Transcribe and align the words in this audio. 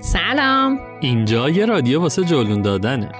سلام. 0.00 0.80
اینجا 1.00 1.50
یه 1.50 1.66
رادیو 1.66 2.00
واسه 2.00 2.24
جلون 2.24 2.62
دادنه. 2.62 3.12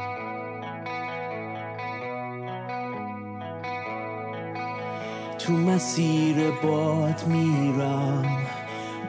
تو 5.38 5.52
مسیر 5.52 6.36
باد 6.62 7.26
میرم 7.26 8.24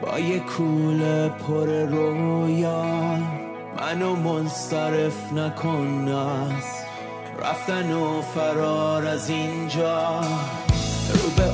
با 0.02 0.18
یه 0.18 0.38
کوله 0.38 1.28
پر 1.28 1.66
رویا 1.66 2.84
منو 3.80 4.16
منصرف 4.16 5.32
نکن 5.32 6.08
از 6.08 6.82
رفتن 7.42 7.92
و 7.92 8.20
فرار 8.20 9.06
از 9.06 9.30
اینجا. 9.30 10.20
رو 11.12 11.30
به 11.36 11.51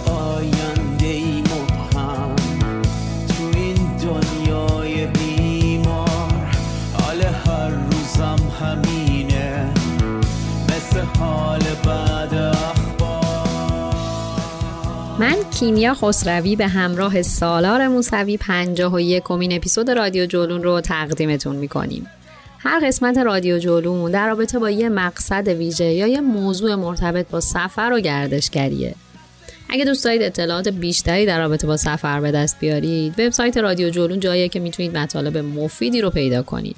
حال 11.19 11.61
بعد 11.87 12.35
من 15.19 15.37
کیمیا 15.59 15.95
خسروی 15.95 16.57
به 16.57 16.67
همراه 16.67 17.23
سالار 17.23 17.89
موسوی 17.89 18.37
پنجاه 18.37 18.95
و 18.95 19.01
یکمین 19.01 19.53
اپیزود 19.53 19.91
رادیو 19.91 20.27
جولون 20.27 20.63
رو 20.63 20.81
تقدیمتون 20.81 21.57
می‌کنیم. 21.57 22.07
هر 22.59 22.87
قسمت 22.87 23.19
رادیو 23.19 23.59
جولون 23.59 24.11
در 24.11 24.27
رابطه 24.27 24.59
با 24.59 24.71
یه 24.71 24.89
مقصد 24.89 25.49
ویژه 25.49 25.85
یا 25.85 26.07
یه 26.07 26.21
موضوع 26.21 26.75
مرتبط 26.75 27.27
با 27.31 27.41
سفر 27.41 27.93
و 27.95 28.01
گردشگریه. 28.01 28.95
اگه 29.71 29.85
دوست 29.85 30.05
دارید 30.05 30.23
اطلاعات 30.23 30.69
بیشتری 30.69 31.27
در 31.27 31.39
رابطه 31.39 31.67
با 31.67 31.77
سفر 31.77 32.21
به 32.21 32.31
دست 32.31 32.61
بیارید 32.61 33.21
وبسایت 33.21 33.57
رادیو 33.57 33.91
جولون 33.91 34.21
جاییه 34.21 34.49
که 34.49 34.61
می‌تونید 34.61 34.99
مطالب 34.99 35.39
مفیدی 35.39 36.01
رو 36.01 36.11
پیدا 36.11 36.43
کنید. 36.43 36.77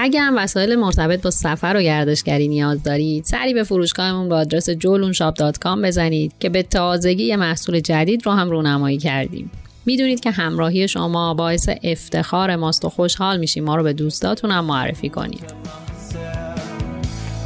اگه 0.00 0.20
هم 0.20 0.34
وسایل 0.36 0.76
مرتبط 0.76 1.22
با 1.22 1.30
سفر 1.30 1.74
و 1.76 1.82
گردشگری 1.82 2.48
نیاز 2.48 2.82
دارید 2.82 3.24
سری 3.24 3.54
به 3.54 3.62
فروشگاهمون 3.62 4.28
به 4.28 4.34
آدرس 4.34 4.70
جولونشاپ.com 4.70 5.82
بزنید 5.84 6.32
که 6.40 6.48
به 6.48 6.62
تازگی 6.62 7.24
یه 7.24 7.36
محصول 7.36 7.80
جدید 7.80 8.26
رو 8.26 8.32
هم 8.32 8.50
رونمایی 8.50 8.98
کردیم. 8.98 9.50
می‌دونید 9.86 10.20
که 10.20 10.30
همراهی 10.30 10.88
شما 10.88 11.34
باعث 11.34 11.68
افتخار 11.82 12.56
ماست 12.56 12.84
و 12.84 12.88
خوشحال 12.88 13.38
میشیم. 13.38 13.64
ما 13.64 13.76
رو 13.76 13.82
به 13.82 13.92
دوستاتون 13.92 14.50
هم 14.50 14.64
معرفی 14.64 15.08
کنید. 15.08 15.54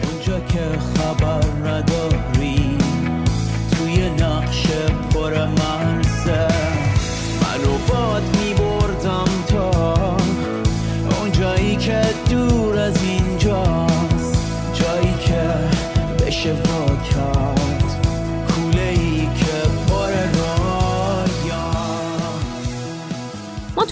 اونجا 0.02 0.40
که 0.46 0.78
خبر 0.78 1.44
نداری 1.64 2.78
توی 3.70 4.10
نقش 4.10 4.66
پر 5.14 5.46
مرزه 5.46 6.48
منو 7.42 7.78
باد 7.88 8.22
میبردم 8.22 8.51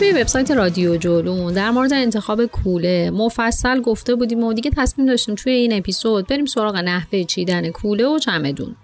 توی 0.01 0.13
وبسایت 0.13 0.51
رادیو 0.51 0.97
جولون. 0.97 1.53
در 1.53 1.71
مورد 1.71 1.93
انتخاب 1.93 2.47
کوله 2.47 3.11
مفصل 3.11 3.81
گفته 3.81 4.15
بودیم 4.15 4.45
و 4.45 4.53
دیگه 4.53 4.71
تصمیم 4.77 5.09
داشتیم 5.09 5.35
توی 5.35 5.53
این 5.53 5.73
اپیزود 5.73 6.27
بریم 6.27 6.47
سراغ 6.47 6.77
نحوه 6.77 7.25
چیدن 7.25 7.71
کوله 7.71 8.07
و 8.07 8.19
چمدون. 8.19 8.77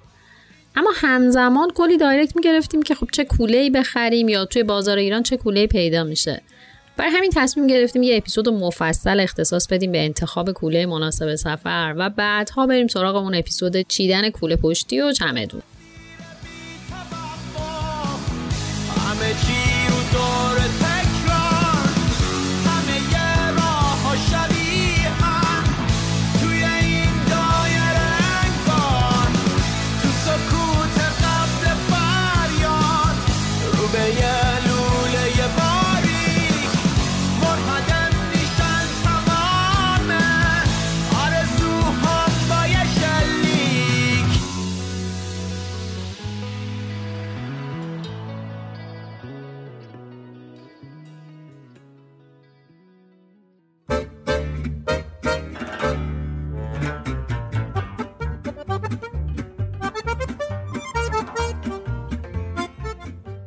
اما 0.76 0.90
همزمان 0.94 1.70
کلی 1.74 1.96
دایرکت 1.96 2.36
می‌گرفتیم 2.36 2.82
که 2.82 2.94
خب 2.94 3.08
چه 3.12 3.24
کوله 3.24 3.70
بخریم 3.70 4.28
یا 4.28 4.44
توی 4.44 4.62
بازار 4.62 4.98
ایران 4.98 5.22
چه 5.22 5.36
کوله 5.36 5.66
پیدا 5.66 6.04
میشه. 6.04 6.42
برای 6.96 7.10
همین 7.10 7.30
تصمیم 7.34 7.66
گرفتیم 7.66 8.02
یه 8.02 8.16
اپیزود 8.16 8.48
مفصل 8.48 9.20
اختصاص 9.20 9.68
بدیم 9.68 9.92
به 9.92 10.04
انتخاب 10.04 10.52
کوله 10.52 10.86
مناسب 10.86 11.34
سفر 11.34 11.94
و 11.96 12.10
بعدها 12.10 12.66
بریم 12.66 12.86
سراغ 12.86 13.16
اون 13.16 13.34
اپیزود 13.34 13.88
چیدن 13.88 14.30
کوله 14.30 14.56
پشتی 14.56 15.00
و 15.00 15.12
چمدون. 15.12 15.62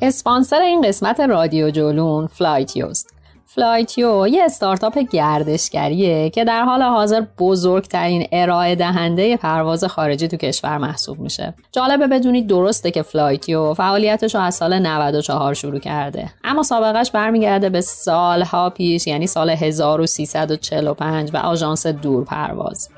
اسپانسر 0.09 0.61
این 0.61 0.81
قسمت 0.81 1.19
رادیو 1.19 1.69
جولون 1.69 2.27
فلایتیوست 2.27 3.13
فلایتیو 3.45 4.27
یه 4.27 4.44
استارتاپ 4.44 4.97
گردشگریه 4.97 6.29
که 6.29 6.44
در 6.44 6.63
حال 6.63 6.81
حاضر 6.81 7.21
بزرگترین 7.39 8.27
ارائه 8.31 8.75
دهنده 8.75 9.38
پرواز 9.38 9.83
خارجی 9.83 10.27
تو 10.27 10.38
کشور 10.38 10.77
محسوب 10.77 11.19
میشه. 11.19 11.53
جالبه 11.71 12.07
بدونید 12.07 12.47
درسته 12.47 12.91
که 12.91 13.01
فلایتیو 13.01 13.73
فعالیتش 13.73 14.35
رو 14.35 14.41
از 14.41 14.56
سال 14.56 14.79
94 14.79 15.53
شروع 15.53 15.79
کرده. 15.79 16.29
اما 16.44 16.63
سابقش 16.63 17.11
برمیگرده 17.11 17.69
به 17.69 17.81
سالها 17.81 18.69
پیش 18.69 19.07
یعنی 19.07 19.27
سال 19.27 19.50
1345 19.50 21.31
و 21.33 21.38
آژانس 21.38 21.88
دور 21.88 22.25
پرواز. 22.25 22.89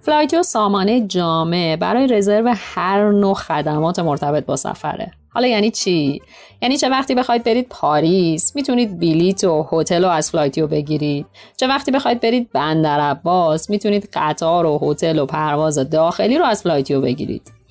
فلایتیو 0.00 0.42
سامانه 0.42 1.06
جامع 1.06 1.76
برای 1.76 2.06
رزرو 2.06 2.54
هر 2.56 3.10
نوع 3.10 3.34
خدمات 3.34 3.98
مرتبط 3.98 4.46
با 4.46 4.56
سفره. 4.56 5.12
حالا 5.34 5.46
یعنی 5.46 5.70
چی؟ 5.70 6.22
یعنی 6.62 6.76
چه 6.76 6.88
وقتی 6.88 7.14
بخواید 7.14 7.44
برید 7.44 7.66
پاریس 7.70 8.56
می‌تونید 8.56 9.00
بلیت 9.00 9.44
و 9.44 9.68
هتل 9.72 10.04
رو 10.04 10.10
از 10.10 10.30
فلایتیو 10.30 10.66
بگیرید. 10.66 11.26
چه 11.56 11.66
وقتی 11.66 11.90
بخواید 11.90 12.20
برید 12.20 12.50
بندر 12.52 13.00
عباس 13.00 13.70
می‌تونید 13.70 14.08
قطار 14.12 14.66
و 14.66 14.78
هتل 14.82 15.18
و 15.18 15.26
پرواز 15.26 15.90
داخلی 15.90 16.38
رو 16.38 16.44
از 16.44 16.62
فلایتیو 16.62 17.00
بگیرید. 17.00 17.61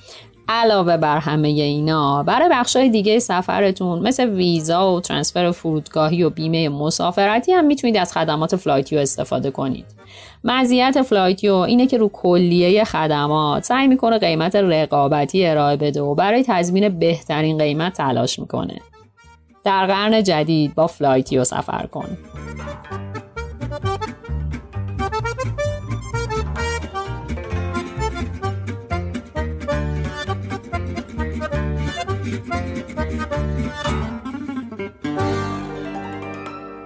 علاوه 0.51 0.97
بر 0.97 1.17
همه 1.17 1.47
اینا 1.47 2.23
برای 2.23 2.49
بخشای 2.51 2.89
دیگه 2.89 3.19
سفرتون 3.19 3.99
مثل 3.99 4.29
ویزا 4.29 4.93
و 4.93 5.01
ترانسفر 5.01 5.51
فرودگاهی 5.51 6.23
و 6.23 6.29
بیمه 6.29 6.69
مسافرتی 6.69 7.51
هم 7.51 7.65
می‌تونید 7.65 7.97
از 7.97 8.13
خدمات 8.13 8.55
فلایتیو 8.55 8.99
استفاده 8.99 9.51
کنید. 9.51 9.85
مزیت 10.43 11.01
فلایتیو 11.01 11.53
اینه 11.53 11.87
که 11.87 11.97
رو 11.97 12.09
کلیه 12.13 12.83
خدمات 12.83 13.63
سعی 13.63 13.87
می‌کنه 13.87 14.17
قیمت 14.17 14.55
رقابتی 14.55 15.45
ارائه 15.45 15.77
بده 15.77 16.01
و 16.01 16.15
برای 16.15 16.43
تضمین 16.47 16.89
بهترین 16.99 17.57
قیمت 17.57 17.93
تلاش 17.93 18.39
می‌کنه. 18.39 18.75
در 19.63 19.85
قرن 19.85 20.23
جدید 20.23 20.75
با 20.75 20.87
فلایتیو 20.87 21.43
سفر 21.43 21.85
کن. 21.85 22.17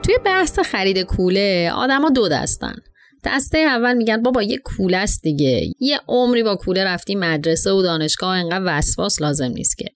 توی 0.06 0.18
بحث 0.25 0.60
خرید 0.60 1.00
کوله 1.00 1.72
آدما 1.75 2.10
دو 2.10 2.30
دستن. 2.30 2.75
دسته 3.24 3.57
اول 3.57 3.94
میگن 3.94 4.22
بابا 4.22 4.44
یه 4.44 4.57
کوله 4.57 4.98
است 4.98 5.22
دیگه. 5.24 5.72
یه 5.80 6.00
عمری 6.07 6.44
با 6.44 6.56
کوله 6.56 6.84
رفتی 6.84 7.16
مدرسه 7.16 7.72
و 7.72 7.81
دانشگاه 7.81 8.38
انقدر 8.38 8.63
وسواس 8.66 9.22
لازم 9.22 9.52
نیست 9.52 9.78
که. 9.78 9.90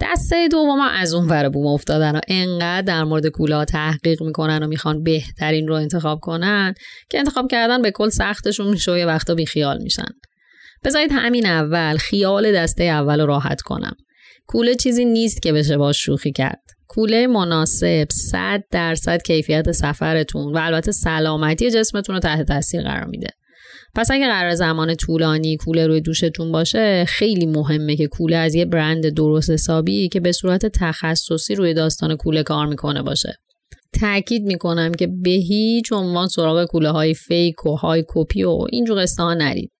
دسته 0.00 0.48
دوم 0.48 0.80
از 0.80 1.14
اون 1.14 1.28
ور 1.28 1.48
بوم 1.48 1.66
افتادن 1.66 2.16
و 2.16 2.20
انقدر 2.28 2.82
در 2.82 3.04
مورد 3.04 3.26
کوله 3.26 3.56
ها 3.56 3.64
تحقیق 3.64 4.22
می‌کنن 4.22 4.62
و 4.62 4.66
می‌خوان 4.66 5.02
بهترین 5.02 5.68
رو 5.68 5.74
انتخاب 5.74 6.20
کنن 6.20 6.74
که 7.10 7.18
انتخاب 7.18 7.50
کردن 7.50 7.82
به 7.82 7.90
کل 7.90 8.08
سختشون 8.08 8.68
میشه 8.68 8.92
و 8.92 8.96
یه 8.96 9.06
وقتا 9.06 9.34
بیخیال 9.34 9.82
میشن. 9.82 10.08
بذارید 10.84 11.10
همین 11.14 11.46
اول 11.46 11.96
خیال 11.96 12.52
دسته 12.52 12.84
اول 12.84 13.20
رو 13.20 13.26
راحت 13.26 13.60
کنم. 13.60 13.96
کوله 14.46 14.74
چیزی 14.74 15.04
نیست 15.04 15.42
که 15.42 15.52
بشه 15.52 15.76
باش 15.76 16.04
شوخی 16.04 16.32
کرد. 16.32 16.62
کوله 16.92 17.26
مناسب 17.26 18.06
100 18.12 18.64
درصد 18.70 19.22
کیفیت 19.22 19.72
سفرتون 19.72 20.52
و 20.52 20.58
البته 20.62 20.92
سلامتی 20.92 21.70
جسمتون 21.70 22.14
رو 22.14 22.20
تحت 22.20 22.46
تاثیر 22.46 22.82
قرار 22.82 23.04
میده. 23.04 23.28
پس 23.94 24.10
اگه 24.10 24.26
قرار 24.26 24.54
زمان 24.54 24.94
طولانی 24.94 25.56
کوله 25.56 25.86
روی 25.86 26.00
دوشتون 26.00 26.52
باشه 26.52 27.04
خیلی 27.08 27.46
مهمه 27.46 27.96
که 27.96 28.06
کوله 28.06 28.36
از 28.36 28.54
یه 28.54 28.64
برند 28.64 29.08
درست 29.08 29.50
حسابی 29.50 30.08
که 30.08 30.20
به 30.20 30.32
صورت 30.32 30.66
تخصصی 30.66 31.54
روی 31.54 31.74
داستان 31.74 32.16
کوله 32.16 32.42
کار 32.42 32.66
می‌کنه 32.66 33.02
باشه. 33.02 33.34
تاکید 34.00 34.42
می‌کنم 34.42 34.92
که 34.92 35.06
به 35.06 35.30
هیچ 35.30 35.92
عنوان 35.92 36.28
سراغ 36.28 36.64
کوله 36.64 36.90
های 36.90 37.14
فیک 37.14 37.66
و 37.66 37.76
های 37.76 38.04
کپی 38.08 38.44
و 38.44 38.66
اینجور 38.70 39.02
قصه 39.02 39.22
ها 39.22 39.34
نرید. 39.34 39.70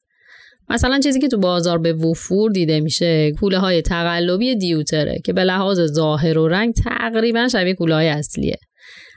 مثلا 0.71 1.01
چیزی 1.01 1.21
که 1.21 1.29
تو 1.29 1.39
بازار 1.39 1.79
به 1.79 1.93
وفور 1.93 2.51
دیده 2.51 2.81
میشه 2.81 3.33
کوله 3.41 3.59
های 3.59 3.83
تقلبی 3.83 4.57
دیوتره 4.57 5.21
که 5.25 5.33
به 5.33 5.45
لحاظ 5.45 5.81
ظاهر 5.81 6.39
و 6.39 6.49
رنگ 6.49 6.75
تقریبا 6.75 7.49
شبیه 7.49 7.75
کوله 7.75 7.95
های 7.95 8.09
اصلیه. 8.09 8.57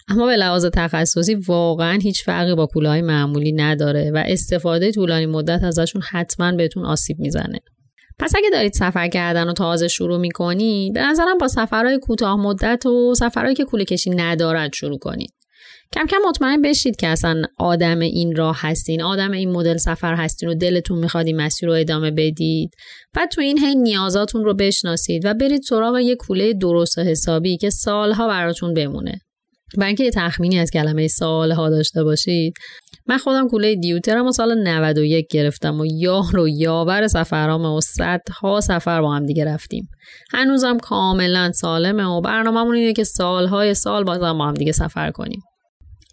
اما 0.08 0.26
به 0.26 0.36
لحاظ 0.36 0.66
تخصصی 0.74 1.36
واقعا 1.36 2.00
هیچ 2.02 2.24
فرقی 2.24 2.56
با 2.56 2.66
کوله 2.66 2.90
های 2.90 3.02
معمولی 3.02 3.52
نداره 3.52 4.12
و 4.12 4.24
استفاده 4.26 4.92
طولانی 4.92 5.26
مدت 5.26 5.64
ازشون 5.64 6.02
حتما 6.12 6.52
بهتون 6.52 6.86
آسیب 6.86 7.20
می‌زنه. 7.20 7.60
پس 8.20 8.36
اگه 8.36 8.50
دارید 8.54 8.74
سفر 8.74 9.08
کردن 9.08 9.50
و 9.50 9.54
تازه 9.54 9.88
شروع 9.88 10.18
می‌کنید 10.18 10.94
به 10.94 11.02
نظرم 11.02 11.38
با 11.38 11.48
سفرهای 11.48 12.00
کوتاه 12.00 12.40
مدت 12.40 12.86
و 12.86 13.16
سفرهایی 13.16 13.56
که 13.56 13.64
کوله 13.64 13.86
کشی 13.86 14.10
ندارد 14.10 14.74
شروع 14.74 14.98
کنید. 14.98 15.34
کم 15.94 16.06
کم 16.06 16.18
مطمئن 16.28 16.62
بشید 16.62 16.96
که 16.96 17.08
اصلا 17.08 17.42
آدم 17.60 18.00
این 18.00 18.36
راه 18.36 18.58
هستین. 18.60 19.02
آدم 19.02 19.32
این 19.32 19.52
مدل 19.52 19.78
سفر 19.78 20.16
هستین 20.16 20.50
و 20.50 20.54
دلتون 20.54 20.98
می‌خواد 20.98 21.26
این 21.26 21.42
مسیر 21.42 21.70
رو 21.70 21.76
ادامه 21.76 22.12
بدید. 22.12 22.72
بعد 23.16 23.30
تو 23.30 23.42
این 23.42 23.58
هی 23.60 23.76
نیازاتون 23.76 24.44
رو 24.44 24.54
بشناسید 24.54 25.26
و 25.26 25.34
برید 25.34 25.62
سراغ 25.62 25.98
یه 25.98 26.16
کوله 26.16 26.54
درست 26.54 26.98
و 26.98 27.02
حسابی 27.02 27.58
که 27.58 27.70
سالها 27.70 28.28
براتون 28.28 28.74
بمونه. 28.74 29.20
برای 29.78 29.88
اینکه 29.88 30.04
یه 30.04 30.12
تخمینی 30.12 30.60
از 30.60 30.72
کلمه 30.72 31.08
سالها 31.08 31.70
داشته 31.70 32.04
باشید. 32.04 32.54
من 33.08 33.18
خودم 33.18 33.48
کوله 33.48 33.76
دیوترم 33.76 34.28
و 34.28 34.32
سال 34.32 34.64
91 34.68 35.28
گرفتم 35.32 35.80
و 35.80 35.86
یار 35.86 36.40
و 36.40 36.48
یاور 36.48 37.08
سفرام 37.08 37.66
و 37.66 37.82
صدها 37.82 38.62
سفر 38.62 39.02
با 39.02 39.16
هم 39.16 39.26
دیگه 39.26 39.46
رفتیم. 39.46 39.90
هنوزم 40.32 40.78
کاملا 40.78 41.52
سالمه 41.52 42.04
و 42.04 42.22
برنامه‌مون 42.22 42.76
اینه 42.76 42.94
که 42.94 43.04
سالهای 43.04 43.74
سال 43.74 44.04
بازم 44.04 44.38
با 44.38 44.48
هم 44.48 44.54
دیگه 44.54 44.72
سفر 44.72 45.12
کنیم. 45.12 45.42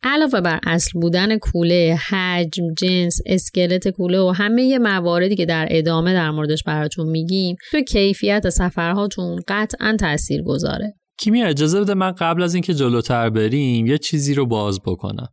علاوه 0.02 0.40
بر 0.40 0.60
اصل 0.66 1.00
بودن 1.00 1.38
کوله، 1.38 1.98
حجم، 2.08 2.74
جنس، 2.78 3.18
اسکلت 3.26 3.88
کوله 3.88 4.20
و 4.20 4.28
همه 4.36 4.78
مواردی 4.78 5.36
که 5.36 5.46
در 5.46 5.68
ادامه 5.70 6.12
در 6.12 6.30
موردش 6.30 6.62
براتون 6.62 7.06
میگیم 7.06 7.56
تو 7.70 7.80
کیفیت 7.80 8.48
سفرهاتون 8.48 9.40
قطعا 9.48 9.96
تأثیر 10.00 10.42
گذاره. 10.42 10.94
کیمیا 11.18 11.46
اجازه 11.46 11.80
بده 11.80 11.94
من 11.94 12.12
قبل 12.12 12.42
از 12.42 12.54
اینکه 12.54 12.74
جلوتر 12.74 13.30
بریم 13.30 13.86
یه 13.86 13.98
چیزی 13.98 14.34
رو 14.34 14.46
باز 14.46 14.80
بکنم. 14.86 15.28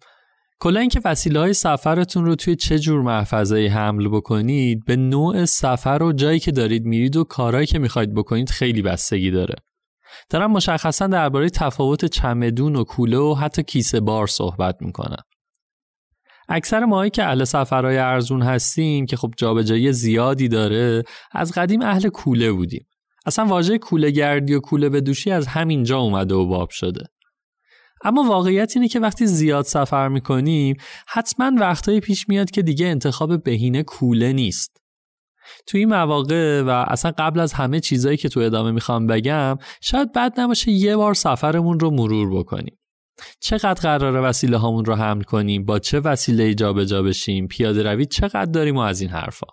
کلا 0.59 0.79
اینکه 0.79 1.01
وسیله 1.05 1.39
های 1.39 1.53
سفرتون 1.53 2.25
رو 2.25 2.35
توی 2.35 2.55
چه 2.55 2.79
جور 2.79 3.01
محفظه 3.01 3.71
حمل 3.73 4.07
بکنید 4.07 4.85
به 4.85 4.95
نوع 4.95 5.45
سفر 5.45 6.03
و 6.03 6.13
جایی 6.13 6.39
که 6.39 6.51
دارید 6.51 6.85
میرید 6.85 7.15
و 7.15 7.23
کارهایی 7.23 7.67
که 7.67 7.79
می‌خواید 7.79 8.13
بکنید 8.13 8.49
خیلی 8.49 8.81
بستگی 8.81 9.31
داره. 9.31 9.55
دارم 10.29 10.51
مشخصا 10.51 11.07
درباره 11.07 11.49
تفاوت 11.49 12.05
چمدون 12.05 12.75
و 12.75 12.83
کوله 12.83 13.17
و 13.17 13.33
حتی 13.33 13.63
کیسه 13.63 13.99
بار 13.99 14.27
صحبت 14.27 14.75
می‌کنم. 14.81 15.23
اکثر 16.49 16.85
ماهایی 16.85 17.11
که 17.11 17.23
اهل 17.23 17.43
سفرهای 17.43 17.97
ارزون 17.97 18.41
هستیم 18.41 19.05
که 19.05 19.17
خب 19.17 19.33
جابجایی 19.37 19.93
زیادی 19.93 20.47
داره 20.47 21.03
از 21.31 21.51
قدیم 21.51 21.81
اهل 21.81 22.09
کوله 22.09 22.51
بودیم. 22.51 22.87
اصلا 23.25 23.45
واژه 23.45 23.77
کوله 23.77 24.11
گردی 24.11 24.53
و 24.53 24.59
کوله 24.59 24.89
به 24.89 25.01
دوشی 25.01 25.31
از 25.31 25.47
همینجا 25.47 25.99
اومده 25.99 26.35
و 26.35 26.45
باب 26.45 26.69
شده. 26.69 27.05
اما 28.03 28.23
واقعیت 28.23 28.71
اینه 28.75 28.87
که 28.87 28.99
وقتی 28.99 29.25
زیاد 29.27 29.65
سفر 29.65 30.07
می‌کنیم 30.07 30.75
حتما 31.07 31.51
وقتایی 31.59 31.99
پیش 31.99 32.29
میاد 32.29 32.51
که 32.51 32.61
دیگه 32.61 32.87
انتخاب 32.87 33.43
بهینه 33.43 33.83
کوله 33.83 34.33
نیست. 34.33 34.81
توی 35.67 35.79
این 35.79 35.89
مواقع 35.89 36.61
و 36.61 36.69
اصلا 36.87 37.11
قبل 37.17 37.39
از 37.39 37.53
همه 37.53 37.79
چیزایی 37.79 38.17
که 38.17 38.29
تو 38.29 38.39
ادامه 38.39 38.71
می‌خوام 38.71 39.07
بگم 39.07 39.57
شاید 39.81 40.13
بد 40.13 40.39
نباشه 40.39 40.71
یه 40.71 40.95
بار 40.97 41.13
سفرمون 41.13 41.79
رو 41.79 41.91
مرور 41.91 42.39
بکنیم. 42.39 42.77
چقدر 43.39 43.81
قراره 43.81 44.19
وسیله 44.19 44.57
هامون 44.57 44.85
رو 44.85 44.95
حمل 44.95 45.23
کنیم؟ 45.23 45.65
با 45.65 45.79
چه 45.79 45.99
وسیله 45.99 46.53
جابجا 46.53 47.03
بشیم؟ 47.03 47.47
پیاده 47.47 47.83
روی 47.83 48.05
چقدر 48.05 48.51
داریم 48.51 48.75
و 48.75 48.79
از 48.79 49.01
این 49.01 49.09
حرفا؟ 49.09 49.47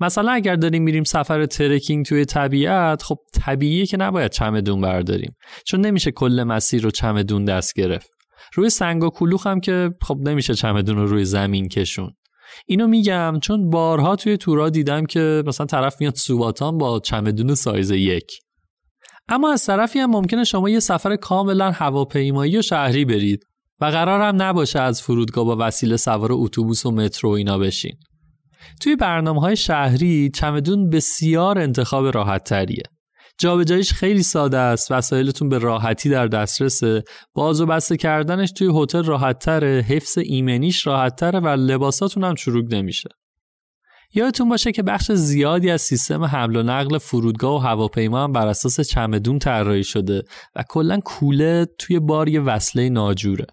مثلا 0.00 0.32
اگر 0.32 0.56
داریم 0.56 0.82
میریم 0.82 1.04
سفر 1.04 1.46
ترکینگ 1.46 2.06
توی 2.06 2.24
طبیعت 2.24 3.02
خب 3.02 3.18
طبیعیه 3.34 3.86
که 3.86 3.96
نباید 3.96 4.30
چمدون 4.30 4.80
برداریم 4.80 5.36
چون 5.66 5.80
نمیشه 5.80 6.10
کل 6.10 6.42
مسیر 6.42 6.82
رو 6.82 6.90
چمدون 6.90 7.44
دست 7.44 7.74
گرفت. 7.74 8.10
روی 8.54 8.70
سنگ 8.70 9.04
و 9.04 9.10
کلوخ 9.10 9.46
هم 9.46 9.60
که 9.60 9.90
خب 10.02 10.18
نمیشه 10.20 10.54
چمدون 10.54 10.96
رو 10.96 11.06
روی 11.06 11.24
زمین 11.24 11.68
کشون. 11.68 12.12
اینو 12.66 12.86
میگم 12.86 13.38
چون 13.42 13.70
بارها 13.70 14.16
توی 14.16 14.36
تورا 14.36 14.70
دیدم 14.70 15.06
که 15.06 15.42
مثلا 15.46 15.66
طرف 15.66 16.00
میاد 16.00 16.14
سواتان 16.14 16.78
با 16.78 17.00
چمدون 17.00 17.54
سایز 17.54 17.90
یک. 17.90 18.40
اما 19.28 19.52
از 19.52 19.66
طرفی 19.66 19.98
هم 19.98 20.10
ممکنه 20.10 20.44
شما 20.44 20.68
یه 20.70 20.80
سفر 20.80 21.16
کاملا 21.16 21.70
هواپیمایی 21.70 22.58
و 22.58 22.62
شهری 22.62 23.04
برید 23.04 23.44
و 23.80 23.84
قرار 23.84 24.20
هم 24.20 24.42
نباشه 24.42 24.80
از 24.80 25.02
فرودگاه 25.02 25.44
با 25.44 25.56
وسیله 25.60 25.96
سوار 25.96 26.28
اتوبوس 26.32 26.86
و 26.86 26.90
مترو 26.90 27.30
اینا 27.30 27.58
بشین. 27.58 27.96
توی 28.80 28.96
برنامه 28.96 29.40
های 29.40 29.56
شهری 29.56 30.30
چمدون 30.34 30.90
بسیار 30.90 31.58
انتخاب 31.58 32.06
راحت 32.06 32.44
تریه 32.44 32.82
جابجاییش 33.38 33.92
خیلی 33.92 34.22
ساده 34.22 34.58
است. 34.58 34.92
وسایلتون 34.92 35.48
به 35.48 35.58
راحتی 35.58 36.08
در 36.08 36.26
دسترسه. 36.26 37.02
باز 37.34 37.60
و 37.60 37.66
بسته 37.66 37.96
کردنش 37.96 38.52
توی 38.52 38.82
هتل 38.82 39.04
راحتتره. 39.04 39.84
حفظ 39.88 40.18
ایمنیش 40.18 40.86
راحتتره 40.86 41.40
و 41.40 41.48
لباساتون 41.48 42.24
هم 42.24 42.34
چروک 42.34 42.66
نمیشه. 42.70 43.08
یادتون 44.14 44.48
باشه 44.48 44.72
که 44.72 44.82
بخش 44.82 45.12
زیادی 45.12 45.70
از 45.70 45.82
سیستم 45.82 46.24
حمل 46.24 46.56
و 46.56 46.62
نقل 46.62 46.98
فرودگاه 46.98 47.54
و 47.54 47.58
هواپیما 47.58 48.24
هم 48.24 48.32
بر 48.32 48.46
اساس 48.46 48.80
چمدون 48.80 49.38
طراحی 49.38 49.84
شده 49.84 50.22
و 50.56 50.64
کلا 50.68 51.00
کوله 51.04 51.66
توی 51.78 51.98
بار 51.98 52.28
یه 52.28 52.40
وصله 52.40 52.88
ناجوره. 52.88 53.46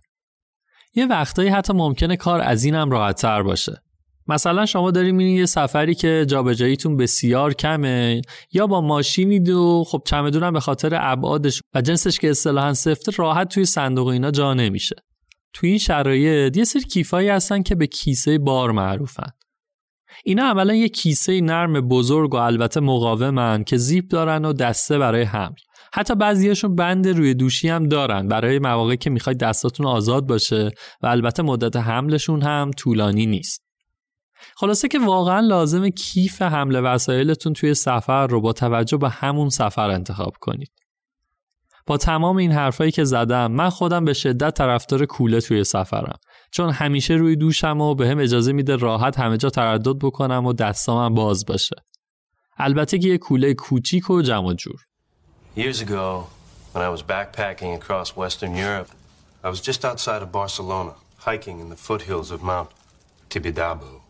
یه 0.95 1.05
وقتایی 1.05 1.49
حتی 1.49 1.73
ممکنه 1.73 2.15
کار 2.15 2.41
از 2.41 2.63
اینم 2.63 2.89
راحتتر 2.89 3.43
باشه. 3.43 3.83
مثلا 4.27 4.65
شما 4.65 4.91
داریم 4.91 5.15
میرین 5.15 5.37
یه 5.37 5.45
سفری 5.45 5.95
که 5.95 6.25
جابجاییتون 6.29 6.97
بسیار 6.97 7.53
کمه 7.53 8.21
یا 8.51 8.67
با 8.67 8.81
ماشینید 8.81 9.49
و 9.49 9.83
خب 9.87 10.01
چمدون 10.05 10.51
به 10.51 10.59
خاطر 10.59 10.97
ابعادش 11.01 11.61
و 11.73 11.81
جنسش 11.81 12.19
که 12.19 12.29
اصطلاحا 12.29 12.73
سفته 12.73 13.11
راحت 13.15 13.49
توی 13.49 13.65
صندوق 13.65 14.07
اینا 14.07 14.31
جا 14.31 14.53
نمیشه. 14.53 14.95
توی 15.53 15.69
این 15.69 15.77
شرایط 15.77 16.57
یه 16.57 16.63
سری 16.63 16.83
کیفایی 16.83 17.29
هستن 17.29 17.63
که 17.63 17.75
به 17.75 17.87
کیسه 17.87 18.37
بار 18.37 18.71
معروفن. 18.71 19.29
اینا 20.25 20.43
عملا 20.43 20.73
یه 20.73 20.89
کیسه 20.89 21.41
نرم 21.41 21.81
بزرگ 21.81 22.33
و 22.33 22.37
البته 22.37 22.79
مقاومن 22.79 23.63
که 23.63 23.77
زیپ 23.77 24.07
دارن 24.07 24.45
و 24.45 24.53
دسته 24.53 24.97
برای 24.97 25.23
حمل. 25.23 25.55
حتی 25.93 26.15
بعضیاشون 26.15 26.75
بند 26.75 27.07
روی 27.07 27.33
دوشی 27.33 27.69
هم 27.69 27.87
دارن 27.87 28.27
برای 28.27 28.59
مواقعی 28.59 28.97
که 28.97 29.09
می‌خواید 29.09 29.39
دستاتون 29.39 29.85
آزاد 29.85 30.27
باشه 30.27 30.71
و 31.01 31.07
البته 31.07 31.43
مدت 31.43 31.75
حملشون 31.75 32.41
هم 32.41 32.71
طولانی 32.77 33.25
نیست. 33.25 33.63
خلاصه 34.55 34.87
که 34.87 34.99
واقعا 34.99 35.39
لازم 35.39 35.89
کیف 35.89 36.41
حمل 36.41 36.81
وسایلتون 36.83 37.53
توی 37.53 37.73
سفر 37.73 38.27
رو 38.27 38.41
با 38.41 38.53
توجه 38.53 38.97
به 38.97 39.09
همون 39.09 39.49
سفر 39.49 39.89
انتخاب 39.89 40.33
کنید. 40.41 40.71
با 41.85 41.97
تمام 41.97 42.37
این 42.37 42.51
حرفایی 42.51 42.91
که 42.91 43.03
زدم 43.03 43.51
من 43.51 43.69
خودم 43.69 44.05
به 44.05 44.13
شدت 44.13 44.53
طرفدار 44.53 45.05
کوله 45.05 45.41
توی 45.41 45.63
سفرم. 45.63 46.19
چون 46.51 46.69
همیشه 46.69 47.13
روی 47.13 47.35
دوشم 47.35 47.81
و 47.81 47.95
به 47.95 48.09
هم 48.09 48.19
اجازه 48.19 48.53
میده 48.53 48.75
راحت 48.75 49.19
همه 49.19 49.37
جا 49.37 49.49
تردد 49.49 49.97
بکنم 50.01 50.45
و 50.45 50.53
دستامم 50.53 51.15
باز 51.15 51.45
باشه. 51.45 51.75
البته 52.57 52.99
که 52.99 53.07
یه 53.07 53.17
کوله 53.17 53.53
کوچیک 53.53 54.09
و 54.09 54.21
جمع 54.21 54.53
جور. 54.53 54.85
Years 55.55 55.81
ago, 55.81 56.27
when 56.73 56.83
I 56.83 56.89
was 56.89 57.03
backpacking 57.03 57.73
across 57.79 58.15
Western 58.15 58.55
Europe, 58.55 58.89
I 59.43 59.49
was 59.49 59.61
just 59.61 59.85
outside 59.85 60.21
of 60.21 60.31
Barcelona, 60.31 60.93
hiking 61.27 61.59
in 61.59 61.69
the 61.69 61.75
foothills 61.75 62.31
of 62.31 62.41
Mount 62.41 62.69
Tibidabo. 63.29 64.02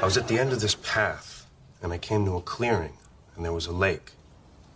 was 0.02 0.16
at 0.16 0.28
the 0.28 0.38
end 0.38 0.52
of 0.52 0.60
this 0.60 0.74
path, 0.74 1.46
and 1.82 1.92
I 1.92 1.98
came 1.98 2.24
to 2.26 2.36
a 2.36 2.42
clearing, 2.42 2.98
and 3.34 3.44
there 3.44 3.52
was 3.52 3.66
a 3.66 3.72
lake, 3.72 4.12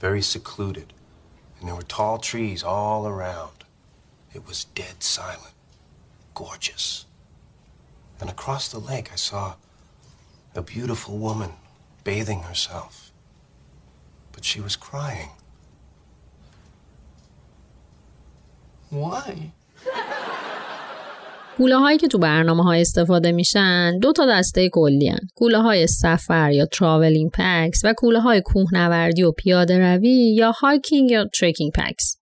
very 0.00 0.22
secluded, 0.22 0.92
and 1.58 1.68
there 1.68 1.74
were 1.74 1.82
tall 1.82 2.18
trees 2.18 2.62
all 2.62 3.06
around. 3.06 3.64
It 4.32 4.46
was 4.46 4.64
dead 4.64 5.02
silent, 5.02 5.54
gorgeous. 6.34 7.04
And 8.20 8.30
across 8.30 8.68
the 8.68 8.78
lake, 8.78 9.12
I 9.12 9.16
saw 9.16 9.54
a 10.54 10.62
beautiful 10.62 11.18
woman 11.18 11.52
bathing 12.04 12.42
herself. 12.44 13.10
But 14.32 14.44
she 14.44 14.60
was 14.60 14.76
crying. 14.76 15.30
Why? 18.90 19.52
کوله 21.58 21.76
هایی 21.76 21.98
که 21.98 22.08
تو 22.08 22.18
برنامه 22.18 22.62
ها 22.62 22.80
استفاده 22.80 23.32
میشن 23.32 23.98
دو 23.98 24.12
تا 24.12 24.26
دسته 24.26 24.68
کلی 24.68 25.08
هن. 25.08 25.18
کوله 25.34 25.58
های 25.58 25.86
سفر 25.86 26.50
یا 26.52 26.66
traveling 26.66 27.30
packs 27.30 27.80
و 27.84 27.94
کوله 27.96 28.20
های 28.20 28.40
کوهنوردی 28.40 29.22
و 29.22 29.32
پیاده 29.32 29.78
روی 29.78 30.34
یا 30.34 30.50
hiking 30.50 31.10
یا 31.10 31.24
trekking 31.40 31.72
packs. 31.72 32.16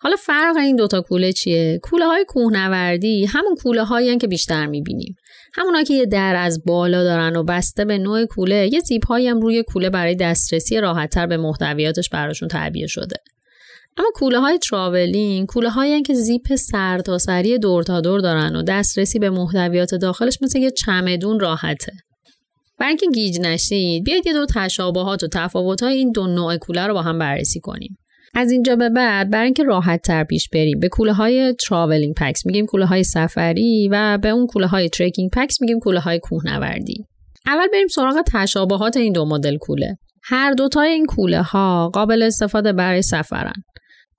حالا 0.00 0.16
فرق 0.16 0.56
این 0.56 0.76
دوتا 0.76 1.00
کوله 1.00 1.32
چیه؟ 1.32 1.80
کوله 1.82 2.06
های 2.06 2.24
کوهنوردی 2.28 3.24
همون 3.24 3.54
کوله 3.62 3.84
هایی 3.84 4.18
که 4.18 4.26
بیشتر 4.26 4.66
می‌بینیم. 4.66 5.14
همونا 5.54 5.82
که 5.82 5.94
یه 5.94 6.06
در 6.06 6.36
از 6.36 6.64
بالا 6.66 7.04
دارن 7.04 7.36
و 7.36 7.44
بسته 7.44 7.84
به 7.84 7.98
نوع 7.98 8.26
کوله 8.26 8.68
یه 8.72 8.80
زیپ 8.80 9.12
هم 9.12 9.40
روی 9.40 9.62
کوله 9.62 9.90
برای 9.90 10.14
دسترسی 10.14 10.80
راحتتر 10.80 11.26
به 11.26 11.36
محتویاتش 11.36 12.08
براشون 12.08 12.48
تعبیه 12.48 12.86
شده. 12.86 13.16
اما 13.98 14.10
کوله 14.14 14.40
های 14.40 14.58
تراولینگ 14.58 15.46
کوله 15.46 15.70
هایی 15.70 16.02
که 16.02 16.14
زیپ 16.14 16.54
سرتاسری 16.54 17.58
دور 17.58 17.82
تا 17.82 18.00
دور 18.00 18.20
دارن 18.20 18.56
و 18.56 18.62
دسترسی 18.62 19.18
به 19.18 19.30
محتویات 19.30 19.94
داخلش 19.94 20.38
مثل 20.42 20.58
یه 20.58 20.70
چمدون 20.70 21.40
راحته. 21.40 21.92
برای 22.78 22.88
اینکه 22.88 23.06
گیج 23.14 23.40
نشید 23.40 24.04
بیاید 24.04 24.26
یه 24.26 24.32
دو 24.32 24.46
تشابهات 24.54 25.22
و 25.22 25.28
تفاوت 25.32 25.82
های 25.82 25.96
این 25.96 26.12
دو 26.12 26.26
نوع 26.26 26.56
کوله 26.56 26.86
رو 26.86 26.94
با 26.94 27.02
هم 27.02 27.18
بررسی 27.18 27.60
کنیم. 27.60 27.98
از 28.34 28.50
اینجا 28.50 28.76
به 28.76 28.88
بعد 28.88 29.30
برای 29.30 29.44
اینکه 29.44 29.62
راحت 29.62 30.02
تر 30.02 30.24
پیش 30.24 30.48
بریم 30.52 30.80
به 30.80 30.88
کوله 30.88 31.12
های 31.12 31.54
traveling 31.54 32.14
packs 32.14 32.46
میگیم 32.46 32.66
کوله 32.66 32.86
های 32.86 33.04
سفری 33.04 33.88
و 33.92 34.18
به 34.18 34.28
اون 34.28 34.46
کوله 34.46 34.66
های 34.66 34.88
trekking 34.88 35.30
packs 35.30 35.60
میگیم 35.60 35.78
کوله 35.78 36.00
های 36.00 36.18
کوهنوردی. 36.18 37.04
اول 37.46 37.66
بریم 37.72 37.86
سراغ 37.86 38.22
تشابهات 38.32 38.96
این 38.96 39.12
دو 39.12 39.24
مدل 39.24 39.56
کوله. 39.56 39.98
هر 40.22 40.52
دوتای 40.52 40.88
این 40.88 41.06
کوله 41.06 41.42
ها 41.42 41.90
قابل 41.94 42.22
استفاده 42.22 42.72
برای 42.72 43.02
سفرن. 43.02 43.62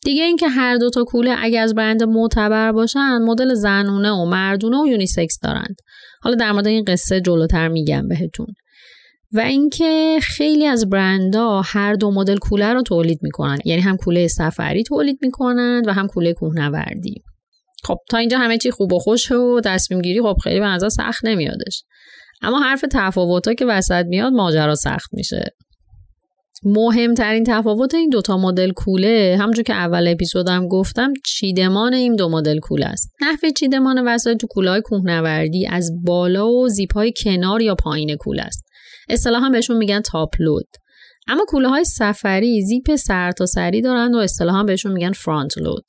دیگه 0.05 0.23
اینکه 0.23 0.47
هر 0.47 0.77
دو 0.77 0.89
تا 0.89 1.03
کوله 1.03 1.35
اگه 1.39 1.59
از 1.59 1.75
برند 1.75 2.03
معتبر 2.03 2.71
باشن 2.71 3.17
مدل 3.17 3.53
زنونه 3.53 4.11
و 4.11 4.25
مردونه 4.25 4.77
و 4.77 4.87
unisex 4.87 5.39
دارند. 5.43 5.75
حالا 6.21 6.35
در 6.35 6.51
مورد 6.51 6.67
این 6.67 6.83
قصه 6.83 7.21
جلوتر 7.21 7.67
میگم 7.67 8.07
بهتون. 8.07 8.47
و 9.33 9.39
اینکه 9.39 10.19
خیلی 10.21 10.65
از 10.65 10.89
برندها 10.89 11.61
هر 11.65 11.93
دو 11.93 12.11
مدل 12.11 12.37
کوله 12.37 12.73
رو 12.73 12.81
تولید 12.81 13.19
می‌کنن. 13.21 13.57
یعنی 13.65 13.81
هم 13.81 13.97
کوله 13.97 14.27
سفری 14.27 14.83
تولید 14.83 15.17
می‌کنن 15.21 15.81
و 15.87 15.93
هم 15.93 16.07
کوله 16.07 16.33
کوهنوردی. 16.33 17.23
خب 17.83 17.97
تا 18.09 18.17
اینجا 18.17 18.37
همه 18.37 18.57
چی 18.57 18.71
خوب 18.71 18.93
و 18.93 18.99
خوش 18.99 19.31
و 19.31 19.61
تصمیم 19.65 20.01
گیری 20.01 20.21
خب 20.21 20.37
خیلی 20.43 20.59
به 20.59 20.65
نظر 20.65 20.89
سخت 20.89 21.25
نمیادش. 21.25 21.83
اما 22.41 22.59
حرف 22.59 22.85
تفاوتا 22.91 23.53
که 23.53 23.65
وسط 23.65 24.05
میاد 24.05 24.33
ماجرا 24.33 24.75
سخت 24.75 25.09
میشه. 25.13 25.45
مهمترین 26.63 27.43
تفاوت 27.43 27.95
این 27.95 28.09
دوتا 28.09 28.37
مدل 28.37 28.71
کوله 28.71 29.37
همونجور 29.39 29.63
که 29.63 29.73
اول 29.73 30.07
اپیزودم 30.07 30.67
گفتم 30.67 31.13
چیدمان 31.25 31.93
این 31.93 32.15
دو 32.15 32.29
مدل 32.29 32.59
کوله 32.59 32.85
است. 32.85 33.11
نحوه 33.21 33.49
چیدمان 33.49 34.07
وسایل 34.07 34.37
تو 34.37 34.47
کوله 34.47 34.69
های 34.69 34.81
کوهنوردی 34.81 35.67
از 35.67 35.91
بالا 36.05 36.47
و 36.47 36.69
زیپ 36.69 36.93
های 36.93 37.13
کنار 37.17 37.61
یا 37.61 37.75
پایین 37.75 38.15
کوله 38.15 38.41
است. 38.41 38.65
اصطلاحا 39.09 39.49
بهشون 39.49 39.77
میگن 39.77 40.01
تاپ 40.01 40.35
لود. 40.39 40.67
اما 41.27 41.45
کوله 41.47 41.69
های 41.69 41.83
سفری 41.83 42.61
زیپ 42.61 42.95
سر 42.95 43.31
تا 43.31 43.45
سری 43.45 43.81
دارند 43.81 44.15
و 44.15 44.17
اصطلاحا 44.17 44.63
بهشون 44.63 44.91
میگن 44.91 45.11
فرانت 45.11 45.57
لود. 45.57 45.85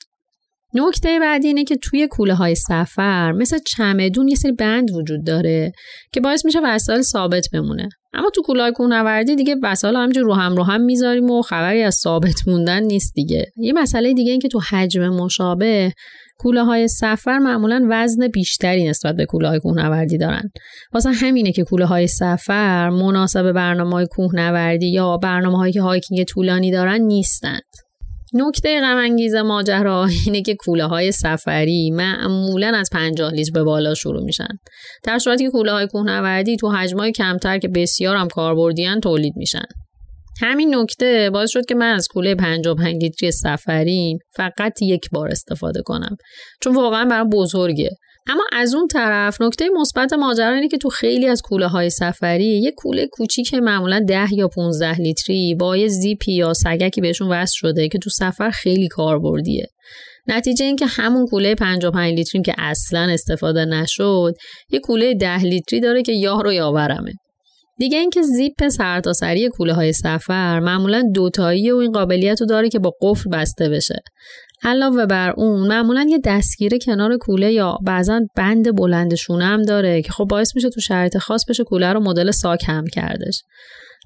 نکته 0.75 1.21
بعدی 1.21 1.47
اینه 1.47 1.65
که 1.65 1.77
توی 1.77 2.07
کوله 2.07 2.35
های 2.35 2.55
سفر 2.55 3.33
مثل 3.33 3.59
چمدون 3.59 4.29
یه 4.29 4.37
سری 4.37 4.53
بند 4.53 4.91
وجود 4.91 5.27
داره 5.27 5.73
که 6.13 6.21
باعث 6.21 6.45
میشه 6.45 6.61
وسایل 6.65 7.03
ثابت 7.03 7.49
بمونه. 7.53 7.89
اما 8.13 8.31
تو 8.31 8.43
کوله 8.43 8.63
های 8.63 8.73
کوهنوردی 8.73 9.37
دیگه 9.37 9.57
وسایل 9.63 9.97
همینجور 9.97 10.25
رو 10.25 10.35
هم 10.35 10.57
رو 10.57 10.63
هم 10.63 10.81
می‌ذاریم 10.81 11.31
و 11.31 11.43
خبری 11.43 11.83
از 11.83 11.95
ثابت 11.95 12.49
موندن 12.49 12.83
نیست 12.83 13.15
دیگه. 13.15 13.47
یه 13.57 13.73
مسئله 13.73 14.13
دیگه 14.15 14.31
این 14.31 14.41
که 14.41 14.49
تو 14.49 14.61
حجم 14.71 15.09
مشابه 15.09 15.93
کوله 16.39 16.65
های 16.65 16.89
سفر 16.89 17.39
معمولا 17.39 17.87
وزن 17.91 18.29
بیشتری 18.29 18.89
نسبت 18.89 19.17
به 19.17 19.27
کوله 19.27 19.49
های 19.49 19.61
کوهنوردی 19.61 20.19
دارن. 20.19 20.51
واسه 20.93 21.11
همینه 21.11 21.53
که 21.53 21.65
کوله 21.65 21.85
های 21.85 22.07
سفر 22.07 22.91
مناسب 22.91 23.53
برنامه 23.53 23.91
های 23.91 24.07
کوهنوردی 24.07 24.87
یا 24.87 25.17
برنامه 25.17 25.57
هایی 25.57 25.73
که 25.73 25.83
hiking 25.83 26.25
طولانی 26.25 26.71
دارن 26.71 27.01
نیستند. 27.01 27.63
نکته 28.35 28.81
غمانگیز 28.81 29.35
ماجرا 29.35 30.09
اینه 30.27 30.43
که 30.43 30.55
کوله 30.55 30.85
های 30.85 31.13
سفری 31.13 31.91
معمولا 31.91 32.73
از 32.77 32.89
50 32.93 33.33
لیتر 33.33 33.53
به 33.55 33.63
بالا 33.63 33.95
شروع 33.95 34.25
میشن. 34.25 34.59
در 35.05 35.19
صورتی 35.19 35.45
که 35.45 35.51
کوله 35.51 35.73
های 35.73 35.87
کوهنوردی 35.87 36.57
تو 36.57 36.71
حجمای 36.71 37.13
کمتر 37.13 37.59
که 37.59 37.69
بسیار 37.69 38.17
هم 38.17 38.29
کاربردیان 38.29 39.01
تولید 39.01 39.33
میشن. 39.37 39.65
همین 40.41 40.75
نکته 40.75 41.31
باعث 41.31 41.51
شد 41.51 41.67
که 41.67 41.75
من 41.75 41.95
از 41.95 42.09
کوله 42.09 42.35
55 42.35 43.03
لیتری 43.03 43.31
سفری 43.31 44.19
فقط 44.37 44.83
یک 44.83 45.11
بار 45.13 45.29
استفاده 45.29 45.83
کنم. 45.83 46.17
چون 46.63 46.75
واقعا 46.75 47.05
برام 47.05 47.29
بزرگه. 47.29 47.91
اما 48.29 48.43
از 48.53 48.75
اون 48.75 48.87
طرف 48.87 49.41
نکته 49.41 49.69
مثبت 49.81 50.13
ماجرا 50.13 50.55
اینه 50.55 50.69
که 50.69 50.79
تو 50.79 50.89
خیلی 50.89 51.27
از 51.27 51.43
کوله 51.43 51.67
های 51.67 51.91
سفری 51.91 52.61
یه 52.61 52.73
کوله 52.77 53.07
کوچیک 53.07 53.55
معمولا 53.55 54.05
10 54.09 54.35
یا 54.35 54.49
15 54.49 55.01
لیتری 55.01 55.55
با 55.55 55.77
یه 55.77 55.89
زیپی 55.89 56.33
یا 56.33 56.53
سگکی 56.53 57.01
بهشون 57.01 57.29
وصل 57.29 57.53
شده 57.55 57.89
که 57.89 57.99
تو 57.99 58.11
سفر 58.11 58.51
خیلی 58.51 58.89
کاربردیه. 58.89 59.67
نتیجه 60.27 60.65
اینکه 60.65 60.87
همون 60.87 61.27
کوله 61.27 61.55
55 61.55 62.15
لیتری 62.15 62.43
که 62.43 62.55
اصلا 62.59 63.01
استفاده 63.01 63.65
نشد 63.65 64.35
یه 64.71 64.81
کوله 64.81 65.15
10 65.15 65.43
لیتری 65.43 65.81
داره 65.81 66.03
که 66.03 66.13
یاه 66.13 66.43
رو 66.43 66.53
یاورمه. 66.53 67.13
دیگه 67.79 67.99
اینکه 67.99 68.23
زیپ 68.23 68.69
سرتاسری 68.69 69.49
کوله 69.49 69.73
های 69.73 69.93
سفر 69.93 70.61
معمولا 70.61 71.03
دوتایی 71.15 71.71
و 71.71 71.77
این 71.77 71.93
قابلیت 71.93 72.41
رو 72.41 72.47
داره 72.47 72.69
که 72.69 72.79
با 72.79 72.93
قفل 73.03 73.31
بسته 73.31 73.69
بشه. 73.69 74.03
علاوه 74.63 75.07
بر 75.07 75.35
اون 75.37 75.69
معمولا 75.69 76.07
یه 76.11 76.21
دستگیره 76.25 76.79
کنار 76.79 77.17
کوله 77.17 77.53
یا 77.53 77.79
بعضا 77.83 78.21
بند 78.37 78.77
بلند 78.77 79.15
شونه 79.15 79.45
هم 79.45 79.63
داره 79.63 80.03
که 80.03 80.13
خب 80.13 80.25
باعث 80.25 80.57
میشه 80.57 80.71
تو 80.71 80.81
شرایط 80.81 81.19
خاص 81.19 81.45
بشه 81.49 81.65
کوله 81.65 81.93
رو 81.93 82.01
مدل 82.01 82.31
ساک 82.31 82.65
هم 82.67 82.87
کردش. 82.87 83.43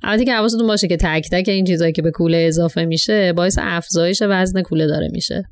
البته 0.03 0.25
که 0.25 0.35
حواستون 0.35 0.67
باشه 0.67 0.89
که 0.89 0.97
تک 0.97 1.29
تک 1.33 1.49
این 1.49 1.65
چیزایی 1.65 1.93
که 1.93 2.03
به 2.03 2.11
کوله 2.11 2.45
اضافه 2.49 2.85
میشه 2.85 3.33
باعث 3.33 3.59
افزایش 3.63 4.23
وزن 4.23 4.63
کوله 4.63 4.87
داره 4.87 5.09
میشه. 5.13 5.45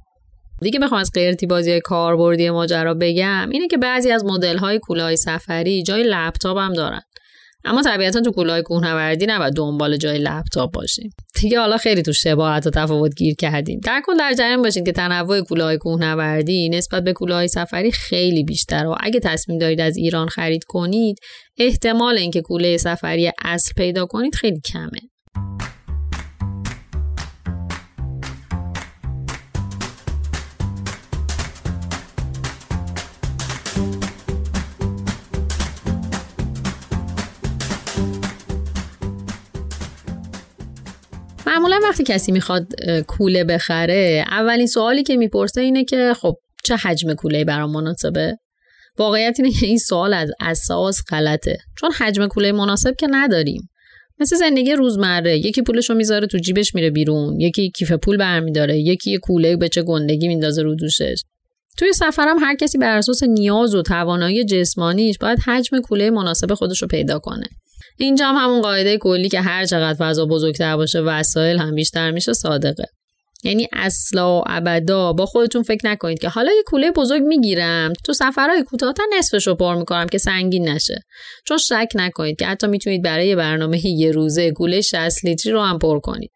دیگه 0.61 0.81
بخوام 0.81 1.01
از 1.01 1.11
قیرتی 1.15 1.47
بازی 1.47 1.81
کاربردی 1.81 2.51
ماجرا 2.51 2.95
بگم 2.95 3.49
اینه 3.53 3.69
که 3.69 3.77
بعضی 3.77 4.11
از 4.11 4.25
مدل 4.25 4.57
های 4.57 4.79
کوله 4.79 5.03
های 5.03 5.17
سفری 5.17 5.83
جای 5.83 6.03
لپتاپ 6.03 6.59
هم 6.59 6.73
دارن. 6.73 7.01
اما 7.65 7.83
طبیعتا 7.83 8.21
تو 8.21 8.33
کولای 8.33 8.63
کوهنوردی 8.63 9.27
نباید 9.27 9.55
دنبال 9.55 9.97
جای 9.97 10.19
لپتاپ 10.19 10.73
باشیم. 10.75 11.11
دیگه 11.35 11.61
حالا 11.61 11.77
خیلی 11.77 12.03
تو 12.03 12.13
شباهت 12.13 12.67
و 12.67 12.71
تفاوت 12.71 13.15
گیر 13.15 13.35
کردیم 13.35 13.81
در 13.85 14.03
کل 14.07 14.17
در 14.17 14.35
جریان 14.35 14.63
باشین 14.63 14.85
که 14.85 14.93
تنوع 14.93 15.41
کولای 15.41 15.79
کوهنوردی 15.79 16.69
نسبت 16.69 17.05
به 17.05 17.13
کولای 17.13 17.49
سفری 17.49 17.93
خیلی 17.93 18.45
بیشتر 18.45 18.87
و 18.87 18.95
اگه 19.01 19.21
تصمیم 19.21 19.59
دارید 19.59 19.81
از 19.81 19.97
ایران 19.97 20.29
خرید 20.29 20.65
کنید 20.65 21.19
احتمال 21.59 22.19
اینکه 22.19 22.41
کوله 22.41 22.77
سفری 22.77 23.33
اصل 23.45 23.73
پیدا 23.77 24.07
کنید 24.07 24.35
خیلی 24.35 24.61
کمه. 24.61 25.01
معمولا 41.53 41.81
وقتی 41.83 42.05
کسی 42.05 42.33
می‌خواد 42.33 42.67
کوله 43.07 43.45
بخره 43.45 44.25
اولین 44.31 44.67
سوالی 44.67 45.03
که 45.03 45.17
می‌پرسه 45.17 45.61
اینه 45.61 45.85
که 45.85 46.15
خب 46.21 46.37
چه 46.65 46.77
حجم 46.77 47.15
کوله 47.15 47.45
برام 47.45 47.73
مناسبه؟ 47.73 48.39
واقعیت 48.99 49.37
اینه 49.39 49.53
که 49.61 49.67
این 49.67 49.79
سوال 49.79 50.15
از 50.15 50.31
اساس 50.41 51.03
غلطه. 51.11 51.59
چون 51.81 51.93
حجم 51.93 52.27
کوله 52.27 52.53
مناسب 52.53 52.95
که 52.99 53.07
نداریم. 53.11 53.69
مثل 54.19 54.37
زندگی 54.37 54.73
روزمره. 54.73 55.39
یکی 55.39 55.63
پولشو 55.63 55.95
می‌ذاره 55.95 56.27
تو 56.27 56.39
جیبش 56.39 56.75
میره 56.75 56.91
بیرون. 56.91 57.41
یکی 57.41 57.71
کیف 57.71 57.93
پول 57.93 58.17
برمیداره. 58.17 58.79
یکی 58.79 59.11
یه 59.11 59.19
کوله 59.19 59.57
به 59.57 59.69
چه 59.69 59.83
گندگی 59.83 60.29
میندازه 60.29 60.63
رو 60.63 60.75
دوشش. 60.75 61.23
توی 61.79 61.93
سفرم 61.93 62.39
هر 62.39 62.55
کسی 62.55 62.79
بر 62.79 62.97
اساس 62.97 63.23
نیاز 63.23 63.75
و 63.75 63.83
توانایی 63.83 64.45
جسمانیش 64.45 65.19
باید 65.19 65.39
حجم 65.47 65.81
کوله 65.81 66.11
مناسب 66.11 66.55
خودش 66.55 66.83
رو 66.83 66.89
پیدا 66.89 67.19
کنه. 67.19 67.49
اینجا 67.99 68.27
هم 68.27 68.35
همون 68.35 68.63
قاعده 68.63 68.99
کلی 68.99 69.29
که 69.29 69.41
هر 69.41 69.65
چقدر 69.65 69.97
فضا 69.99 70.27
بزرگتر 70.27 70.77
باشه 70.77 71.01
وسایل 71.01 71.59
هم 71.59 71.75
بیشتر 71.75 72.11
میشه 72.11 72.33
صادقه. 72.33 72.85
یعنی 73.45 73.69
اصلا 73.73 74.39
و 74.39 74.43
ابدا 74.47 75.13
با 75.13 75.27
خودتون 75.27 75.63
فکر 75.63 75.87
نکنید 75.87 76.19
که 76.19 76.29
حالا 76.29 76.53
یه 76.53 76.63
کوله 76.67 76.91
بزرگ 76.91 77.23
می‌گیرم 77.23 77.93
تو 78.05 78.13
سفرهای 78.13 78.63
کوتاه‌تر 78.63 79.03
نصفش 79.19 79.47
رو 79.47 79.55
پر 79.55 79.75
می‌کنم 79.75 80.07
که 80.07 80.19
سنگین 80.19 80.69
نشه. 80.69 81.01
چون 81.47 81.59
شک 81.59 81.89
نکنید 81.95 82.39
که 82.39 82.47
حتی 82.47 82.67
می‌تونید 82.67 83.03
برای 83.03 83.37
برنامه 83.37 83.87
یه 83.87 84.11
روزه 84.11 84.51
کوله 84.51 84.81
60 84.81 85.25
لیتری 85.25 85.53
رو 85.53 85.61
هم 85.61 85.79
پر 85.79 86.01
کنید. 86.01 86.33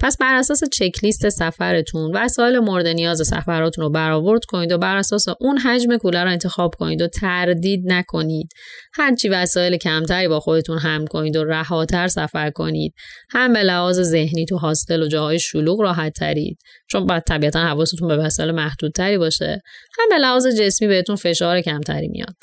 پس 0.00 0.16
بر 0.20 0.34
اساس 0.34 0.60
چک 0.72 1.04
لیست 1.04 1.28
سفرتون 1.28 2.10
وسایل 2.14 2.58
مورد 2.58 2.86
نیاز 2.86 3.28
سفراتون 3.28 3.84
رو 3.84 3.90
برآورد 3.90 4.44
کنید 4.44 4.72
و 4.72 4.78
بر 4.78 4.96
اساس 4.96 5.24
اون 5.40 5.58
حجم 5.58 5.96
کوله 5.96 6.24
رو 6.24 6.30
انتخاب 6.30 6.74
کنید 6.78 7.02
و 7.02 7.08
تردید 7.08 7.82
نکنید. 7.86 8.48
هرچی 8.94 9.28
وسایل 9.28 9.76
کمتری 9.76 10.28
با 10.28 10.40
خودتون 10.40 10.78
حمل 10.78 11.06
کنید 11.06 11.36
و 11.36 11.44
رهاتر 11.44 12.08
سفر 12.08 12.50
کنید. 12.50 12.94
هم 13.30 13.52
به 13.52 13.62
لحاظ 13.62 14.00
ذهنی 14.00 14.44
تو 14.44 14.56
هاستل 14.56 15.02
و 15.02 15.08
جاهای 15.08 15.38
شلوغ 15.38 15.80
راحت 15.80 16.12
ترید. 16.12 16.58
چون 16.90 17.06
باید 17.06 17.22
طبیعتا 17.28 17.60
حواستون 17.60 18.08
به 18.08 18.16
وسایل 18.16 18.50
محدودتری 18.50 19.18
باشه. 19.18 19.62
هم 19.98 20.08
به 20.08 20.18
لحاظ 20.18 20.46
جسمی 20.46 20.88
بهتون 20.88 21.16
فشار 21.16 21.60
کمتری 21.60 22.08
میاد. 22.08 22.36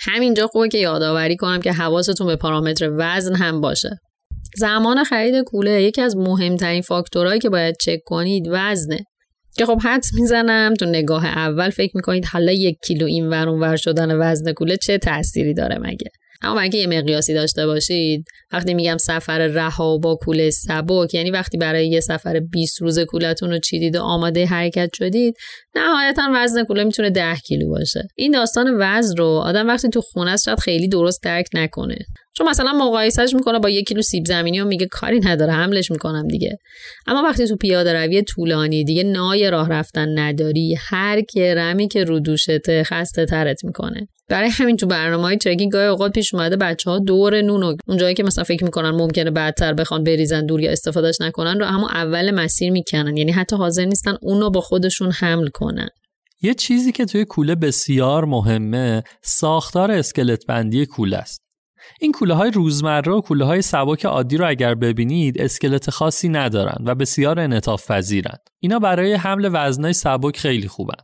همینجا 0.00 0.46
خوبه 0.46 0.68
که 0.68 0.78
یادآوری 0.78 1.36
کنم 1.36 1.60
که 1.60 1.72
حواستون 1.72 2.26
به 2.26 2.36
پارامتر 2.36 2.90
وزن 2.98 3.34
هم 3.34 3.60
باشه. 3.60 4.00
زمان 4.56 5.04
خرید 5.04 5.44
کوله 5.44 5.82
یکی 5.82 6.00
از 6.00 6.16
مهمترین 6.16 6.82
فاکتورهایی 6.82 7.40
که 7.40 7.50
باید 7.50 7.76
چک 7.80 7.98
کنید 8.04 8.48
وزنه. 8.50 9.06
که 9.56 9.66
خب 9.66 9.80
حدس 9.84 10.14
می‌زنم 10.14 10.74
تو 10.74 10.86
نگاه 10.86 11.26
اول 11.26 11.70
فکر 11.70 11.92
می‌کنید 11.94 12.24
حالا 12.24 12.52
یک 12.52 12.78
کیلو 12.86 13.06
این 13.06 13.28
ور 13.28 13.48
ور 13.48 13.76
شدن 13.76 14.18
وزن 14.20 14.52
کوله 14.52 14.76
چه 14.76 14.98
تأثیری 14.98 15.54
داره 15.54 15.78
مگه؟ 15.78 16.10
اما 16.42 16.60
اینکه 16.60 16.78
یه 16.78 16.86
مقیاسی 16.86 17.34
داشته 17.34 17.66
باشید 17.66 18.24
وقتی 18.52 18.74
میگم 18.74 18.96
سفر 18.96 19.38
رها 19.38 19.98
با 19.98 20.14
کوله 20.14 20.50
سبک 20.50 21.14
یعنی 21.14 21.30
وقتی 21.30 21.58
برای 21.58 21.88
یه 21.88 22.00
سفر 22.00 22.40
20 22.40 22.82
روز 22.82 22.98
کولتون 22.98 23.50
رو 23.50 23.58
چیدید 23.58 23.96
و 23.96 24.02
آماده 24.02 24.46
حرکت 24.46 24.90
شدید 24.94 25.34
نهایتا 25.74 26.22
وزن 26.34 26.64
کوله 26.64 26.84
می‌تونه 26.84 27.10
10 27.10 27.34
کیلو 27.34 27.68
باشه. 27.68 28.08
این 28.16 28.32
داستان 28.32 28.74
وزن 28.78 29.16
رو 29.16 29.26
آدم 29.26 29.68
وقتی 29.68 29.88
تو 29.88 30.00
خونه 30.00 30.30
است 30.30 30.44
شاید 30.44 30.60
خیلی 30.60 30.88
درست 30.88 31.22
درک 31.22 31.46
نکنه. 31.54 31.98
چون 32.34 32.48
مثلا 32.48 32.72
مقایسهش 32.72 33.34
می‌کنه 33.34 33.58
با 33.58 33.70
یک 33.70 33.88
کیلو 33.88 34.02
سیب 34.02 34.24
زمینی 34.26 34.60
و 34.60 34.64
میگه 34.64 34.86
کاری 34.86 35.20
نداره 35.20 35.52
حملش 35.52 35.90
می‌کنم 35.90 36.28
دیگه. 36.28 36.58
اما 37.06 37.22
وقتی 37.22 37.46
تو 37.46 37.56
پیاده 37.56 37.92
روی 37.92 38.22
طولانی 38.22 38.84
دیگه 38.84 39.02
نای 39.02 39.50
راه 39.50 39.68
رفتن 39.68 40.18
نداری 40.18 40.76
هر 40.90 41.22
رمی 41.36 41.88
که 41.88 42.04
رو 42.04 42.20
دوشته 42.20 42.82
خسته 42.86 43.26
ترت 43.26 43.64
می‌کنه. 43.64 44.08
برای 44.28 44.48
همین 44.48 44.76
تو 44.76 44.86
برنامه 44.86 45.22
های 45.22 45.36
ترکینگ 45.36 45.72
گاهی 45.72 45.86
اوقات 45.86 46.12
پیش 46.12 46.34
اومده 46.34 46.56
بچه 46.56 46.90
ها 46.90 46.98
دور 46.98 47.40
نون 47.40 47.62
و 47.62 47.76
اونجایی 47.88 48.14
که 48.14 48.22
مثلا 48.22 48.44
فکر 48.44 48.64
می‌کنن 48.64 48.90
ممکنه 48.90 49.30
بعدتر 49.30 49.72
بخوان 49.74 50.04
بریزن 50.04 50.46
دور 50.46 50.60
یا 50.60 50.70
استفادهش 50.70 51.20
نکنن 51.20 51.58
رو 51.60 51.66
اما 51.66 51.88
اول 51.88 52.30
مسیر 52.30 52.72
می‌کنن. 52.72 53.16
یعنی 53.16 53.32
حتی 53.32 53.56
حاضر 53.56 53.84
نیستن 53.84 54.16
اونو 54.22 54.50
با 54.50 54.60
خودشون 54.60 55.10
حمل 55.10 55.48
کنن 55.48 55.61
یه 56.42 56.54
چیزی 56.54 56.92
که 56.92 57.04
توی 57.04 57.24
کوله 57.24 57.54
بسیار 57.54 58.24
مهمه 58.24 59.02
ساختار 59.22 59.90
اسکلت 59.90 60.46
بندی 60.46 60.86
کوله 60.86 61.16
است. 61.16 61.42
این 62.00 62.12
کوله 62.12 62.34
های 62.34 62.50
روزمره 62.50 63.12
و 63.12 63.20
کوله 63.20 63.44
های 63.44 63.62
سبک 63.62 64.04
عادی 64.04 64.36
رو 64.36 64.48
اگر 64.48 64.74
ببینید 64.74 65.40
اسکلت 65.40 65.90
خاصی 65.90 66.28
ندارن 66.28 66.84
و 66.84 66.94
بسیار 66.94 67.40
انعطاف 67.40 67.90
پذیرن. 67.90 68.36
اینا 68.60 68.78
برای 68.78 69.14
حمل 69.14 69.50
وزنای 69.52 69.92
سبک 69.92 70.36
خیلی 70.36 70.68
خوبن. 70.68 71.02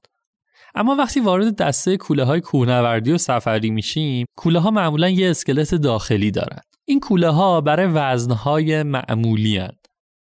اما 0.75 0.95
وقتی 0.95 1.21
وارد 1.21 1.57
دسته 1.57 1.97
کوله 1.97 2.25
های 2.25 2.41
کوهنوردی 2.41 3.13
و 3.13 3.19
سفری 3.19 3.71
میشیم، 3.71 4.27
کوله 4.37 4.59
ها 4.59 4.71
معمولا 4.71 5.09
یه 5.09 5.31
اسکلت 5.31 5.75
داخلی 5.75 6.31
دارن. 6.31 6.61
این 6.85 7.01
کوله 7.01 7.29
ها 7.29 7.61
برای 7.61 7.87
وزنهای 7.87 8.83
معمولی 8.83 9.59
هن. 9.59 9.73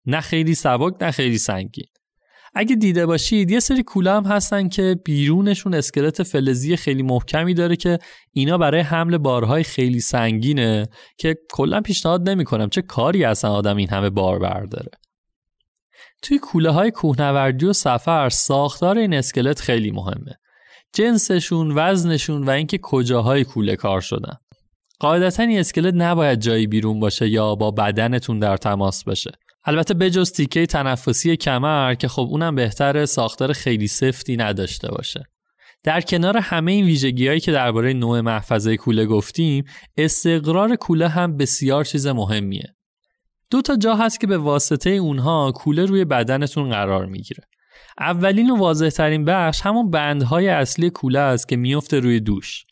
نه 0.06 0.22
خیلی 0.22 0.56
سبک 0.56 1.04
نه 1.04 1.12
خیلی 1.12 1.38
سنگین. 1.38 1.88
اگه 2.60 2.76
دیده 2.76 3.06
باشید 3.06 3.52
یه 3.52 3.60
سری 3.60 3.84
کوله 3.84 4.12
هم 4.12 4.26
هستن 4.26 4.70
که 4.70 5.00
بیرونشون 5.06 5.74
اسکلت 5.74 6.24
فلزی 6.24 6.76
خیلی 6.76 7.04
محکمی 7.04 7.54
داره 7.54 7.76
که 7.76 8.00
اینا 8.32 8.58
برای 8.58 8.82
حمل 8.82 9.18
بارهای 9.18 9.64
خیلی 9.64 10.00
سنگینه 10.00 10.88
که 11.18 11.38
کلا 11.52 11.82
پیشنهاد 11.82 12.30
نمی‌کنم 12.30 12.70
چه 12.70 12.82
کاری 12.82 13.24
اصلا 13.24 13.52
آدم 13.52 13.78
این 13.78 13.90
همه 13.90 14.10
بار 14.10 14.40
برداره. 14.40 14.92
توی 16.22 16.40
کوله 16.40 16.70
های 16.70 16.92
کوهنوردی 16.92 17.66
و 17.66 17.74
سفر 17.74 18.30
ساختار 18.30 18.98
این 18.98 19.14
اسکلت 19.14 19.60
خیلی 19.60 19.92
مهمه. 19.92 20.36
جنسشون، 20.94 21.72
وزنشون 21.76 22.44
و 22.44 22.50
اینکه 22.50 22.80
کجاهای 22.82 23.44
کوله 23.44 23.76
کار 23.76 24.02
شدن. 24.02 24.34
قاعدتا 25.00 25.44
این 25.44 25.60
اسکلت 25.60 25.94
نباید 25.94 26.40
جایی 26.40 26.68
بیرون 26.68 27.00
باشه 27.00 27.30
یا 27.30 27.56
با 27.56 27.72
بدنتون 27.72 28.40
در 28.40 28.58
تماس 28.58 29.04
باشه. 29.04 29.32
البته 29.68 29.94
بجز 29.94 30.32
تیکه 30.32 30.66
تنفسی 30.66 31.38
کمر 31.38 31.94
که 31.94 32.08
خب 32.08 32.28
اونم 32.30 32.56
بهتره 32.56 33.06
ساختار 33.06 33.54
خیلی 33.54 33.88
سفتی 33.88 34.38
نداشته 34.38 34.88
باشه. 34.88 35.24
در 35.84 36.02
کنار 36.02 36.38
همه 36.38 36.72
این 36.72 36.86
ویژگی 36.86 37.28
هایی 37.28 37.40
که 37.40 37.52
درباره 37.52 37.94
نوع 37.94 38.22
محفظه 38.22 38.78
کوله 38.78 39.06
گفتیم، 39.06 39.64
استقرار 39.98 40.76
کوله 40.76 41.08
هم 41.08 41.38
بسیار 41.38 41.84
چیز 41.84 42.08
مهمیه. 42.08 42.76
دو 43.52 43.62
تا 43.62 43.76
جا 43.76 43.96
هست 43.96 44.20
که 44.20 44.28
به 44.28 44.38
واسطه 44.38 44.90
اونها 44.90 45.52
کوله 45.52 45.86
روی 45.86 46.06
بدنتون 46.06 46.70
قرار 46.70 47.06
می‌گیره. 47.06 47.44
اولین 48.00 48.50
و 48.50 48.56
واضح 48.56 48.90
ترین 48.90 49.26
بخش 49.26 49.62
همون 49.62 49.92
بندهای 49.92 50.50
اصلی 50.50 50.90
کوله 50.90 51.20
است 51.20 51.48
که 51.48 51.56
میفته 51.56 52.00
روی 52.00 52.20
دوش. 52.20 52.66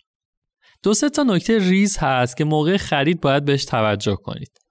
دو 0.84 0.94
سه 0.94 1.10
تا 1.10 1.24
نکته 1.24 1.60
ریز 1.60 1.98
هست 1.98 2.38
که 2.38 2.44
موقع 2.44 2.78
خرید 2.78 3.22
باید 3.22 3.46
بهش 3.46 3.66
توجه 3.66 4.16
کنید. 4.16 4.65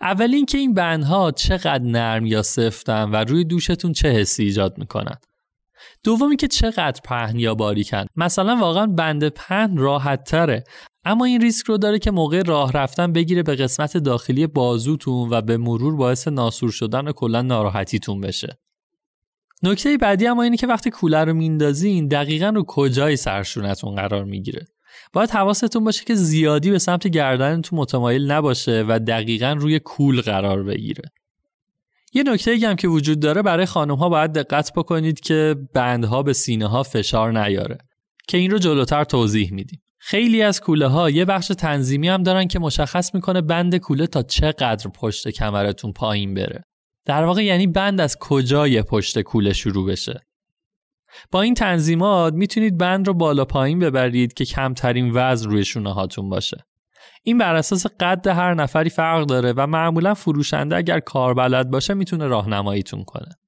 اول 0.00 0.34
اینکه 0.34 0.58
این 0.58 0.74
بندها 0.74 1.30
چقدر 1.30 1.84
نرم 1.84 2.26
یا 2.26 2.42
سفتن 2.42 3.10
و 3.10 3.16
روی 3.16 3.44
دوشتون 3.44 3.92
چه 3.92 4.08
حسی 4.08 4.42
ایجاد 4.42 4.78
می‌کنن. 4.78 5.16
دومی 6.04 6.36
که 6.36 6.48
چقدر 6.48 7.00
پهن 7.04 7.38
یا 7.38 7.54
باریکن. 7.54 8.04
مثلا 8.16 8.56
واقعا 8.56 8.86
بند 8.86 9.28
پهن 9.28 9.76
راحت 9.76 10.24
تره 10.24 10.64
اما 11.04 11.24
این 11.24 11.40
ریسک 11.40 11.66
رو 11.66 11.78
داره 11.78 11.98
که 11.98 12.10
موقع 12.10 12.42
راه 12.42 12.72
رفتن 12.72 13.12
بگیره 13.12 13.42
به 13.42 13.54
قسمت 13.54 13.96
داخلی 13.96 14.46
بازوتون 14.46 15.28
و 15.30 15.40
به 15.40 15.56
مرور 15.56 15.96
باعث 15.96 16.28
ناسور 16.28 16.70
شدن 16.70 17.08
و 17.08 17.12
کلا 17.12 17.42
ناراحتیتون 17.42 18.20
بشه. 18.20 18.58
نکته 19.62 19.96
بعدی 19.96 20.26
اما 20.26 20.42
اینه 20.42 20.56
که 20.56 20.66
وقتی 20.66 20.90
کوله 20.90 21.24
رو 21.24 21.34
میندازین 21.34 22.08
دقیقا 22.08 22.48
رو 22.48 22.64
کجای 22.66 23.16
سرشونتون 23.16 23.94
قرار 23.94 24.24
می‌گیره. 24.24 24.64
باید 25.12 25.30
حواستون 25.30 25.84
باشه 25.84 26.04
که 26.04 26.14
زیادی 26.14 26.70
به 26.70 26.78
سمت 26.78 27.06
گردنتون 27.06 27.78
متمایل 27.78 28.30
نباشه 28.30 28.84
و 28.88 28.98
دقیقا 28.98 29.56
روی 29.58 29.78
کول 29.78 30.20
قرار 30.20 30.62
بگیره. 30.62 31.04
یه 32.12 32.22
نکته 32.22 32.58
هم 32.68 32.76
که 32.76 32.88
وجود 32.88 33.20
داره 33.20 33.42
برای 33.42 33.66
خانم 33.66 33.94
ها 33.94 34.08
باید 34.08 34.32
دقت 34.32 34.72
بکنید 34.76 35.20
که 35.20 35.56
بندها 35.74 36.22
به 36.22 36.32
سینه 36.32 36.66
ها 36.66 36.82
فشار 36.82 37.44
نیاره 37.44 37.78
که 38.28 38.38
این 38.38 38.50
رو 38.50 38.58
جلوتر 38.58 39.04
توضیح 39.04 39.52
میدیم. 39.52 39.82
خیلی 39.98 40.42
از 40.42 40.60
کوله 40.60 40.86
ها 40.86 41.10
یه 41.10 41.24
بخش 41.24 41.48
تنظیمی 41.48 42.08
هم 42.08 42.22
دارن 42.22 42.48
که 42.48 42.58
مشخص 42.58 43.14
می‌کنه 43.14 43.40
بند 43.40 43.76
کوله 43.76 44.06
تا 44.06 44.22
چقدر 44.22 44.90
پشت 44.90 45.28
کمرتون 45.28 45.92
پایین 45.92 46.34
بره. 46.34 46.64
در 47.04 47.24
واقع 47.24 47.44
یعنی 47.44 47.66
بند 47.66 48.00
از 48.00 48.16
کجای 48.20 48.82
پشت 48.82 49.20
کوله 49.20 49.52
شروع 49.52 49.86
بشه. 49.86 50.20
با 51.30 51.42
این 51.42 51.54
تنظیمات 51.54 52.34
می‌تونید 52.34 52.78
بند 52.78 53.06
رو 53.06 53.14
بالا 53.14 53.44
پایین 53.44 53.78
ببرید 53.78 54.34
که 54.34 54.44
کمترین 54.44 55.10
وزن 55.14 55.50
روی 55.50 55.64
شونه 55.64 55.92
هاتون 55.92 56.28
باشه. 56.28 56.64
این 57.22 57.38
بر 57.38 57.54
اساس 57.54 57.86
قد 58.00 58.26
هر 58.26 58.54
نفری 58.54 58.90
فرق 58.90 59.26
داره 59.26 59.52
و 59.56 59.66
معمولا 59.66 60.14
فروشنده 60.14 60.76
اگر 60.76 61.00
کاربلد 61.00 61.70
باشه 61.70 61.94
می‌تونه 61.94 62.26
راهنماییتون 62.26 63.04
کنه. 63.04 63.38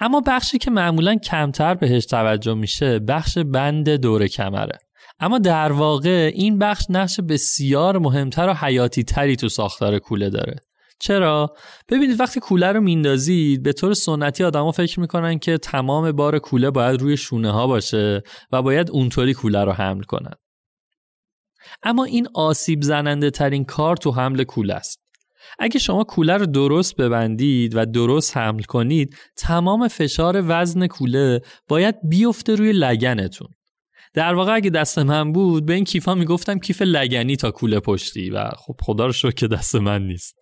اما 0.00 0.22
بخشی 0.26 0.58
که 0.58 0.70
معمولا 0.70 1.14
کمتر 1.14 1.74
بهش 1.74 2.06
توجه 2.06 2.54
میشه 2.54 2.98
بخش 2.98 3.38
بند 3.38 3.90
دور 3.90 4.26
کمره. 4.26 4.78
اما 5.20 5.38
در 5.38 5.72
واقع 5.72 6.30
این 6.34 6.58
بخش 6.58 6.86
نقش 6.90 7.20
بسیار 7.20 7.98
مهمتر 7.98 8.48
و 8.48 8.54
حیاتی 8.54 9.04
تری 9.04 9.36
تو 9.36 9.48
ساختار 9.48 9.98
کوله 9.98 10.30
داره. 10.30 10.56
چرا؟ 11.00 11.54
ببینید 11.88 12.20
وقتی 12.20 12.40
کوله 12.40 12.72
رو 12.72 12.80
میندازید 12.80 13.62
به 13.62 13.72
طور 13.72 13.94
سنتی 13.94 14.44
آدما 14.44 14.72
فکر 14.72 15.00
می‌کنن 15.00 15.38
که 15.38 15.58
تمام 15.58 16.12
بار 16.12 16.38
کوله 16.38 16.70
باید 16.70 17.00
روی 17.00 17.16
شونه 17.16 17.50
ها 17.50 17.66
باشه 17.66 18.22
و 18.52 18.62
باید 18.62 18.90
اونطوری 18.90 19.34
کوله 19.34 19.64
رو 19.64 19.72
حمل 19.72 20.02
کنن. 20.02 20.34
اما 21.82 22.04
این 22.04 22.28
آسیب 22.34 22.82
زننده 22.82 23.30
ترین 23.30 23.64
کار 23.64 23.96
تو 23.96 24.10
حمل 24.10 24.44
کوله 24.44 24.74
است. 24.74 25.02
اگه 25.58 25.78
شما 25.78 26.04
کوله 26.04 26.36
رو 26.36 26.46
درست 26.46 26.96
ببندید 26.96 27.76
و 27.76 27.86
درست 27.86 28.36
حمل 28.36 28.62
کنید 28.62 29.16
تمام 29.36 29.88
فشار 29.88 30.44
وزن 30.46 30.86
کوله 30.86 31.40
باید 31.68 31.94
بیفته 32.08 32.54
روی 32.54 32.72
لگنتون 32.72 33.48
در 34.14 34.34
واقع 34.34 34.54
اگه 34.54 34.70
دست 34.70 34.98
من 34.98 35.32
بود 35.32 35.66
به 35.66 35.74
این 35.74 35.84
کیفا 35.84 36.14
می‌گفتم 36.14 36.58
کیف 36.58 36.82
لگنی 36.82 37.36
تا 37.36 37.50
کوله 37.50 37.80
پشتی 37.80 38.30
و 38.30 38.50
خب 38.58 38.76
خدا 38.82 39.06
رو 39.06 39.12
شکر 39.12 39.30
که 39.30 39.48
دست 39.48 39.74
من 39.74 40.06
نیست 40.06 40.34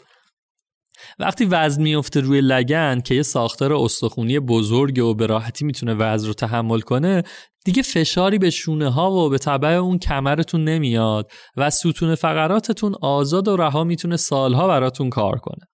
وقتی 1.19 1.45
وزن 1.45 1.83
میفته 1.83 2.21
روی 2.21 2.41
لگن 2.41 3.01
که 3.01 3.15
یه 3.15 3.23
ساختار 3.23 3.73
استخونی 3.73 4.41
بزرگ 4.41 4.99
و 4.99 5.15
به 5.15 5.27
راحتی 5.27 5.65
می‌تونه 5.65 5.95
وزن 5.95 6.27
رو 6.27 6.35
تحمل 6.35 6.81
کنه 6.81 7.23
دیگه 7.65 7.83
فشاری 7.83 8.39
به 8.39 8.51
شونه 8.51 8.89
ها 8.89 9.11
و 9.11 9.29
به 9.29 9.39
طبع 9.39 9.69
اون 9.69 9.99
کمرتون 9.99 10.65
نمیاد 10.65 11.31
و 11.57 11.71
ستون 11.71 12.15
فقراتتون 12.15 12.95
آزاد 13.03 13.49
و 13.49 13.57
رها 13.57 13.85
می‌تونه 13.85 14.17
سالها 14.17 14.69
براتون 14.69 15.11
کار 15.11 15.39
کنه. 15.39 15.67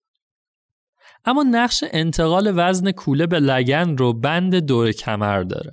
اما 1.24 1.42
نقش 1.42 1.84
انتقال 1.92 2.52
وزن 2.56 2.90
کوله 2.90 3.26
به 3.26 3.40
لگن 3.40 3.96
رو 3.96 4.12
بند 4.12 4.54
دور 4.54 4.92
کمر 4.92 5.42
داره. 5.42 5.72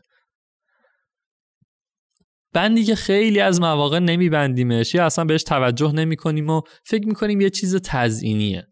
بندی 2.53 2.83
که 2.83 2.95
خیلی 2.95 3.39
از 3.39 3.61
مواقع 3.61 3.99
نمیبندیمش 3.99 4.95
یا 4.95 5.05
اصلا 5.05 5.25
بهش 5.25 5.43
توجه 5.43 5.91
نمی 5.91 6.15
کنیم 6.15 6.49
و 6.49 6.61
فکر 6.85 7.07
می‌کنیم 7.07 7.41
یه 7.41 7.49
چیز 7.49 7.75
تزئینیه. 7.75 8.67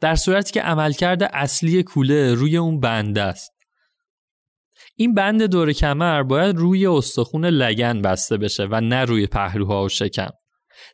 در 0.00 0.14
صورتی 0.14 0.52
که 0.52 0.62
عملکرد 0.62 1.22
اصلی 1.22 1.82
کوله 1.82 2.34
روی 2.34 2.56
اون 2.56 2.80
بند 2.80 3.18
است. 3.18 3.50
این 4.96 5.14
بند 5.14 5.42
دور 5.42 5.72
کمر 5.72 6.22
باید 6.22 6.56
روی 6.56 6.86
استخون 6.86 7.44
لگن 7.44 8.02
بسته 8.02 8.36
بشه 8.36 8.68
و 8.70 8.80
نه 8.80 9.04
روی 9.04 9.26
پهلوها 9.26 9.84
و 9.84 9.88
شکم. 9.88 10.30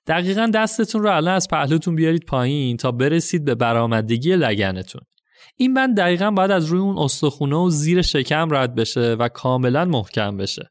دقیقا 0.06 0.50
دستتون 0.54 1.02
رو 1.02 1.16
الان 1.16 1.34
از 1.34 1.48
پهلوتون 1.48 1.94
بیارید 1.94 2.24
پایین 2.24 2.76
تا 2.76 2.92
برسید 2.92 3.44
به 3.44 3.54
برآمدگی 3.54 4.36
لگنتون. 4.36 5.02
این 5.56 5.74
بند 5.74 5.96
دقیقا 5.96 6.30
باید 6.30 6.50
از 6.50 6.66
روی 6.66 6.80
اون 6.80 6.98
استخونه 6.98 7.56
و 7.56 7.70
زیر 7.70 8.02
شکم 8.02 8.54
رد 8.54 8.74
بشه 8.74 9.14
و 9.14 9.28
کاملا 9.28 9.84
محکم 9.84 10.36
بشه. 10.36 10.70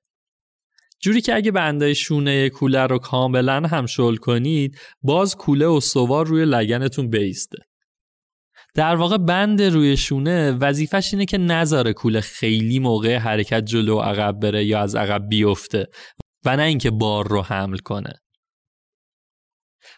جوری 1.02 1.22
که 1.22 1.36
اگه 1.36 1.52
بندای 1.52 1.96
شونه 1.96 2.50
کوله 2.50 2.88
رو 2.88 2.98
کاملا 2.98 3.68
هم 3.68 3.86
شل 3.86 4.15
کنید 4.15 4.78
باز 5.02 5.36
کوله 5.36 5.65
و 5.65 5.80
سوار 5.80 6.28
روی 6.28 6.46
لگنتون 6.46 7.10
بیسته. 7.10 7.58
در 8.76 8.96
واقع 8.96 9.18
بند 9.18 9.62
روی 9.62 9.98
شونه 9.98 10.52
وظیفش 10.52 11.14
اینه 11.14 11.26
که 11.26 11.38
نذاره 11.38 11.94
کوله 11.94 12.22
خیلی 12.22 12.80
موقع 12.80 13.18
حرکت 13.18 13.66
جلو 13.66 13.98
و 13.98 14.02
عقب 14.02 14.40
بره 14.40 14.66
یا 14.66 14.80
از 14.80 14.96
عقب 14.96 15.30
بیفته 15.30 15.88
و 16.46 16.58
نه 16.58 16.64
اینکه 16.64 16.92
بار 16.92 17.28
رو 17.28 17.42
حمل 17.42 17.78
کنه. 17.78 18.14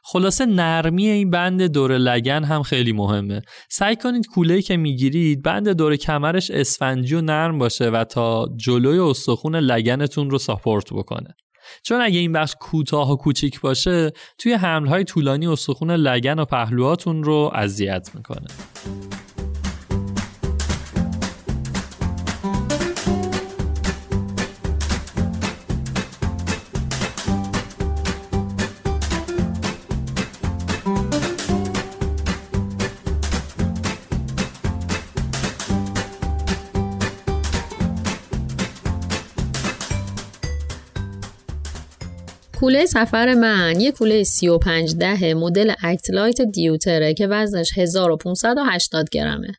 خلاصه 0.04 0.46
نرمی 0.46 1.08
این 1.08 1.30
بند 1.30 1.62
دور 1.62 1.98
لگن 1.98 2.44
هم 2.44 2.64
خیلی 2.64 2.94
مهمه. 2.94 3.42
سعی 3.70 3.96
کنید 3.96 4.28
کوله 4.28 4.62
که 4.62 4.78
می‌گیرید 4.78 5.42
بند 5.42 5.70
دور 5.70 5.96
کمرش 5.96 6.52
اسفنجی 6.52 7.16
و 7.16 7.22
نرم 7.22 7.58
باشه 7.58 7.90
و 7.90 8.04
تا 8.04 8.48
جلوی 8.58 9.00
استخون 9.00 9.56
لگنتون 9.56 10.30
رو 10.30 10.38
ساپورت 10.38 10.94
بکنه. 10.94 11.36
چون 11.84 12.02
اگه 12.02 12.20
این 12.20 12.32
بخش 12.32 12.56
کوتاه 12.60 13.12
و 13.12 13.16
کوچیک 13.16 13.62
باشه 13.62 14.12
توی 14.38 14.54
حملهای 14.54 15.04
طولانی 15.04 15.48
استخون 15.48 15.92
لگن 15.92 16.40
و 16.40 16.46
پهلوهاتون 16.46 17.24
رو 17.24 17.52
اذیت 17.54 18.10
می‌کنه. 18.16 18.48
کوله 42.62 42.86
سفر 42.86 43.34
من 43.34 43.80
یه 43.80 43.91
کوله 43.91 44.24
35 44.24 44.95
ده 44.95 45.34
مدل 45.34 45.74
اکتلایت 45.84 46.41
دیوتره 46.41 47.13
که 47.13 47.28
وزنش 47.28 47.78
1580 47.78 49.10
گرمه. 49.10 49.52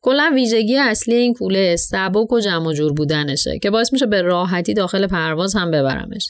کلا 0.00 0.30
ویژگی 0.34 0.76
اصلی 0.76 1.14
این 1.14 1.34
کوله 1.34 1.76
سبک 1.76 2.32
و 2.32 2.40
جمع 2.40 2.72
جور 2.72 2.92
بودنشه 2.92 3.58
که 3.62 3.70
باعث 3.70 3.92
میشه 3.92 4.06
به 4.06 4.22
راحتی 4.22 4.74
داخل 4.74 5.06
پرواز 5.06 5.54
هم 5.54 5.70
ببرمش. 5.70 6.26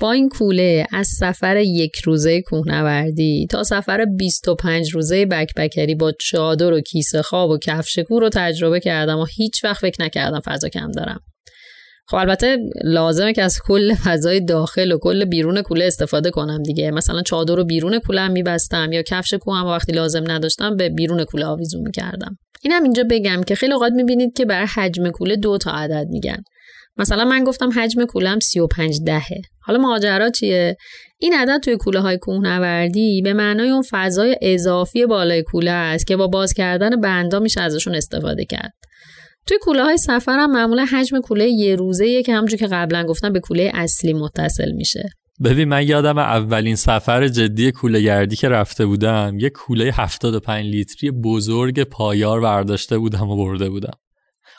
با 0.00 0.12
این 0.12 0.28
کوله 0.28 0.86
از 0.92 1.08
سفر 1.08 1.56
یک 1.56 1.96
روزه 2.04 2.42
کوهنوردی 2.42 3.46
تا 3.50 3.62
سفر 3.62 4.04
25 4.04 4.90
روزه 4.90 5.26
بکبکری 5.26 5.94
با 5.94 6.12
چادر 6.20 6.72
و 6.72 6.80
کیسه 6.80 7.22
خواب 7.22 7.50
و 7.50 7.58
کفش 7.58 7.98
کور 7.98 8.22
رو 8.22 8.28
تجربه 8.28 8.80
کردم 8.80 9.18
و 9.18 9.26
هیچ 9.36 9.64
وقت 9.64 9.80
فکر 9.80 10.04
نکردم 10.04 10.40
فضا 10.40 10.68
کم 10.68 10.90
دارم. 10.90 11.20
خب 12.08 12.16
البته 12.16 12.58
لازمه 12.84 13.32
که 13.32 13.42
از 13.42 13.58
کل 13.66 13.94
فضای 13.94 14.40
داخل 14.40 14.92
و 14.92 14.98
کل 14.98 15.24
بیرون 15.24 15.62
کوله 15.62 15.84
استفاده 15.84 16.30
کنم 16.30 16.62
دیگه. 16.62 16.90
مثلا 16.90 17.22
چادر 17.22 17.54
رو 17.54 17.64
بیرون 17.64 17.98
کوله 17.98 18.20
هم 18.20 18.32
میبستم 18.32 18.92
یا 18.92 19.02
کفش 19.02 19.34
کوهم 19.34 19.66
وقتی 19.66 19.92
لازم 19.92 20.30
نداشتم 20.30 20.76
به 20.76 20.88
بیرون 20.88 21.24
کوله 21.24 21.46
آویزون 21.46 21.82
می‌کردم. 21.82 22.38
اینم 22.62 22.82
اینجا 22.82 23.04
بگم 23.10 23.42
که 23.42 23.54
خیلی 23.54 23.72
اوقات 23.72 23.92
می‌بینید 23.92 24.36
که 24.36 24.44
برای 24.44 24.66
حجم 24.66 25.10
کوله 25.10 25.36
دو 25.36 25.58
تا 25.58 25.70
عدد 25.70 26.06
میگن. 26.10 26.42
مثلا 26.96 27.24
من 27.24 27.44
گفتم 27.44 27.70
حجم 27.76 28.04
کولم 28.04 28.38
35 28.40 29.00
دهه. 29.06 29.40
حالا 29.60 29.78
ماجرا 29.78 30.30
چیه؟ 30.30 30.76
این 31.18 31.34
عدد 31.34 31.60
توی 31.62 31.76
کوله 31.76 32.00
های 32.00 32.18
کوهنوردی 32.18 33.22
به 33.24 33.32
معنای 33.32 33.70
اون 33.70 33.82
فضای 33.90 34.36
اضافی 34.42 35.06
بالای 35.06 35.42
کوله 35.42 35.70
است 35.70 36.06
که 36.06 36.16
با 36.16 36.26
باز 36.26 36.52
کردن 36.52 37.00
بندا 37.00 37.40
میشه 37.40 37.60
ازشون 37.60 37.94
استفاده 37.94 38.44
کرد. 38.44 38.72
توی 39.46 39.58
کوله 39.62 39.82
های 39.82 39.96
سفر 39.98 40.38
هم 40.38 40.50
معمولا 40.50 40.84
حجم 40.92 41.20
کوله 41.20 41.48
یه 41.48 41.76
روزه 41.76 42.22
که 42.22 42.34
همونجور 42.34 42.58
که 42.58 42.66
قبلا 42.66 43.04
گفتم 43.04 43.32
به 43.32 43.40
کوله 43.40 43.70
اصلی 43.74 44.12
متصل 44.12 44.72
میشه. 44.72 45.08
ببین 45.44 45.68
من 45.68 45.88
یادم 45.88 46.18
اولین 46.18 46.76
سفر 46.76 47.28
جدی 47.28 47.72
کوله 47.72 48.00
گردی 48.00 48.36
که 48.36 48.48
رفته 48.48 48.86
بودم 48.86 49.36
یه 49.38 49.50
کوله 49.50 49.92
75 49.94 50.64
لیتری 50.64 51.10
بزرگ 51.10 51.82
پایار 51.82 52.40
برداشته 52.40 52.98
بودم 52.98 53.30
و 53.30 53.36
برده 53.36 53.70
بودم. 53.70 53.94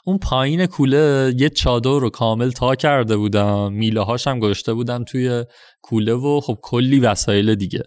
اون 0.06 0.18
پایین 0.18 0.66
کوله 0.66 1.34
یه 1.38 1.50
چادر 1.50 2.00
رو 2.00 2.10
کامل 2.10 2.52
تا 2.52 2.76
کرده 2.76 3.18
بودم 3.18 3.74
میله 3.74 4.02
هاشم 4.02 4.40
گذاشته 4.40 4.74
بودم 4.74 5.04
توی 5.04 5.46
کوله 5.82 6.14
و 6.14 6.40
خب 6.40 6.60
کلی 6.62 7.00
وسایل 7.00 7.56
دیگه. 7.56 7.84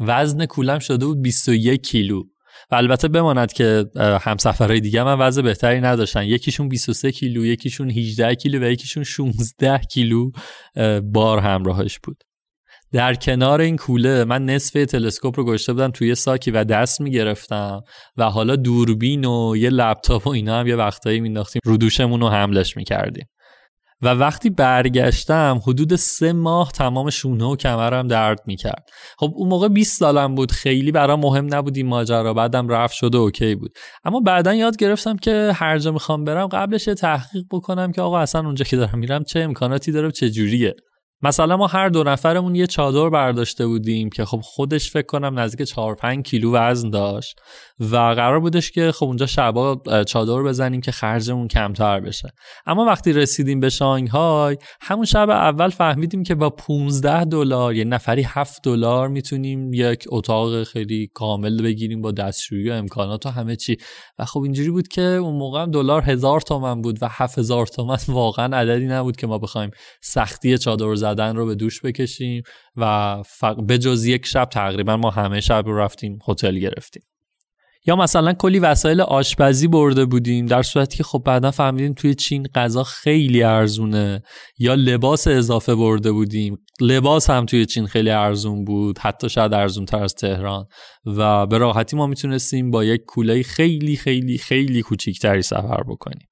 وزن 0.00 0.46
کولم 0.46 0.78
شده 0.78 1.06
بود 1.06 1.22
21 1.22 1.82
کیلو. 1.82 2.22
و 2.70 2.74
البته 2.74 3.08
بماند 3.08 3.52
که 3.52 3.84
همسفرهای 4.20 4.80
دیگه 4.80 5.02
من 5.02 5.18
وضع 5.18 5.42
بهتری 5.42 5.80
نداشتن. 5.80 6.24
یکیشون 6.24 6.68
23 6.68 7.12
کیلو 7.12 7.46
یکیشون 7.46 7.90
18 7.90 8.34
کیلو 8.34 8.60
و 8.60 8.70
یکیشون 8.70 9.04
16 9.04 9.78
کیلو 9.78 10.30
بار 11.02 11.38
همراهش 11.38 11.98
بود. 11.98 12.24
در 12.92 13.14
کنار 13.14 13.60
این 13.60 13.76
کوله 13.76 14.24
من 14.24 14.44
نصف 14.44 14.84
تلسکوپ 14.84 15.38
رو 15.38 15.44
گذاشته 15.44 15.72
بودم 15.72 15.90
توی 15.90 16.14
ساکی 16.14 16.50
و 16.50 16.64
دست 16.64 17.00
می‌گرفتم 17.00 17.80
و 18.16 18.30
حالا 18.30 18.56
دوربین 18.56 19.24
و 19.24 19.56
یه 19.56 19.70
لپتاپ 19.70 20.26
و 20.26 20.30
اینا 20.30 20.60
هم 20.60 20.66
یه 20.66 20.76
وقتایی 20.76 21.20
مینداختیم 21.20 21.60
رو 21.64 21.76
دوشمون 21.76 22.20
رو 22.20 22.28
حملش 22.28 22.76
می‌کردیم. 22.76 23.26
و 24.02 24.08
وقتی 24.08 24.50
برگشتم 24.50 25.60
حدود 25.66 25.96
سه 25.96 26.32
ماه 26.32 26.72
تمام 26.72 27.10
شونه 27.10 27.44
و 27.44 27.56
کمرم 27.56 28.08
درد 28.08 28.40
می‌کرد. 28.46 28.88
خب 29.18 29.32
اون 29.36 29.48
موقع 29.48 29.68
20 29.68 29.98
سالم 29.98 30.34
بود 30.34 30.52
خیلی 30.52 30.92
برام 30.92 31.20
مهم 31.20 31.54
نبود 31.54 31.76
این 31.76 31.86
ماجرا. 31.86 32.34
بعدم 32.34 32.68
رفت 32.68 32.94
شده 32.94 33.18
اوکی 33.18 33.54
بود. 33.54 33.78
اما 34.04 34.20
بعدا 34.20 34.54
یاد 34.54 34.76
گرفتم 34.76 35.16
که 35.16 35.52
هر 35.54 35.78
جا 35.78 35.92
می‌خوام 35.92 36.24
برم 36.24 36.46
قبلش 36.46 36.84
تحقیق 36.84 37.44
بکنم 37.50 37.92
که 37.92 38.02
آقا 38.02 38.18
اصلا 38.18 38.46
اونجا 38.46 38.64
که 38.64 38.76
دارم 38.76 38.98
میرم 38.98 39.24
چه 39.24 39.40
امکاناتی 39.40 39.92
داره 39.92 40.10
چه 40.10 40.30
جوریه. 40.30 40.74
مثلا 41.22 41.56
ما 41.56 41.66
هر 41.66 41.88
دو 41.88 42.02
نفرمون 42.02 42.54
یه 42.54 42.66
چادر 42.66 43.08
برداشته 43.08 43.66
بودیم 43.66 44.10
که 44.10 44.24
خب 44.24 44.40
خودش 44.42 44.90
فکر 44.90 45.06
کنم 45.06 45.38
نزدیک 45.38 45.68
4 45.68 45.94
5 45.94 46.24
کیلو 46.24 46.52
وزن 46.52 46.90
داشت 46.90 47.40
و 47.80 47.96
قرار 47.96 48.40
بودش 48.40 48.70
که 48.70 48.92
خب 48.92 49.06
اونجا 49.06 49.26
شبا 49.26 49.82
چادر 50.06 50.42
بزنیم 50.42 50.80
که 50.80 50.92
خرجمون 50.92 51.48
کمتر 51.48 52.00
بشه. 52.00 52.28
اما 52.66 52.84
وقتی 52.84 53.12
رسیدیم 53.12 53.60
به 53.60 53.68
شانگهای 53.68 54.56
همون 54.80 55.04
شب 55.04 55.30
اول 55.30 55.68
فهمیدیم 55.68 56.22
که 56.22 56.34
با 56.34 56.50
15 56.50 57.24
دلار 57.24 57.74
یه 57.74 57.84
نفری 57.84 58.22
7 58.22 58.62
دلار 58.62 59.08
می‌تونیم 59.08 59.72
یک 59.72 60.04
اتاق 60.08 60.62
خیلی 60.62 61.10
کامل 61.14 61.62
بگیریم 61.62 62.00
با 62.00 62.12
دستشویی 62.12 62.70
و 62.70 62.72
امکانات 62.72 63.26
و 63.26 63.30
همه 63.30 63.56
چی. 63.56 63.76
و 64.18 64.24
خب 64.24 64.40
اینجوری 64.40 64.70
بود 64.70 64.88
که 64.88 65.02
اون 65.02 65.34
موقع 65.34 65.66
دلار 65.66 66.02
هزار 66.02 66.40
تومن 66.40 66.82
بود 66.82 66.98
و 67.02 67.08
7000 67.10 67.66
تومن 67.66 67.98
واقعا 68.08 68.56
عددی 68.56 68.86
نبود 68.86 69.16
که 69.16 69.26
ما 69.26 69.38
بخوایم 69.38 69.70
سختی 70.02 70.58
چادر 70.58 70.94
زدن 71.06 71.36
رو 71.36 71.46
به 71.46 71.54
دوش 71.54 71.80
بکشیم 71.80 72.42
و 72.76 73.16
فق... 73.26 73.76
جز 73.76 74.04
یک 74.04 74.26
شب 74.26 74.44
تقریبا 74.44 74.96
ما 74.96 75.10
همه 75.10 75.40
شب 75.40 75.62
رو 75.66 75.78
رفتیم 75.78 76.18
هتل 76.28 76.58
گرفتیم. 76.58 77.02
یا 77.86 77.96
مثلا 77.96 78.32
کلی 78.32 78.58
وسایل 78.58 79.00
آشپزی 79.00 79.68
برده 79.68 80.04
بودیم 80.04 80.46
در 80.46 80.62
صورتی 80.62 80.96
که 80.96 81.02
خب 81.04 81.22
بعدا 81.24 81.50
فهمیدیم 81.50 81.92
توی 81.92 82.14
چین 82.14 82.46
غذا 82.54 82.84
خیلی 82.84 83.42
ارزونه 83.42 84.22
یا 84.58 84.74
لباس 84.74 85.26
اضافه 85.28 85.74
برده 85.74 86.12
بودیم. 86.12 86.58
لباس 86.80 87.30
هم 87.30 87.46
توی 87.46 87.66
چین 87.66 87.86
خیلی 87.86 88.10
ارزون 88.10 88.64
بود 88.64 88.98
حتی 88.98 89.28
شاید 89.28 89.54
ارزون 89.54 89.84
تر 89.84 90.02
از 90.02 90.14
تهران. 90.14 90.66
و 91.06 91.46
به 91.46 91.58
راحتی 91.58 91.96
ما 91.96 92.06
می‌تونستیم 92.06 92.70
با 92.70 92.84
یک 92.84 93.00
کوله 93.06 93.42
خیلی 93.42 93.96
خیلی 93.96 94.38
خیلی 94.38 94.82
کوچیکتری 94.82 95.42
سفر 95.42 95.82
بکنیم. 95.88 96.28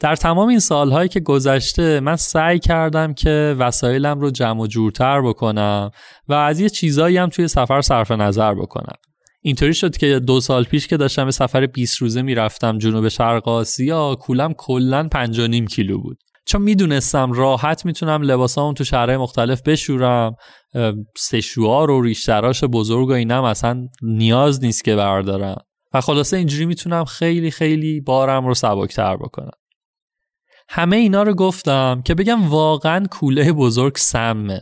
در 0.00 0.16
تمام 0.16 0.48
این 0.48 0.58
سالهایی 0.58 1.08
که 1.08 1.20
گذشته 1.20 2.00
من 2.00 2.16
سعی 2.16 2.58
کردم 2.58 3.14
که 3.14 3.56
وسایلم 3.58 4.20
رو 4.20 4.30
جمع 4.30 4.60
و 4.60 4.66
جورتر 4.66 5.22
بکنم 5.22 5.90
و 6.28 6.34
از 6.34 6.60
یه 6.60 6.68
چیزایی 6.68 7.16
هم 7.16 7.28
توی 7.28 7.48
سفر 7.48 7.80
صرف 7.80 8.10
نظر 8.10 8.54
بکنم. 8.54 8.96
اینطوری 9.42 9.74
شد 9.74 9.96
که 9.96 10.18
دو 10.18 10.40
سال 10.40 10.64
پیش 10.64 10.86
که 10.86 10.96
داشتم 10.96 11.24
به 11.24 11.30
سفر 11.30 11.66
20 11.66 12.02
روزه 12.02 12.22
می‌رفتم 12.22 12.78
جنوب 12.78 13.08
شرق 13.08 13.48
آسیا 13.48 14.14
کولم 14.14 14.52
کلا 14.52 15.08
5 15.08 15.40
نیم 15.40 15.66
کیلو 15.66 15.98
بود. 15.98 16.18
چون 16.46 16.62
می‌دونستم 16.62 17.32
راحت 17.32 17.86
می‌تونم 17.86 18.22
لباسامو 18.22 18.72
تو 18.72 18.84
شهرهای 18.84 19.16
مختلف 19.16 19.62
بشورم 19.62 20.34
سشوار 21.16 21.90
و 21.90 22.02
ریشتراش 22.02 22.64
بزرگ 22.64 23.08
و 23.08 23.12
اینم 23.12 23.44
اصلا 23.44 23.88
نیاز 24.02 24.64
نیست 24.64 24.84
که 24.84 24.96
بردارم. 24.96 25.56
و 25.94 26.00
خلاصه 26.00 26.36
اینجوری 26.36 26.66
می‌تونم 26.66 27.04
خیلی 27.04 27.50
خیلی 27.50 28.00
بارم 28.00 28.46
رو 28.46 28.54
سبکتر 28.54 29.16
بکنم. 29.16 29.50
همه 30.68 30.96
اینا 30.96 31.22
رو 31.22 31.34
گفتم 31.34 32.02
که 32.04 32.14
بگم 32.14 32.48
واقعا 32.48 33.06
کوله 33.10 33.52
بزرگ 33.52 33.96
سمه. 33.96 34.60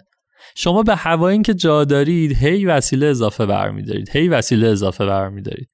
شما 0.56 0.82
به 0.82 0.96
هوایی 0.96 1.42
که 1.42 1.54
جا 1.54 1.84
دارید 1.84 2.36
هی 2.36 2.64
وسیله 2.64 3.06
اضافه 3.06 3.46
برمیدارید 3.46 4.10
هی 4.16 4.28
وسیله 4.28 4.68
اضافه 4.68 5.06
برمیدارید. 5.06 5.68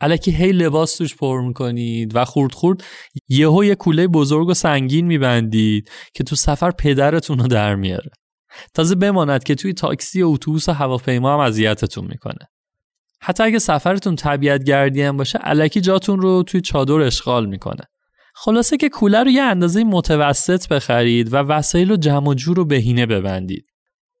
الکی 0.00 0.30
هی 0.30 0.52
لباس 0.52 0.96
توش 0.96 1.16
پر 1.16 1.40
می‌کنید 1.40 2.16
و 2.16 2.24
خورد 2.24 2.54
خورد 2.54 2.84
یهو 3.28 3.64
یه 3.64 3.74
کوله 3.74 4.06
بزرگ 4.06 4.48
و 4.48 4.54
سنگین 4.54 5.06
میبندید 5.06 5.90
که 6.14 6.24
تو 6.24 6.36
سفر 6.36 6.70
پدرتون 6.70 7.38
رو 7.38 7.46
در 7.46 7.74
میاره. 7.74 8.10
تازه 8.74 8.94
بماند 8.94 9.44
که 9.44 9.54
توی 9.54 9.72
تاکسی 9.72 10.22
و 10.22 10.28
اتوبوس 10.28 10.68
و 10.68 10.72
هواپیما 10.72 11.34
هم 11.34 11.40
اذیتتون 11.40 12.04
می‌کنه. 12.04 12.48
حتی 13.20 13.42
اگه 13.42 13.58
سفرتون 13.58 14.16
طبیعت 14.16 14.64
گردی 14.64 15.02
هم 15.02 15.16
باشه 15.16 15.38
الکی 15.42 15.80
جاتون 15.80 16.20
رو 16.20 16.42
توی 16.42 16.60
چادر 16.60 17.00
اشغال 17.00 17.46
می‌کنه. 17.46 17.84
خلاصه 18.40 18.76
که 18.76 18.88
کوله 18.88 19.22
رو 19.22 19.30
یه 19.30 19.42
اندازه 19.42 19.84
متوسط 19.84 20.68
بخرید 20.68 21.32
و 21.32 21.36
وسایل 21.36 21.90
و 21.90 21.96
جمع 21.96 22.28
و 22.28 22.34
جور 22.34 22.56
رو 22.56 22.64
بهینه 22.64 23.06
ببندید. 23.06 23.66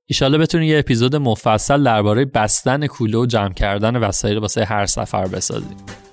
ایشالا 0.06 0.38
بتونید 0.38 0.70
یه 0.70 0.78
اپیزود 0.78 1.16
مفصل 1.16 1.84
درباره 1.84 2.24
بستن 2.24 2.86
کوله 2.86 3.18
و 3.18 3.26
جمع 3.26 3.52
کردن 3.52 3.96
وسایل 3.96 4.38
واسه 4.38 4.64
هر 4.64 4.86
سفر 4.86 5.26
بسازید. 5.26 6.07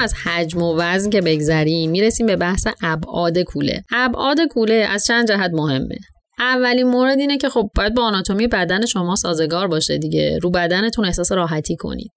از 0.00 0.14
حجم 0.14 0.62
و 0.62 0.76
وزن 0.78 1.10
که 1.10 1.20
بگذریم 1.20 1.90
می‌رسیم 1.90 2.26
به 2.26 2.36
بحث 2.36 2.66
ابعاد 2.82 3.38
کوله. 3.38 3.82
ابعاد 3.92 4.40
کوله 4.50 4.86
از 4.90 5.04
چند 5.04 5.28
جهت 5.28 5.50
مهمه. 5.54 5.96
اولین 6.38 6.86
مورد 6.86 7.18
اینه 7.18 7.38
که 7.38 7.48
خب 7.48 7.70
باید 7.76 7.94
با 7.94 8.02
آناتومی 8.02 8.46
بدن 8.46 8.86
شما 8.86 9.16
سازگار 9.16 9.68
باشه 9.68 9.98
دیگه. 9.98 10.38
رو 10.42 10.50
بدنتون 10.50 11.04
احساس 11.04 11.32
راحتی 11.32 11.76
کنید. 11.76 12.10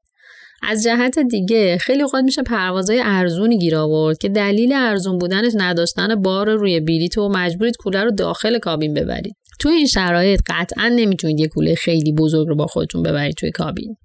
از 0.64 0.84
جهت 0.84 1.20
دیگه 1.20 1.78
خیلی 1.78 2.04
اوقات 2.04 2.24
میشه 2.24 2.44
پروازهای 2.44 3.02
ارزونی 3.06 3.58
گیر 3.58 3.76
آورد 3.76 4.18
که 4.18 4.30
دلیل 4.30 4.74
ارزون 4.74 5.18
بودنش 5.18 5.52
نداشتن 5.56 6.16
بار 6.16 6.50
روی 6.50 6.80
بلیط 6.80 7.18
و 7.18 7.30
مجبورید 7.30 7.78
کوله 7.78 8.04
رو 8.04 8.12
داخل 8.12 8.60
کابین 8.60 8.94
ببرید. 8.94 9.36
توی 9.64 9.74
این 9.74 9.86
شرایط 9.86 10.42
قطعا 10.50 10.88
نمی‌تونید 10.96 11.40
یه 11.40 11.48
کوله 11.48 11.76
خیلی 11.76 12.14
بزرگ 12.14 12.48
رو 12.48 12.56
با 12.56 12.68
خودتون 12.68 13.04
ببرید 13.04 13.36
توی 13.36 13.52
کابین. 13.52 13.96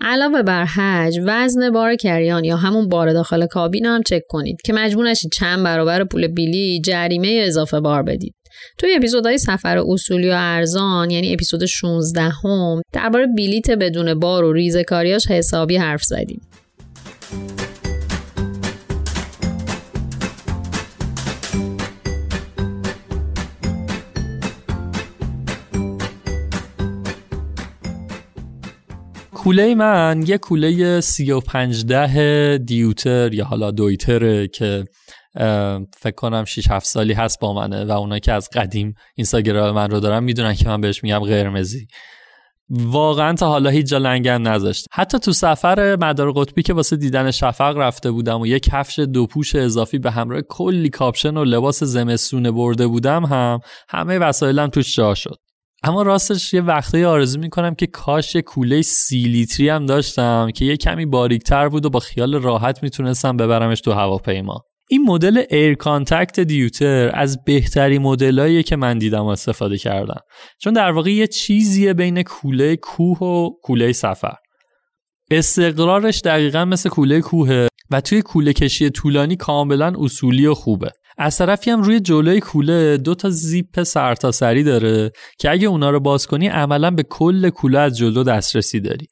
علاوه 0.00 0.42
بر 0.42 0.64
حج 0.64 1.18
وزن 1.24 1.70
بار 1.70 1.96
کریان 1.96 2.44
یا 2.44 2.56
همون 2.56 2.88
بار 2.88 3.12
داخل 3.12 3.46
کابین 3.46 3.86
هم 3.86 4.02
چک 4.02 4.22
کنید 4.28 4.62
که 4.64 4.72
مجبور 4.72 5.10
نشید 5.10 5.32
چند 5.32 5.64
برابر 5.64 6.04
پول 6.04 6.26
بیلی 6.26 6.80
جریمه 6.80 7.42
اضافه 7.46 7.80
بار 7.80 8.02
بدید. 8.02 8.34
توی 8.78 8.94
اپیزودهای 8.94 9.38
سفر 9.38 9.78
اصولی 9.78 10.30
و 10.30 10.34
ارزان 10.36 11.10
یعنی 11.10 11.34
اپیزود 11.34 11.64
16 11.64 12.20
هم 12.22 12.82
درباره 12.92 13.26
بلیت 13.26 13.70
بدون 13.70 14.14
بار 14.14 14.44
و 14.44 14.52
ریزکاریاش 14.52 15.26
حسابی 15.26 15.76
حرف 15.76 16.02
زدیم. 16.02 16.40
کوله 29.46 29.74
من 29.74 30.24
یه 30.26 30.38
کوله 30.38 31.00
35 31.00 31.84
ده 31.84 32.58
دیوتر 32.58 33.34
یا 33.34 33.44
حالا 33.44 33.70
دویتره 33.70 34.48
که 34.48 34.84
فکر 35.98 36.14
کنم 36.16 36.44
6 36.44 36.70
7 36.70 36.86
سالی 36.86 37.12
هست 37.12 37.40
با 37.40 37.52
منه 37.54 37.84
و 37.84 37.90
اونایی 37.90 38.20
که 38.20 38.32
از 38.32 38.48
قدیم 38.50 38.94
اینستاگرام 39.14 39.74
من 39.74 39.90
رو 39.90 40.00
دارن 40.00 40.24
می‌دونن 40.24 40.54
که 40.54 40.68
من 40.68 40.80
بهش 40.80 41.04
میگم 41.04 41.18
قرمزی. 41.18 41.86
واقعا 42.70 43.32
تا 43.32 43.48
حالا 43.48 43.70
هیچ 43.70 43.86
جا 43.86 43.98
لنگم 43.98 44.48
نذاشت. 44.48 44.86
حتی 44.92 45.18
تو 45.18 45.32
سفر 45.32 45.96
مدار 46.00 46.32
قطبی 46.32 46.62
که 46.62 46.72
واسه 46.72 46.96
دیدن 46.96 47.30
شفق 47.30 47.76
رفته 47.76 48.10
بودم 48.10 48.40
و 48.40 48.46
یه 48.46 48.60
کفش 48.60 48.98
دو 48.98 49.26
پوش 49.26 49.54
اضافی 49.54 49.98
به 49.98 50.10
همراه 50.10 50.40
کلی 50.40 50.88
کاپشن 50.88 51.36
و 51.36 51.44
لباس 51.44 51.82
زمستونه 51.82 52.50
برده 52.50 52.86
بودم 52.86 53.24
هم 53.24 53.60
همه 53.88 54.18
وسایلم 54.18 54.66
توش 54.66 54.96
جا 54.96 55.14
شد. 55.14 55.45
اما 55.82 56.02
راستش 56.02 56.54
یه 56.54 56.60
وقتایی 56.60 57.04
آرزو 57.04 57.40
می‌کنم 57.40 57.74
که 57.74 57.86
کاش 57.86 58.34
یه 58.34 58.42
کوله 58.42 58.82
سی 58.82 59.18
لیتری 59.18 59.68
هم 59.68 59.86
داشتم 59.86 60.50
که 60.54 60.64
یه 60.64 60.76
کمی 60.76 61.06
باریکتر 61.06 61.68
بود 61.68 61.86
و 61.86 61.90
با 61.90 62.00
خیال 62.00 62.34
راحت 62.34 62.82
می‌تونستم 62.82 63.36
ببرمش 63.36 63.80
تو 63.80 63.92
هواپیما. 63.92 64.64
این 64.90 65.02
مدل 65.02 65.42
Aircontact 65.50 66.40
Deuter 66.40 67.10
از 67.14 67.44
بهترین 67.44 68.02
مدلاییه 68.02 68.62
که 68.62 68.76
من 68.76 68.98
دیدم 68.98 69.26
استفاده 69.26 69.78
کردم. 69.78 70.20
چون 70.58 70.72
در 70.72 70.90
واقع 70.90 71.10
یه 71.10 71.26
چیزیه 71.26 71.94
بین 71.94 72.22
کوله 72.22 72.76
کوه 72.76 73.18
و 73.18 73.50
کوله 73.62 73.92
سفر. 73.92 74.34
structure 75.30 76.04
ش 76.04 76.20
دقیقا 76.24 76.64
مثل 76.64 76.88
کوله 76.88 77.20
کوه 77.20 77.66
و 77.90 78.00
توی 78.00 78.22
کوله 78.22 78.52
کشی 78.52 78.90
طولانی 78.90 79.36
کاملا 79.36 79.92
اصولی 79.98 80.46
و 80.46 80.54
خوبه. 80.54 80.90
از 81.18 81.38
طرفی 81.38 81.70
هم 81.70 81.82
روی 81.82 82.00
جلوی 82.00 82.40
کوله 82.40 82.96
دو 82.96 83.14
تا 83.14 83.30
زیپ 83.30 83.82
سرتاسری 83.82 84.62
داره 84.62 85.10
که 85.38 85.50
اگه 85.50 85.68
اونا 85.68 85.90
رو 85.90 86.00
باز 86.00 86.26
کنی 86.26 86.48
عملا 86.48 86.90
به 86.90 87.02
کل 87.02 87.50
کوله 87.50 87.78
از 87.78 87.96
جلو 87.96 88.24
دسترسی 88.24 88.80
داری. 88.80 89.06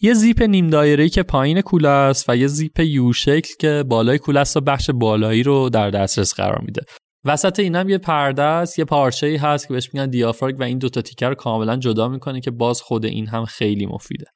یه 0.00 0.14
زیپ 0.14 0.42
نیم 0.42 0.66
دایره‌ای 0.70 1.08
که 1.08 1.22
پایین 1.22 1.60
کوله 1.60 1.88
است 1.88 2.24
و 2.28 2.36
یه 2.36 2.46
زیپ 2.46 2.80
یو 2.80 3.12
شکل 3.12 3.54
که 3.60 3.84
بالای 3.88 4.18
کوله 4.18 4.40
است 4.40 4.56
و 4.56 4.60
بخش 4.60 4.90
بالایی 4.90 5.42
رو 5.42 5.68
در 5.68 5.90
دسترس 5.90 6.34
قرار 6.34 6.62
میده. 6.66 6.82
وسط 7.24 7.60
اینم 7.60 7.88
یه 7.88 7.98
پرده 7.98 8.42
است 8.42 8.78
یه 8.78 8.84
پارچه 8.84 9.26
ای 9.26 9.36
هست 9.36 9.68
که 9.68 9.74
بهش 9.74 9.90
میگن 9.94 10.10
دیافراگ 10.10 10.60
و 10.60 10.62
این 10.62 10.78
دوتا 10.78 11.02
تیکه 11.02 11.28
رو 11.28 11.34
کاملا 11.34 11.76
جدا 11.76 12.08
می‌کنه 12.08 12.40
که 12.40 12.50
باز 12.50 12.80
خود 12.80 13.04
این 13.04 13.26
هم 13.26 13.44
خیلی 13.44 13.86
مفیده. 13.86 14.26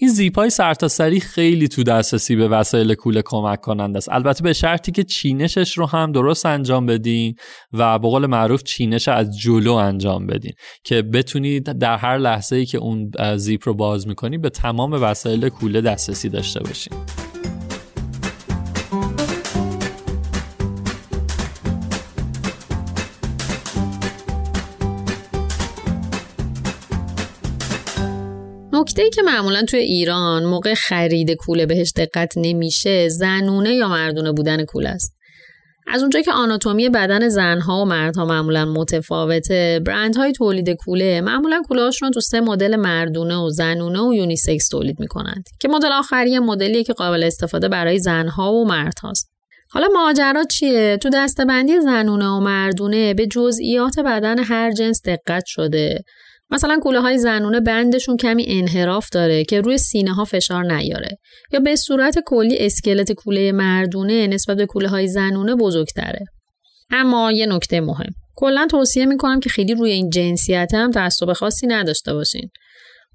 این 0.00 0.10
زیپ 0.10 0.38
های 0.38 0.50
سرتاسری 0.50 1.20
خیلی 1.20 1.68
تو 1.68 1.82
دسترسی 1.82 2.36
به 2.36 2.48
وسایل 2.48 2.94
کوله 2.94 3.22
کمک 3.24 3.60
کنند 3.60 3.96
است. 3.96 4.08
البته 4.08 4.42
به 4.42 4.52
شرطی 4.52 4.92
که 4.92 5.04
چینشش 5.04 5.78
رو 5.78 5.86
هم 5.86 6.12
درست 6.12 6.46
انجام 6.46 6.86
بدین 6.86 7.34
و 7.72 7.98
به 7.98 8.08
قول 8.08 8.26
معروف 8.26 8.62
چینش 8.62 9.08
از 9.08 9.38
جلو 9.38 9.72
انجام 9.72 10.26
بدین 10.26 10.52
که 10.84 11.02
بتونید 11.02 11.64
در 11.64 11.96
هر 11.96 12.18
لحظه 12.18 12.56
ای 12.56 12.66
که 12.66 12.78
اون 12.78 13.10
زیپ 13.36 13.68
رو 13.68 13.74
باز 13.74 14.08
می‌کنی 14.08 14.38
به 14.38 14.50
تمام 14.50 14.92
وسایل 14.92 15.48
کوله 15.48 15.80
دسترسی 15.80 16.28
داشته 16.28 16.60
باشین 16.60 16.92
نکته 28.88 29.02
ای 29.02 29.10
که 29.10 29.22
معمولا 29.22 29.62
توی 29.62 29.80
ایران 29.80 30.44
موقع 30.44 30.74
خرید 30.74 31.30
کوله 31.30 31.66
بهش 31.66 31.92
دقت 31.96 32.32
نمیشه 32.36 33.08
زنونه 33.08 33.74
یا 33.74 33.88
مردونه 33.88 34.32
بودن 34.32 34.64
کوله 34.64 34.88
است. 34.88 35.16
از 35.86 36.00
اونجا 36.02 36.20
که 36.20 36.32
آناتومی 36.32 36.88
بدن 36.88 37.28
زنها 37.28 37.82
و 37.82 37.84
مردها 37.84 38.24
معمولا 38.24 38.64
متفاوته 38.64 39.80
برندهای 39.86 40.32
تولید 40.32 40.70
کوله 40.70 41.20
معمولا 41.20 41.62
کولهاشون 41.68 42.06
رو 42.08 42.12
تو 42.12 42.20
سه 42.20 42.40
مدل 42.40 42.76
مردونه 42.76 43.36
و 43.36 43.50
زنونه 43.50 44.00
و 44.00 44.14
یونیسکس 44.14 44.68
تولید 44.68 45.00
می‌کنند 45.00 45.44
که 45.60 45.68
مدل 45.68 45.92
آخری 45.92 46.38
مدلیه 46.38 46.84
که 46.84 46.92
قابل 46.92 47.24
استفاده 47.24 47.68
برای 47.68 47.98
زنها 47.98 48.52
و 48.52 48.64
مردهاست. 48.64 49.30
حالا 49.70 49.88
ماجرا 49.94 50.44
چیه؟ 50.44 50.98
تو 51.02 51.10
دستبندی 51.14 51.80
زنونه 51.80 52.26
و 52.26 52.40
مردونه 52.40 53.14
به 53.14 53.26
جزئیات 53.26 54.00
بدن 54.00 54.38
هر 54.38 54.72
جنس 54.72 55.02
دقت 55.04 55.42
شده. 55.46 56.04
مثلا 56.50 56.78
کوله 56.82 57.00
های 57.00 57.18
زنونه 57.18 57.60
بندشون 57.60 58.16
کمی 58.16 58.44
انحراف 58.48 59.08
داره 59.12 59.44
که 59.44 59.60
روی 59.60 59.78
سینه 59.78 60.14
ها 60.14 60.24
فشار 60.24 60.64
نیاره. 60.64 61.18
یا 61.52 61.60
به 61.60 61.76
صورت 61.76 62.18
کلی 62.26 62.56
اسکلت 62.60 63.12
کوله 63.12 63.52
مردونه 63.52 64.26
نسبت 64.26 64.56
به 64.56 64.66
کوله 64.66 64.88
های 64.88 65.08
زنونه 65.08 65.54
بزرگتره. 65.54 66.24
اما 66.90 67.32
یه 67.32 67.46
نکته 67.46 67.80
مهم. 67.80 68.12
کلا 68.36 68.66
توصیه 68.70 69.06
می‌کنم 69.06 69.40
که 69.40 69.50
خیلی 69.50 69.74
روی 69.74 69.90
این 69.90 70.10
جنسیت 70.10 70.74
هم 70.74 70.90
تعصب 70.90 71.32
خاصی 71.32 71.66
نداشته 71.66 72.14
باشین. 72.14 72.50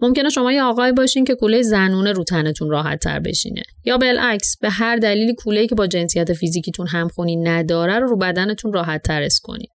ممکنه 0.01 0.29
شما 0.29 0.51
یه 0.51 0.63
آقای 0.63 0.91
باشین 0.91 1.25
که 1.25 1.35
کوله 1.35 1.61
زنونه 1.61 2.11
رو 2.11 2.23
تنتون 2.23 2.69
راحت 2.69 2.99
تر 2.99 3.19
بشینه. 3.19 3.63
یا 3.85 3.97
بالعکس 3.97 4.57
به 4.61 4.69
هر 4.69 4.95
دلیلی 4.95 5.35
کوله 5.35 5.67
که 5.67 5.75
با 5.75 5.87
جنسیت 5.87 6.33
فیزیکیتون 6.33 6.87
همخونی 6.87 7.35
نداره 7.35 7.99
رو 7.99 8.07
رو 8.07 8.17
بدنتون 8.17 8.73
راحت 8.73 9.01
تر 9.03 9.27
کنید 9.43 9.72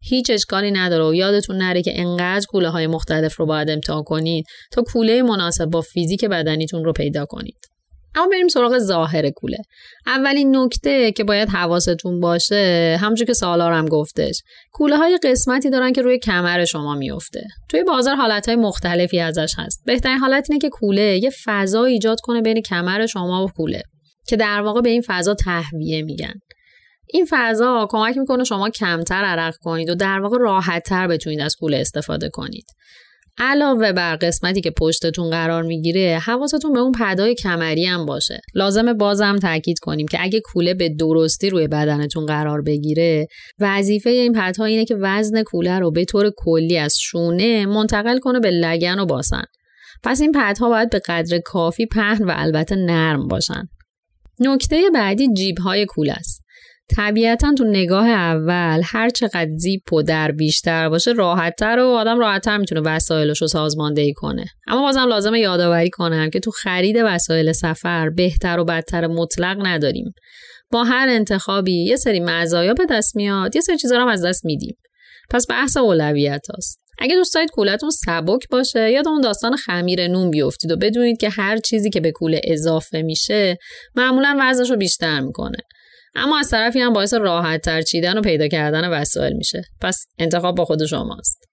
هیچ 0.00 0.30
اشکالی 0.30 0.70
نداره 0.70 1.04
و 1.04 1.14
یادتون 1.14 1.56
نره 1.56 1.82
که 1.82 2.00
انقدر 2.00 2.46
کوله 2.48 2.68
های 2.68 2.86
مختلف 2.86 3.36
رو 3.36 3.46
باید 3.46 3.70
امتحان 3.70 4.02
کنید 4.02 4.44
تا 4.72 4.82
کوله 4.82 5.22
مناسب 5.22 5.66
با 5.66 5.80
فیزیک 5.80 6.24
بدنیتون 6.24 6.84
رو 6.84 6.92
پیدا 6.92 7.24
کنید. 7.24 7.68
اما 8.14 8.28
بریم 8.28 8.48
سراغ 8.48 8.78
ظاهر 8.78 9.30
کوله. 9.30 9.58
اولین 10.06 10.56
نکته 10.56 11.12
که 11.12 11.24
باید 11.24 11.48
حواستون 11.48 12.20
باشه 12.20 12.96
همونجور 13.00 13.26
که 13.26 13.32
سالار 13.32 13.72
هم 13.72 13.86
گفتش 13.86 14.42
کوله 14.72 14.96
های 14.96 15.18
قسمتی 15.22 15.70
دارن 15.70 15.92
که 15.92 16.02
روی 16.02 16.18
کمر 16.18 16.64
شما 16.64 16.94
میفته 16.94 17.46
توی 17.68 17.84
بازار 17.84 18.16
حالت 18.16 18.48
های 18.48 18.56
مختلفی 18.56 19.20
ازش 19.20 19.52
هست. 19.58 19.82
بهترین 19.86 20.18
حالت 20.18 20.50
اینه 20.50 20.60
که 20.60 20.68
کوله 20.68 21.20
یه 21.22 21.30
فضا 21.44 21.84
ایجاد 21.84 22.20
کنه 22.22 22.42
بین 22.42 22.62
کمر 22.62 23.06
شما 23.06 23.44
و 23.44 23.48
کوله 23.56 23.82
که 24.28 24.36
در 24.36 24.60
واقع 24.60 24.80
به 24.80 24.90
این 24.90 25.02
فضا 25.06 25.34
تهویه 25.34 26.02
میگن. 26.02 26.34
این 27.10 27.26
فضا 27.30 27.88
کمک 27.90 28.16
می‌کنه 28.16 28.44
شما 28.44 28.70
کمتر 28.70 29.24
عرق 29.24 29.54
کنید 29.56 29.90
و 29.90 29.94
در 29.94 30.20
واقع 30.20 30.38
راحتتر 30.38 31.06
بتونید 31.06 31.40
از 31.40 31.56
کوله 31.56 31.76
استفاده 31.76 32.28
کنید. 32.28 32.64
علاوه 33.40 33.92
بر 33.92 34.16
قسمتی 34.16 34.60
که 34.60 34.70
پشتتون 34.70 35.30
قرار 35.30 35.62
می‌گیره 35.62 36.18
حواستون 36.24 36.72
به 36.72 36.78
اون 36.78 36.92
پدای 36.92 37.34
کمری 37.34 37.86
هم 37.86 38.06
باشه. 38.06 38.40
لازمه 38.54 38.94
بازم 38.94 39.36
تاکید 39.36 39.78
کنیم 39.78 40.06
که 40.06 40.18
اگه 40.20 40.40
کوله 40.40 40.74
به 40.74 40.88
درستی 40.88 41.50
روی 41.50 41.68
بدنتون 41.68 42.26
قرار 42.26 42.62
بگیره 42.62 43.26
وظیفه 43.60 44.10
این 44.10 44.32
پدها 44.32 44.64
اینه 44.64 44.84
که 44.84 44.96
وزن 45.00 45.42
کوله 45.42 45.78
رو 45.78 45.90
به 45.90 46.04
طور 46.04 46.32
کلی 46.36 46.78
از 46.78 46.96
شونه 47.00 47.66
منتقل 47.66 48.18
کنه 48.18 48.40
به 48.40 48.50
لگن 48.50 48.98
و 48.98 49.06
باسن. 49.06 49.44
پس 50.02 50.20
این 50.20 50.32
پدها 50.32 50.68
باید 50.68 50.90
به 50.90 50.98
قدر 50.98 51.38
کافی 51.38 51.86
پهن 51.86 52.24
و 52.24 52.32
البته 52.36 52.76
نرم 52.76 53.28
باشن. 53.28 53.68
نکته 54.40 54.90
بعدی 54.94 55.28
جیب 55.36 55.58
های 55.58 55.86
کوله 55.86 56.12
است. 56.12 56.42
طبیعتا 56.96 57.54
تو 57.58 57.64
نگاه 57.64 58.08
اول 58.08 58.82
هر 58.84 59.08
چقدر 59.08 59.50
زیپ 59.56 59.92
و 59.92 60.02
در 60.02 60.30
بیشتر 60.30 60.88
باشه 60.88 61.12
راحتتر 61.12 61.78
و 61.78 61.86
آدم 61.86 62.18
راحتتر 62.18 62.58
می‌تونه 62.58 62.80
وسایلش 62.80 63.42
رو 63.42 63.48
سازماندهی 63.48 64.12
کنه. 64.12 64.44
اما 64.66 64.82
بازم 64.82 65.08
لازمه 65.08 65.40
یادآوری 65.40 65.90
کنم 65.90 66.30
که 66.30 66.40
تو 66.40 66.50
خرید 66.50 66.96
وسایل 67.04 67.52
سفر 67.52 68.10
بهتر 68.10 68.58
و 68.58 68.64
بدتر 68.64 69.06
مطلق 69.06 69.66
نداریم. 69.66 70.12
با 70.70 70.84
هر 70.84 71.08
انتخابی 71.08 71.84
یه 71.84 71.96
سری 71.96 72.20
مزایا 72.20 72.74
به 72.74 72.86
دست 72.90 73.16
میاد 73.16 73.56
یه 73.56 73.62
سری 73.62 73.78
چیزا 73.78 74.00
هم 74.00 74.08
از 74.08 74.24
دست 74.24 74.44
میدیم. 74.44 74.76
پس 75.30 75.46
بحث 75.50 75.76
اولویت 75.76 76.46
هست. 76.56 76.80
اگه 76.98 77.14
دوست 77.14 77.34
دارید 77.34 77.50
کولتون 77.50 77.90
سبک 77.90 78.48
باشه 78.50 78.90
یاد 78.90 79.08
اون 79.08 79.20
داستان 79.20 79.56
خمیر 79.56 80.08
نون 80.08 80.30
بیفتید 80.30 80.70
و 80.70 80.76
بدونید 80.76 81.20
که 81.20 81.28
هر 81.28 81.56
چیزی 81.56 81.90
که 81.90 82.00
به 82.00 82.12
کوله 82.12 82.40
اضافه 82.44 83.02
میشه 83.02 83.56
معمولا 83.94 84.36
وزنش 84.40 84.70
رو 84.70 84.76
بیشتر 84.76 85.20
می‌کنه. 85.20 85.58
اما 86.18 86.38
از 86.38 86.50
طرفی 86.50 86.80
هم 86.80 86.92
باعث 86.92 87.14
راحت 87.14 87.60
تر 87.60 87.82
چیدن 87.82 88.18
و 88.18 88.20
پیدا 88.20 88.48
کردن 88.48 88.88
وسایل 88.88 89.32
میشه. 89.36 89.62
پس 89.80 90.06
انتخاب 90.18 90.56
با 90.56 90.64
خود 90.64 90.84
شماست. 90.84 91.44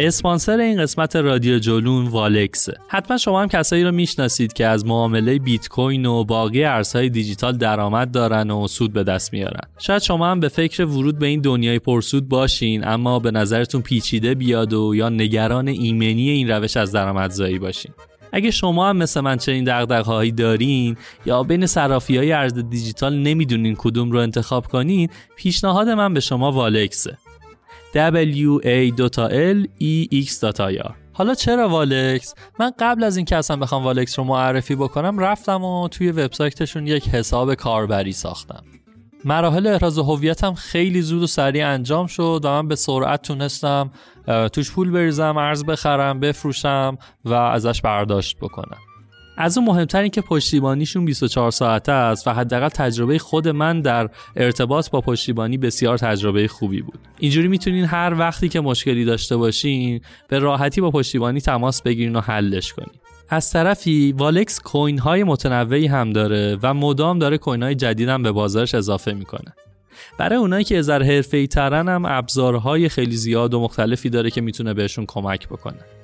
اسپانسر 0.00 0.58
این 0.58 0.82
قسمت 0.82 1.16
رادیو 1.16 1.58
جولون 1.58 2.06
والکسه 2.06 2.74
حتما 2.88 3.16
شما 3.16 3.42
هم 3.42 3.48
کسایی 3.48 3.84
رو 3.84 3.92
می‌شناسید 3.92 4.52
که 4.52 4.66
از 4.66 4.86
معامله 4.86 5.38
بیت 5.38 5.68
کوین 5.68 6.06
و 6.06 6.24
باقی 6.24 6.64
ارزهای 6.64 7.08
دیجیتال 7.08 7.56
درآمد 7.56 8.10
دارن 8.10 8.50
و 8.50 8.66
سود 8.68 8.92
به 8.92 9.04
دست 9.04 9.32
میارن. 9.32 9.60
شاید 9.78 10.02
شما 10.02 10.30
هم 10.30 10.40
به 10.40 10.48
فکر 10.48 10.84
ورود 10.84 11.18
به 11.18 11.26
این 11.26 11.40
دنیای 11.40 11.78
پرسود 11.78 12.28
باشین 12.28 12.88
اما 12.88 13.18
به 13.18 13.30
نظرتون 13.30 13.82
پیچیده 13.82 14.34
بیاد 14.34 14.72
و 14.72 14.94
یا 14.94 15.08
نگران 15.08 15.68
ایمنی 15.68 16.30
این 16.30 16.50
روش 16.50 16.76
از 16.76 16.92
درآمدزایی 16.92 17.58
باشین. 17.58 17.92
اگه 18.32 18.50
شما 18.50 18.88
هم 18.88 18.96
مثل 18.96 19.20
من 19.20 19.36
چنین 19.36 19.64
دغدغه‌هایی 19.64 20.32
دارین 20.32 20.96
یا 21.26 21.42
بین 21.42 21.66
صرافی 21.66 22.16
های 22.16 22.32
ارز 22.32 22.54
دیجیتال 22.54 23.18
نمی‌دونین 23.18 23.74
کدوم 23.78 24.10
رو 24.10 24.18
انتخاب 24.18 24.66
کنین 24.66 25.08
پیشنهاد 25.36 25.88
من 25.88 26.14
به 26.14 26.20
شما 26.20 26.52
والکسه. 26.52 27.18
W 27.94 28.60
a 28.64 28.92
l 29.30 29.66
e 29.80 30.24
x 30.26 30.44
حالا 31.12 31.34
چرا 31.34 31.68
والکس؟ 31.68 32.34
من 32.60 32.72
قبل 32.78 33.04
از 33.04 33.16
اینکه 33.16 33.36
اصلا 33.36 33.56
بخوام 33.56 33.84
والکس 33.84 34.18
رو 34.18 34.24
معرفی 34.24 34.74
بکنم 34.74 35.18
رفتم 35.18 35.64
و 35.64 35.88
توی 35.88 36.10
وبسایتشون 36.10 36.86
یک 36.86 37.08
حساب 37.08 37.54
کاربری 37.54 38.12
ساختم. 38.12 38.62
مراحل 39.24 39.66
احراز 39.66 39.98
هویتم 39.98 40.54
خیلی 40.54 41.02
زود 41.02 41.22
و 41.22 41.26
سریع 41.26 41.68
انجام 41.68 42.06
شد 42.06 42.40
و 42.44 42.48
من 42.48 42.68
به 42.68 42.76
سرعت 42.76 43.22
تونستم 43.22 43.90
توش 44.52 44.72
پول 44.72 44.90
بریزم 44.90 45.36
ارز 45.36 45.64
بخرم 45.64 46.20
بفروشم 46.20 46.98
و 47.24 47.34
ازش 47.34 47.80
برداشت 47.80 48.38
بکنم. 48.38 48.78
از 49.40 49.58
اون 49.58 49.66
مهمتر 49.66 50.00
این 50.00 50.10
که 50.10 50.20
پشتیبانیشون 50.20 51.04
24 51.04 51.50
ساعته 51.50 51.92
است 51.92 52.26
و 52.26 52.30
حداقل 52.30 52.68
تجربه 52.68 53.18
خود 53.18 53.48
من 53.48 53.80
در 53.80 54.08
ارتباط 54.36 54.90
با 54.90 55.00
پشتیبانی 55.00 55.58
بسیار 55.58 55.98
تجربه 55.98 56.48
خوبی 56.48 56.82
بود. 56.82 56.98
اینجوری 57.18 57.48
می‌تونین 57.48 57.84
هر 57.84 58.14
وقتی 58.18 58.48
که 58.48 58.60
مشکلی 58.60 59.04
داشته 59.04 59.36
باشین 59.36 60.00
به 60.28 60.38
راحتی 60.38 60.80
با 60.80 60.90
پشتیبانی 60.90 61.40
تماس 61.40 61.82
بگیرین 61.82 62.16
و 62.16 62.20
حلش 62.20 62.72
کنین. 62.72 62.94
از 63.28 63.52
طرفی 63.52 64.12
والکس 64.12 64.60
کوین 64.60 64.98
های 64.98 65.24
متنوعی 65.24 65.86
هم 65.86 66.12
داره 66.12 66.58
و 66.62 66.74
مدام 66.74 67.18
داره 67.18 67.38
کوین 67.38 67.62
های 67.62 67.74
جدید 67.74 68.08
هم 68.08 68.22
به 68.22 68.32
بازارش 68.32 68.74
اضافه 68.74 69.12
می‌کنه. 69.12 69.52
برای 70.18 70.38
اونایی 70.38 70.64
که 70.64 70.78
ازر 70.78 71.02
حرفه‌ای 71.02 71.46
ترن 71.46 71.88
هم 71.88 72.04
ابزارهای 72.04 72.88
خیلی 72.88 73.16
زیاد 73.16 73.54
و 73.54 73.60
مختلفی 73.60 74.10
داره 74.10 74.30
که 74.30 74.40
می‌تونه 74.40 74.74
بهشون 74.74 75.06
کمک 75.06 75.48
بکنه. 75.48 75.97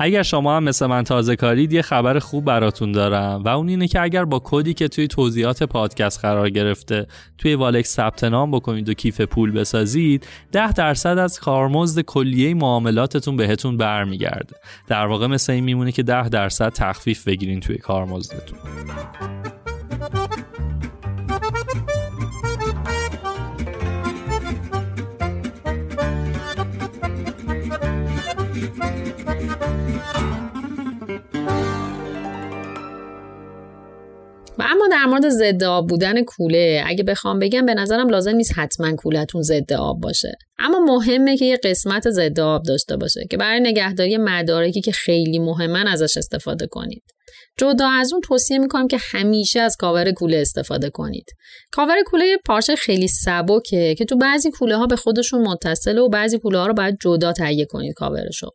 اگر 0.00 0.22
شما 0.22 0.56
هم 0.56 0.64
مثل 0.64 0.86
من 0.86 1.02
تازه 1.04 1.36
کارید 1.36 1.72
یه 1.72 1.82
خبر 1.82 2.18
خوب 2.18 2.44
براتون 2.44 2.92
دارم 2.92 3.42
و 3.44 3.48
اون 3.48 3.68
اینه 3.68 3.88
که 3.88 4.00
اگر 4.00 4.24
با 4.24 4.40
کدی 4.44 4.74
که 4.74 4.88
توی 4.88 5.06
توضیحات 5.06 5.62
پادکست 5.62 6.20
قرار 6.20 6.50
گرفته 6.50 7.06
توی 7.38 7.54
والکس 7.54 7.94
ثبت 7.94 8.24
نام 8.24 8.50
بکنید 8.50 8.88
و 8.88 8.94
کیف 8.94 9.20
پول 9.20 9.50
بسازید 9.50 10.26
10 10.52 10.72
درصد 10.72 11.18
از 11.18 11.40
کارمزد 11.40 12.00
کلیه 12.00 12.54
معاملاتتون 12.54 13.36
بهتون 13.36 13.76
برمیگرده. 13.76 14.56
در 14.86 15.06
واقع 15.06 15.26
مثل 15.26 15.52
این 15.52 15.64
میمونه 15.64 15.92
که 15.92 16.02
10 16.02 16.28
درصد 16.28 16.72
تخفیف 16.72 17.28
بگیرین 17.28 17.60
توی 17.60 17.78
کارمزدتون. 17.78 18.58
اما 34.60 34.88
در 34.90 35.04
مورد 35.04 35.28
ضد 35.28 35.64
آب 35.64 35.86
بودن 35.86 36.24
کوله 36.24 36.82
اگه 36.86 37.04
بخوام 37.04 37.38
بگم 37.38 37.66
به 37.66 37.74
نظرم 37.74 38.08
لازم 38.08 38.34
نیست 38.34 38.52
حتما 38.56 38.96
کولتون 38.96 39.42
ضد 39.42 39.72
آب 39.72 40.00
باشه. 40.00 40.32
اما 40.58 40.78
مهمه 40.80 41.36
که 41.36 41.44
یه 41.44 41.56
قسمت 41.64 42.10
ضد 42.10 42.40
آب 42.40 42.62
داشته 42.62 42.96
باشه 42.96 43.20
که 43.30 43.36
برای 43.36 43.60
نگهداری 43.60 44.16
مدارکی 44.16 44.80
که 44.80 44.92
خیلی 44.92 45.38
مهمن 45.38 45.86
ازش 45.86 46.16
استفاده 46.16 46.66
کنید. 46.66 47.02
جدا 47.58 47.88
از 47.88 48.12
اون 48.12 48.20
توصیه 48.20 48.58
می‌کنم 48.58 48.88
که 48.88 48.98
همیشه 49.00 49.60
از 49.60 49.76
کاور 49.76 50.12
کوله 50.12 50.36
استفاده 50.36 50.90
کنید. 50.90 51.26
کاور 51.70 51.96
کوله 52.06 52.26
یه 52.26 52.38
پارچه 52.46 52.76
خیلی 52.76 53.08
سبکه 53.08 53.94
که 53.98 54.04
تو 54.04 54.16
بعضی 54.16 54.50
کوله 54.50 54.76
ها 54.76 54.86
به 54.86 54.96
خودشون 54.96 55.42
متصله 55.42 56.00
و 56.00 56.08
بعضی 56.08 56.38
کوله 56.38 56.58
ها 56.58 56.66
رو 56.66 56.74
باید 56.74 56.98
جدا 57.02 57.32
تهیه 57.32 57.64
کنید 57.64 57.94
کاورشو. 57.94 58.50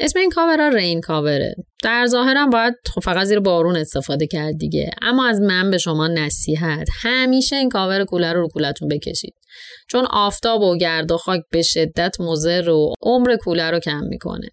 اسم 0.00 0.18
این 0.18 0.30
کاور 0.30 0.70
rain 0.74 1.00
cover 1.00 1.39
ه. 1.39 1.54
در 1.82 2.06
ظاهرم 2.06 2.50
باید 2.50 2.74
خب 2.94 3.00
فقط 3.00 3.26
زیر 3.26 3.40
بارون 3.40 3.76
استفاده 3.76 4.26
کرد 4.26 4.54
دیگه. 4.58 4.90
اما 5.02 5.28
از 5.28 5.40
من 5.40 5.70
به 5.70 5.78
شما 5.78 6.08
نصیحت. 6.08 6.88
همیشه 7.02 7.56
این 7.56 7.68
کاور 7.68 8.04
کوله 8.04 8.32
رو 8.32 8.40
رو 8.40 8.48
کولتون 8.48 8.88
بکشید. 8.88 9.34
چون 9.90 10.06
آفتاب 10.10 10.62
و 10.62 10.76
گرد 10.76 11.12
و 11.12 11.16
خاک 11.16 11.40
به 11.50 11.62
شدت 11.62 12.20
مضر 12.20 12.68
و 12.68 12.92
عمر 13.02 13.36
کوله 13.36 13.70
رو 13.70 13.78
کم 13.78 14.04
می‌کنه. 14.08 14.48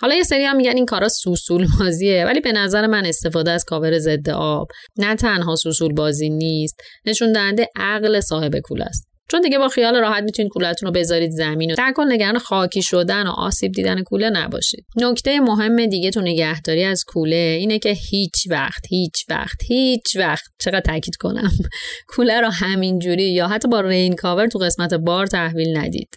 حالا 0.00 0.14
یه 0.14 0.22
سری 0.22 0.44
هم 0.44 0.56
میگن 0.56 0.76
این 0.76 0.86
کارا 0.86 1.08
سوسول 1.08 1.66
بازیه 1.78 2.24
ولی 2.24 2.40
به 2.40 2.52
نظر 2.52 2.86
من 2.86 3.06
استفاده 3.06 3.50
از 3.50 3.64
کاور 3.64 3.98
ضد 3.98 4.30
آب 4.30 4.68
نه 4.98 5.16
تنها 5.16 5.56
سوسول 5.56 5.94
بازی 5.94 6.30
نیست 6.30 6.80
نشون 7.06 7.32
دهنده 7.32 7.66
عقل 7.76 8.20
صاحب 8.20 8.58
کوله 8.64 8.84
است. 8.84 9.09
چون 9.30 9.40
دیگه 9.40 9.58
با 9.58 9.68
خیال 9.68 9.96
راحت 9.96 10.22
می‌تونید 10.24 10.52
کولرتون 10.52 10.86
رو 10.86 10.92
بذارید 10.92 11.30
زمین 11.30 11.72
و 11.72 11.74
در 11.74 11.92
کل 11.96 12.12
نگران 12.12 12.38
خاکی 12.38 12.82
شدن 12.82 13.26
و 13.26 13.30
آسیب 13.30 13.72
دیدن 13.72 14.02
کوله 14.02 14.30
نباشید. 14.30 14.86
نکته 14.96 15.40
مهم 15.40 15.86
دیگه 15.86 16.10
تو 16.10 16.20
نگهداری 16.20 16.84
از 16.84 17.04
کوله 17.04 17.56
اینه 17.60 17.78
که 17.78 17.90
هیچ 18.10 18.46
وقت 18.50 18.86
هیچ 18.88 19.24
وقت 19.28 19.62
هیچ 19.68 20.16
وقت 20.16 20.44
چقدر 20.58 20.80
تاکید 20.80 21.16
کنم 21.16 21.50
کوله 22.14 22.40
رو 22.40 22.48
همینجوری 22.48 23.32
یا 23.32 23.48
حتی 23.48 23.68
با 23.68 23.80
rain 23.80 24.16
cover 24.16 24.46
تو 24.46 24.58
قسمت 24.58 24.94
بار 24.94 25.26
تحویل 25.26 25.76
ندید. 25.76 26.16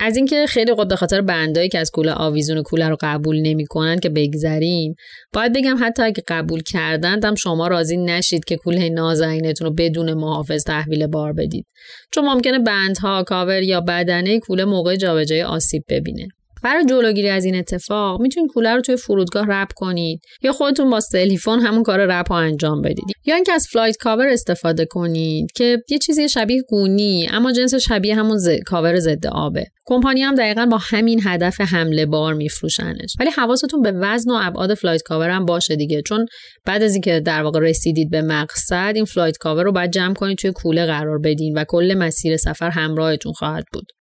از 0.00 0.16
اینکه 0.16 0.46
خیلی 0.48 0.74
به 0.88 0.96
خاطر 0.96 1.20
بندایی 1.20 1.68
که 1.68 1.78
از 1.78 1.90
کوله 1.90 2.12
آویزون 2.12 2.62
کوله 2.62 2.88
رو 2.88 2.96
قبول 3.00 3.40
نمی‌کنن 3.40 3.98
که 3.98 4.08
بگذریم 4.08 4.94
باید 5.32 5.52
بگم 5.52 5.76
حتی 5.80 6.02
اگه 6.02 6.22
قبول 6.28 6.62
کردند 6.62 7.24
هم 7.24 7.34
شما 7.34 7.68
راضی 7.68 7.96
نشید 7.96 8.44
که 8.44 8.56
کوله 8.56 8.88
نازنینتون 8.88 9.68
رو 9.68 9.74
بدون 9.74 10.14
محافظ 10.14 10.64
تحویل 10.64 11.06
بار 11.06 11.32
بدید. 11.32 11.66
چون 12.12 12.24
ممکنه 12.24 12.58
بندها 12.58 13.22
کاور 13.22 13.62
یا 13.62 13.80
بدنه 13.80 14.40
کوله 14.40 14.64
موقع 14.64 14.96
جابجایی 14.96 15.42
آسیب 15.42 15.82
ببینه. 15.88 16.28
برای 16.62 16.84
جلوگیری 16.84 17.28
از 17.28 17.44
این 17.44 17.56
اتفاق 17.56 18.20
می‌تونید 18.20 18.50
کوله 18.50 18.74
رو 18.74 18.80
توی 18.80 18.96
فرودگاه 18.96 19.46
wrap 19.48 19.68
کنید 19.76 20.20
یا 20.42 20.52
خودتون 20.52 20.90
با 20.90 21.00
سلیفون 21.00 21.60
همون 21.60 21.82
کار 21.82 22.06
wrap 22.06 22.32
رو 22.32 22.38
انجام 22.38 22.82
بدید. 22.82 23.04
یا 23.26 23.34
اینکه 23.34 23.52
از 23.52 23.66
flight 23.72 23.96
cover 23.96 24.28
استفاده 24.28 24.86
کنید 24.86 25.52
که 25.54 25.78
یه 25.90 25.98
چیزی 25.98 26.28
شبیه 26.28 26.62
گونی 26.68 27.28
اما 27.32 27.52
جنس 27.52 27.74
شبیه 27.74 28.14
همون 28.14 28.38
ز... 28.38 28.48
کاور 28.66 28.98
ضد 28.98 29.26
آبه. 29.26 29.66
کمپانی 29.86 30.22
هم 30.22 30.34
دقیقا 30.34 30.66
با 30.66 30.78
همین 30.80 31.20
هدف 31.24 31.60
حمل 31.60 32.06
بار 32.06 32.34
میفروشنش. 32.34 33.14
ولی 33.20 33.30
حواستون 33.30 33.82
به 33.82 33.92
وزن 33.92 34.30
و 34.30 34.38
ابعاد 34.42 34.74
flight 34.74 35.02
کاور 35.02 35.30
هم 35.30 35.44
باشه 35.44 35.76
دیگه 35.76 36.02
چون 36.02 36.26
بعد 36.66 36.82
از 36.82 36.92
اینکه 36.92 37.20
در 37.20 37.42
واقع 37.42 37.60
رسیدید 37.60 38.10
به 38.10 38.22
مقصد 38.22 38.92
این 38.94 39.04
flight 39.04 39.36
cover 39.36 39.62
رو 39.62 39.72
باید 39.72 39.90
جمع 39.90 40.14
کنید 40.14 40.38
توی 40.38 40.52
کوله 40.52 40.86
قرار 40.86 41.18
بدین 41.18 41.58
و 41.58 41.64
کل 41.68 41.94
مسیر 41.98 42.36
سفر 42.36 42.70
همراهتون 42.70 43.32
خواهد 43.32 43.64
بود. 43.72 43.97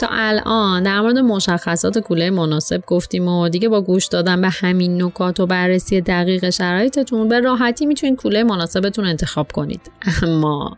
تا 0.00 0.06
الان 0.10 0.82
در 0.82 1.00
مورد 1.00 1.18
مشخصات 1.18 1.98
کوله 1.98 2.30
مناسب 2.30 2.82
گفتیم 2.86 3.28
و 3.28 3.48
دیگه 3.48 3.68
با 3.68 3.80
گوش 3.80 4.06
دادن 4.06 4.40
به 4.40 4.48
همین 4.48 5.02
نکات 5.02 5.40
و 5.40 5.46
بررسی 5.46 6.00
دقیق 6.00 6.50
شرایطتون 6.50 7.28
به 7.28 7.40
راحتی 7.40 7.86
می‌تونید 7.86 8.16
کوله 8.18 8.42
مناسبتون 8.42 9.04
انتخاب 9.04 9.52
کنید. 9.52 9.80
اما 10.22 10.76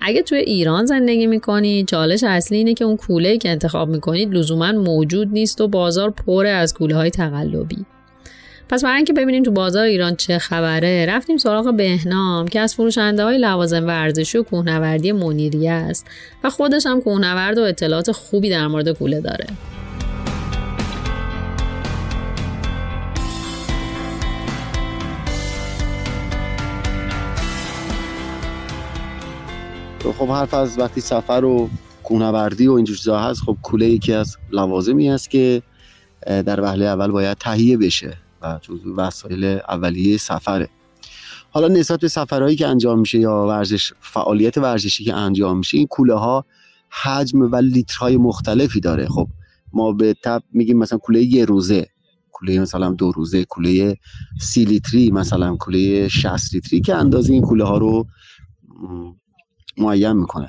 اگه 0.00 0.22
توی 0.22 0.38
ایران 0.38 0.86
زندگی 0.86 1.26
می‌کنید 1.26 1.88
چالش 1.88 2.24
اصلی 2.24 2.58
اینه 2.58 2.74
که 2.74 2.84
اون 2.84 2.96
کوله 2.96 3.38
که 3.38 3.48
انتخاب 3.48 3.88
می‌کنید 3.88 4.34
لزوما 4.34 4.72
موجود 4.72 5.28
نیست 5.28 5.60
و 5.60 5.68
بازار 5.68 6.10
پر 6.10 6.46
از 6.46 6.74
کوله 6.74 6.96
های 6.96 7.10
تقلبی. 7.10 7.86
پس 8.72 8.84
برای 8.84 8.96
اینکه 8.96 9.12
ببینیم 9.12 9.42
تو 9.42 9.50
بازار 9.50 9.84
ایران 9.84 10.16
چه 10.16 10.38
خبره 10.38 11.06
رفتیم 11.08 11.36
سراغ 11.36 11.76
بهنام 11.76 12.48
که 12.48 12.60
از 12.60 12.74
فروشنده 12.74 13.24
های 13.24 13.38
لوازم 13.38 13.86
ورزشی 13.86 14.38
و 14.38 14.42
کوهنوردی 14.42 15.12
منیری 15.12 15.68
است 15.68 16.06
و 16.44 16.50
خودش 16.50 16.86
هم 16.86 17.00
کوهنورد 17.00 17.58
و 17.58 17.62
اطلاعات 17.62 18.12
خوبی 18.12 18.50
در 18.50 18.66
مورد 18.66 18.92
کوله 18.92 19.20
داره. 19.20 19.46
خب 30.18 30.28
حرف 30.28 30.54
از 30.54 30.78
وقتی 30.78 31.00
سفر 31.00 31.44
و 31.44 31.70
کوهنوردی 32.02 32.66
و 32.66 32.72
اینجور 32.72 32.96
چیزا 32.96 33.18
هست 33.18 33.42
خب 33.42 33.56
کوله 33.62 33.88
یکی 33.88 34.12
از 34.12 34.36
لوازمی 34.52 35.10
است 35.10 35.30
که 35.30 35.62
در 36.26 36.60
وهله 36.60 36.84
اول 36.84 37.10
باید 37.10 37.36
تهیه 37.38 37.76
بشه. 37.76 38.21
و 38.42 38.58
جزو 38.62 38.96
وسایل 38.96 39.44
اولیه 39.44 40.16
سفره. 40.16 40.68
حالا 41.50 41.68
نسبت 41.68 42.00
به 42.00 42.08
سفرهایی 42.08 42.56
که 42.56 42.66
انجام 42.66 42.98
میشه 42.98 43.18
یا 43.18 43.46
ورزش 43.46 43.92
فعالیت 44.00 44.58
ورزشی 44.58 45.04
که 45.04 45.14
انجام 45.14 45.58
میشه 45.58 45.78
این 45.78 45.86
کوله 45.86 46.14
ها 46.14 46.44
حجم 47.02 47.40
و 47.40 47.56
لیترهای 47.56 48.16
مختلفی 48.16 48.80
داره. 48.80 49.08
خب 49.08 49.28
ما 49.72 49.92
به 49.92 50.14
تب 50.24 50.42
میگیم 50.52 50.78
مثلا 50.78 50.98
کوله 50.98 51.22
یه 51.22 51.44
روزه. 51.44 51.86
کوله 52.32 52.60
مثلا 52.60 52.90
دو 52.90 53.12
روزه 53.12 53.44
کوله 53.44 53.96
سی 54.40 54.64
لیتری 54.64 55.10
مثلا 55.10 55.56
کوله 55.56 56.08
60 56.08 56.54
لیتری 56.54 56.80
که 56.80 56.94
اندازه 56.94 57.32
این 57.32 57.42
کوله 57.42 57.64
ها 57.64 57.78
رو 57.78 58.06
معین 59.78 60.12
می‌کنه. 60.12 60.48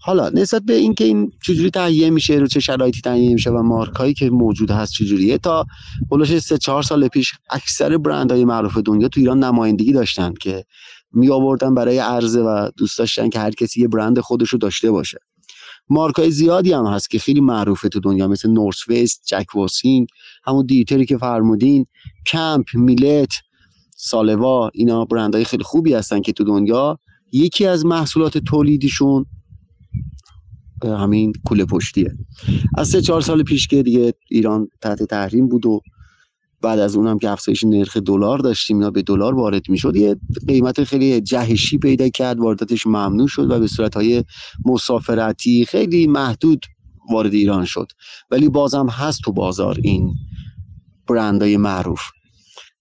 حالا 0.00 0.28
نسبت 0.28 0.62
به 0.62 0.74
اینکه 0.74 1.04
این 1.04 1.32
چجوری 1.42 1.70
تهیه 1.70 2.10
میشه 2.10 2.34
رو 2.34 2.46
چه 2.46 2.60
شرایطی 2.60 3.00
تهیه 3.00 3.34
میشه 3.34 3.50
و 3.50 3.62
مارکایی 3.62 4.14
که 4.14 4.30
موجود 4.30 4.70
هست 4.70 4.92
چجوریه 4.92 5.38
تا 5.38 5.66
بلوش 6.10 6.38
سه 6.38 6.58
چهار 6.58 6.82
سال 6.82 7.08
پیش 7.08 7.32
اکثر 7.50 7.98
برندهای 7.98 8.44
معروف 8.44 8.78
دنیا 8.78 9.08
تو 9.08 9.20
ایران 9.20 9.44
نمایندگی 9.44 9.92
داشتن 9.92 10.34
که 10.40 10.64
می 11.12 11.30
آوردن 11.30 11.74
برای 11.74 11.98
عرضه 11.98 12.40
و 12.40 12.70
دوست 12.76 12.98
داشتن 12.98 13.28
که 13.28 13.38
هر 13.38 13.50
کسی 13.50 13.80
یه 13.80 13.88
برند 13.88 14.20
خودش 14.20 14.48
رو 14.48 14.58
داشته 14.58 14.90
باشه. 14.90 15.18
مارکای 15.88 16.30
زیادی 16.30 16.72
هم 16.72 16.86
هست 16.86 17.10
که 17.10 17.18
خیلی 17.18 17.40
معروفه 17.40 17.88
تو 17.88 18.00
دنیا 18.00 18.28
مثل 18.28 18.50
نورس 18.50 18.88
ویست، 18.88 19.22
جک 19.26 19.54
واسینگ، 19.54 20.08
همون 20.44 20.66
دیتری 20.66 21.06
که 21.06 21.18
فرمودین، 21.18 21.86
کمپ، 22.26 22.64
میلت، 22.74 23.32
سالوا 23.96 24.70
اینا 24.74 25.04
برندهای 25.04 25.44
خیلی 25.44 25.62
خوبی 25.64 25.94
هستن 25.94 26.20
که 26.20 26.32
تو 26.32 26.44
دنیا 26.44 26.98
یکی 27.32 27.66
از 27.66 27.86
محصولات 27.86 28.38
تولیدیشون 28.38 29.26
همین 30.84 31.32
کوله 31.44 31.64
پشتیه. 31.64 32.16
از 32.78 32.88
سه 32.88 33.00
چهار 33.00 33.20
سال 33.20 33.42
پیش 33.42 33.66
که 33.66 33.82
دیگه 33.82 34.14
ایران 34.30 34.68
تحت 34.80 35.02
تحریم 35.02 35.48
بود 35.48 35.66
و 35.66 35.80
بعد 36.62 36.78
از 36.78 36.96
اونم 36.96 37.18
که 37.18 37.30
افزایش 37.30 37.64
نرخ 37.64 37.96
دلار 37.96 38.38
داشتیم 38.38 38.76
اینا 38.76 38.90
به 38.90 39.02
دلار 39.02 39.34
وارد 39.34 39.68
می‌شد 39.68 39.96
یه 39.96 40.16
قیمت 40.48 40.84
خیلی 40.84 41.20
جهشی 41.20 41.78
پیدا 41.78 42.08
کرد 42.08 42.38
وارداتش 42.38 42.86
ممنوع 42.86 43.28
شد 43.28 43.50
و 43.50 43.60
به 43.60 43.66
صورت 43.66 43.94
های 43.94 44.24
مسافرتی 44.64 45.64
خیلی 45.64 46.06
محدود 46.06 46.66
وارد 47.10 47.34
ایران 47.34 47.64
شد. 47.64 47.86
ولی 48.30 48.48
بازم 48.48 48.86
هست 48.88 49.20
تو 49.24 49.32
بازار 49.32 49.78
این 49.82 50.14
برندهای 51.08 51.56
معروف. 51.56 52.00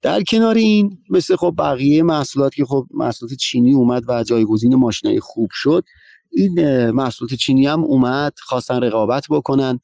در 0.01 0.23
کنار 0.23 0.55
این 0.55 0.97
مثل 1.09 1.35
خب 1.35 1.55
بقیه 1.57 2.03
محصولات 2.03 2.55
که 2.55 2.65
خب 2.65 2.87
محصولات 2.93 3.33
چینی 3.33 3.73
اومد 3.73 4.03
و 4.07 4.23
جایگزین 4.23 4.75
ماشینای 4.75 5.19
خوب 5.19 5.49
شد 5.53 5.83
این 6.32 6.91
محصولات 6.91 7.34
چینی 7.34 7.67
هم 7.67 7.84
اومد 7.84 8.34
خواستن 8.43 8.82
رقابت 8.84 9.25
بکنن 9.29 9.79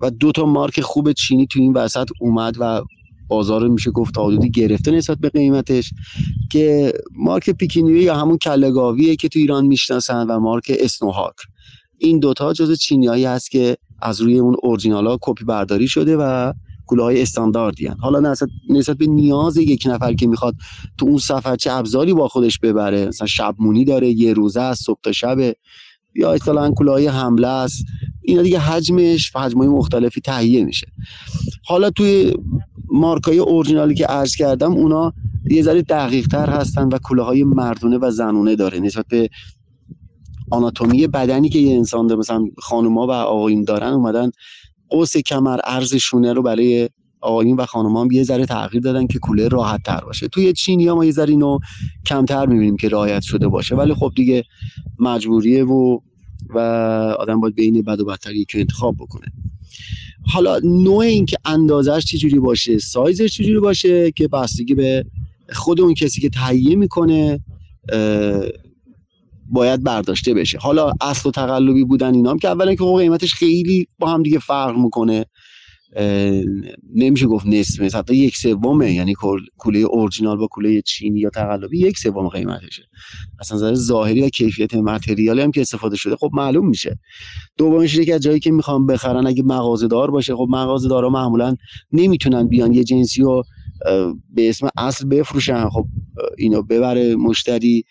و 0.00 0.10
دو 0.10 0.32
تا 0.32 0.46
مارک 0.46 0.80
خوب 0.80 1.12
چینی 1.12 1.46
تو 1.46 1.60
این 1.60 1.72
وسط 1.72 2.08
اومد 2.20 2.56
و 2.60 2.82
بازار 3.28 3.68
میشه 3.68 3.90
گفت 3.90 4.18
حدودی 4.18 4.50
گرفته 4.50 4.90
نسبت 4.90 5.18
به 5.18 5.28
قیمتش 5.28 5.92
که 6.52 6.92
مارک 7.16 7.50
پیکینیوی 7.50 8.02
یا 8.02 8.16
همون 8.16 8.38
کلگاویه 8.38 9.16
که 9.16 9.28
تو 9.28 9.38
ایران 9.38 9.66
می‌شناسن 9.66 10.26
و 10.26 10.40
مارک 10.40 10.72
اسنوهاک 10.80 11.34
این 11.98 12.18
دوتا 12.18 12.52
جز 12.52 12.78
چینیایی 12.78 13.24
هست 13.24 13.50
که 13.50 13.76
از 14.02 14.20
روی 14.20 14.38
اون 14.38 14.56
اورجینال 14.62 15.06
ها 15.06 15.18
کپی 15.22 15.44
برداری 15.44 15.88
شده 15.88 16.16
و 16.16 16.52
کوله 16.86 17.02
های 17.02 17.22
استانداردی 17.22 17.86
هن. 17.86 17.96
حالا 18.00 18.20
نسبت, 18.70 18.96
به 18.98 19.06
نیاز 19.06 19.56
یک 19.56 19.82
نفر 19.86 20.14
که 20.14 20.26
می‌خواد 20.26 20.54
تو 20.98 21.06
اون 21.06 21.18
سفر 21.18 21.56
چه 21.56 21.72
ابزاری 21.72 22.14
با 22.14 22.28
خودش 22.28 22.58
ببره 22.58 23.06
مثلا 23.06 23.26
شبمونی 23.26 23.84
داره 23.84 24.10
یه 24.10 24.32
روزه 24.32 24.60
است 24.60 24.84
صبح 24.84 25.00
تا 25.02 25.12
شب 25.12 25.52
یا 26.14 26.32
اصطلاحا 26.32 26.70
کلاه 26.70 27.08
حمله 27.08 27.48
است. 27.48 27.84
اینا 28.22 28.42
دیگه 28.42 28.58
حجمش 28.58 29.36
و 29.36 29.38
حجمای 29.40 29.68
مختلفی 29.68 30.20
تهیه 30.20 30.64
میشه. 30.64 30.86
حالا 31.66 31.90
توی 31.90 32.34
مارکای 32.90 33.38
اورجینالی 33.38 33.94
که 33.94 34.06
عرض 34.06 34.36
کردم 34.36 34.72
اونا 34.72 35.12
یه 35.50 35.62
ذره 35.62 35.82
دقیق 35.82 36.26
تر 36.26 36.50
هستن 36.50 36.88
و 36.88 36.98
کلاه 37.02 37.26
های 37.26 37.44
مردونه 37.44 37.98
و 37.98 38.10
زنونه 38.10 38.56
داره. 38.56 38.80
نسبت 38.80 39.06
به 39.08 39.30
آناتومی 40.50 41.06
بدنی 41.06 41.48
که 41.48 41.58
یه 41.58 41.76
انسان 41.76 42.06
داره 42.06 42.18
مثلا 42.18 42.44
خانوما 42.58 43.06
و 43.06 43.10
آقایون 43.10 43.64
دارن 43.64 43.92
اومدن 43.92 44.30
قوس 44.88 45.16
کمر 45.16 45.60
عرض 45.60 45.94
شونه 45.94 46.32
رو 46.32 46.42
برای 46.42 46.88
آقایون 47.20 47.56
و 47.56 47.66
خانوما 47.66 48.00
هم 48.00 48.10
یه 48.12 48.22
ذره 48.22 48.46
تغییر 48.46 48.82
دادن 48.82 49.06
که 49.06 49.18
کوله 49.18 49.48
راحت 49.48 49.82
تر 49.82 50.00
باشه. 50.00 50.28
توی 50.28 50.52
چینی 50.52 50.86
ها 50.86 50.94
ما 50.94 51.04
یه 51.04 51.12
ذره 51.12 51.30
اینو 51.30 51.58
کمتر 52.06 52.46
می‌بینیم 52.46 52.76
که 52.76 52.88
رعایت 52.88 53.22
شده 53.22 53.48
باشه. 53.48 53.74
ولی 53.74 53.94
خب 53.94 54.12
دیگه 54.16 54.44
مجبوریه 54.98 55.64
و 55.64 55.98
و 56.54 56.58
آدم 57.18 57.40
باید 57.40 57.54
بین 57.54 57.82
بد 57.82 58.00
و 58.00 58.04
بدتر 58.04 58.34
یکی 58.34 58.60
انتخاب 58.60 58.96
بکنه. 58.98 59.26
حالا 60.26 60.58
نوع 60.64 60.98
این 60.98 61.26
که 61.26 61.36
اندازش 61.44 62.04
چجوری 62.04 62.38
باشه 62.38 62.78
سایزش 62.78 63.34
چجوری 63.34 63.60
باشه 63.60 64.10
که 64.10 64.28
بستگی 64.28 64.74
به 64.74 65.04
خود 65.52 65.80
اون 65.80 65.94
کسی 65.94 66.20
که 66.20 66.28
تهیه 66.28 66.76
می‌کنه 66.76 67.40
باید 69.52 69.82
برداشته 69.82 70.34
بشه. 70.34 70.58
حالا 70.58 70.92
اصل 71.00 71.28
و 71.28 71.32
تقلبی 71.32 71.84
بودن 71.84 72.14
اینا 72.14 72.30
هم 72.30 72.38
که 72.38 72.48
اولا 72.48 72.74
که 72.74 72.84
قیمتش 72.98 73.34
خیلی 73.34 73.86
با 73.98 74.10
هم 74.10 74.22
دیگه 74.22 74.38
فرق 74.38 74.76
می‌کنه. 74.76 75.26
نمیشه 76.94 77.26
گفت 77.26 77.46
نصفه 77.46 77.98
حتی 77.98 78.16
یک 78.16 78.36
سومه 78.36 78.92
یعنی 78.92 79.14
کوله 79.56 79.78
اورجینال 79.78 80.36
با 80.36 80.46
کوله 80.46 80.82
چینی 80.82 81.20
یا 81.20 81.30
تقلبی 81.30 81.78
یک 81.78 81.98
سوم 81.98 82.28
قیمتشه. 82.28 82.82
اصلا 83.40 83.56
نظر 83.56 83.74
ظاهری 83.74 84.22
و 84.22 84.28
کیفیت 84.28 84.74
متریالی 84.74 85.40
هم 85.40 85.50
که 85.50 85.60
استفاده 85.60 85.96
شده 85.96 86.16
خب 86.16 86.30
معلوم 86.32 86.68
میشه. 86.68 86.98
دومش 87.56 87.94
اینه 87.94 88.06
که 88.06 88.14
از 88.14 88.20
جایی 88.20 88.40
که 88.40 88.50
می‌خوام 88.50 88.86
بخرن 88.86 89.26
اگه 89.26 89.42
مغازه 89.42 89.88
دار 89.88 90.10
باشه 90.10 90.36
خب 90.36 90.46
مغازه 90.50 90.88
دارا 90.88 91.08
معمولا 91.10 91.56
نمی‌تونن 91.92 92.48
بیان 92.48 92.72
یه 92.72 92.84
جنسی 92.84 93.22
رو 93.22 93.42
به 94.34 94.48
اسم 94.48 94.68
اصل 94.76 95.08
بفروشن. 95.08 95.68
خب 95.68 95.86
اینو 96.38 96.62
ببره 96.62 97.16
مشتری 97.16 97.84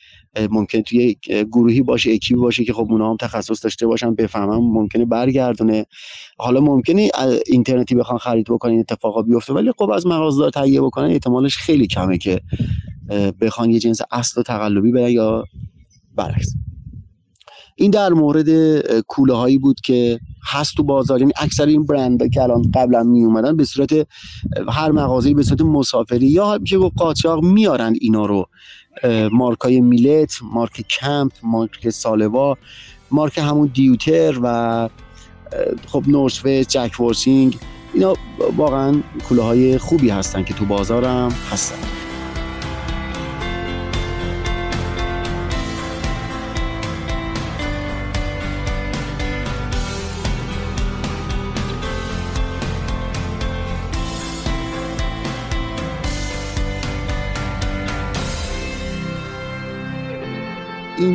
ممکن 0.51 0.82
توی 0.82 1.15
گروهی 1.51 1.82
باشه 1.82 2.11
اکیبی 2.11 2.39
باشه 2.39 2.65
که 2.65 2.73
خب 2.73 2.88
اونا 2.89 3.09
هم 3.09 3.17
تخصص 3.17 3.63
داشته 3.63 3.88
باشن 3.88 4.15
بفهمن 4.15 4.57
ممکنه 4.57 5.05
برگردونه. 5.05 5.86
حالا 6.38 6.61
ممکنه 6.61 7.09
اینترنتی 7.47 7.95
بخوان 7.95 8.17
خرید 8.17 8.45
بکنن 8.49 8.71
این 8.71 8.80
اتفاقا 8.80 9.21
بیفته 9.21 9.53
ولی 9.53 9.71
خب 9.77 9.89
از 9.89 10.07
مغازه‌دار 10.07 10.49
تهیه 10.49 10.82
بکنن 10.82 11.09
احتمالش 11.11 11.57
خیلی 11.57 11.88
کمه 11.88 12.17
که 12.17 12.41
بخوان 13.41 13.69
یه 13.69 13.80
جنس 13.80 13.99
اصل 14.11 14.39
و 14.39 14.43
تقلبی 14.43 14.91
برن 14.91 15.11
یا 15.11 15.43
برعکس. 16.15 16.53
این 17.75 17.91
در 17.91 18.09
مورد 18.09 18.80
کوله 19.01 19.34
هایی 19.34 19.57
بود 19.57 19.82
که 19.82 20.19
هست 20.45 20.75
تو 20.75 20.84
بازار. 20.84 21.19
یعنی 21.19 21.32
اکثر 21.38 21.65
این 21.65 21.86
برند 21.86 22.32
که 22.32 22.43
الان 22.43 22.71
قبلا 22.75 23.03
می 23.03 23.25
اومدن 23.25 23.57
به 23.57 23.65
صورت 23.65 24.07
هر 24.69 24.91
مغازه‌ای 24.91 25.34
به 25.34 25.43
صورت 25.43 25.61
مسافری 25.61 26.27
یا 26.27 26.59
گفت 26.80 26.95
قاچاق 26.97 27.43
میارن 27.43 27.95
اینا 28.01 28.25
رو. 28.25 28.45
مارکای 29.32 29.82
میلت 29.82 30.34
مارک 30.43 30.82
کمپ 30.82 31.32
مارک 31.43 31.89
سالوا 31.89 32.58
مارک 33.12 33.38
همون 33.38 33.72
دیوتر 33.74 34.39
و 34.43 34.89
خب 35.88 36.04
نورسویس 36.08 36.68
جک 36.68 37.00
ورسینگ 37.00 37.58
اینا 37.93 38.14
واقعا 38.58 39.02
کوله 39.28 39.41
های 39.41 39.78
خوبی 39.78 40.10
هستن 40.10 40.43
که 40.43 40.54
تو 40.54 40.66
بازارم 40.66 41.36
هستن. 41.52 41.99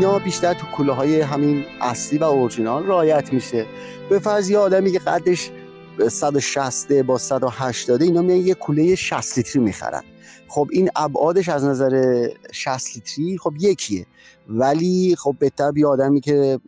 اینا 0.04 0.18
بیشتر 0.18 0.54
تو 0.54 0.66
کوله 0.66 0.92
های 0.92 1.20
همین 1.20 1.64
اصلی 1.80 2.18
و 2.18 2.24
اورجینال 2.24 2.84
رایت 2.84 3.32
میشه. 3.32 3.66
به 4.10 4.18
فرض 4.18 4.50
یه 4.50 4.58
آدمی 4.58 4.92
که 4.92 4.98
قدش 4.98 5.50
160 6.08 6.92
با 6.92 7.18
180 7.18 8.02
اینا 8.02 8.22
میان 8.22 8.38
یه 8.38 8.54
کوله 8.54 8.94
60 8.94 9.38
لیتری 9.38 9.62
می‌خرن. 9.62 10.02
خب 10.48 10.68
این 10.72 10.90
ابعادش 10.96 11.48
از 11.48 11.64
نظر 11.64 12.26
60 12.52 12.96
لیتری 12.96 13.38
خب 13.38 13.54
یکیه. 13.60 14.06
ولی 14.48 15.16
خب 15.18 15.36
بهتر 15.38 15.72
یه 15.76 15.86
آدمی 15.86 16.20
که 16.20 16.60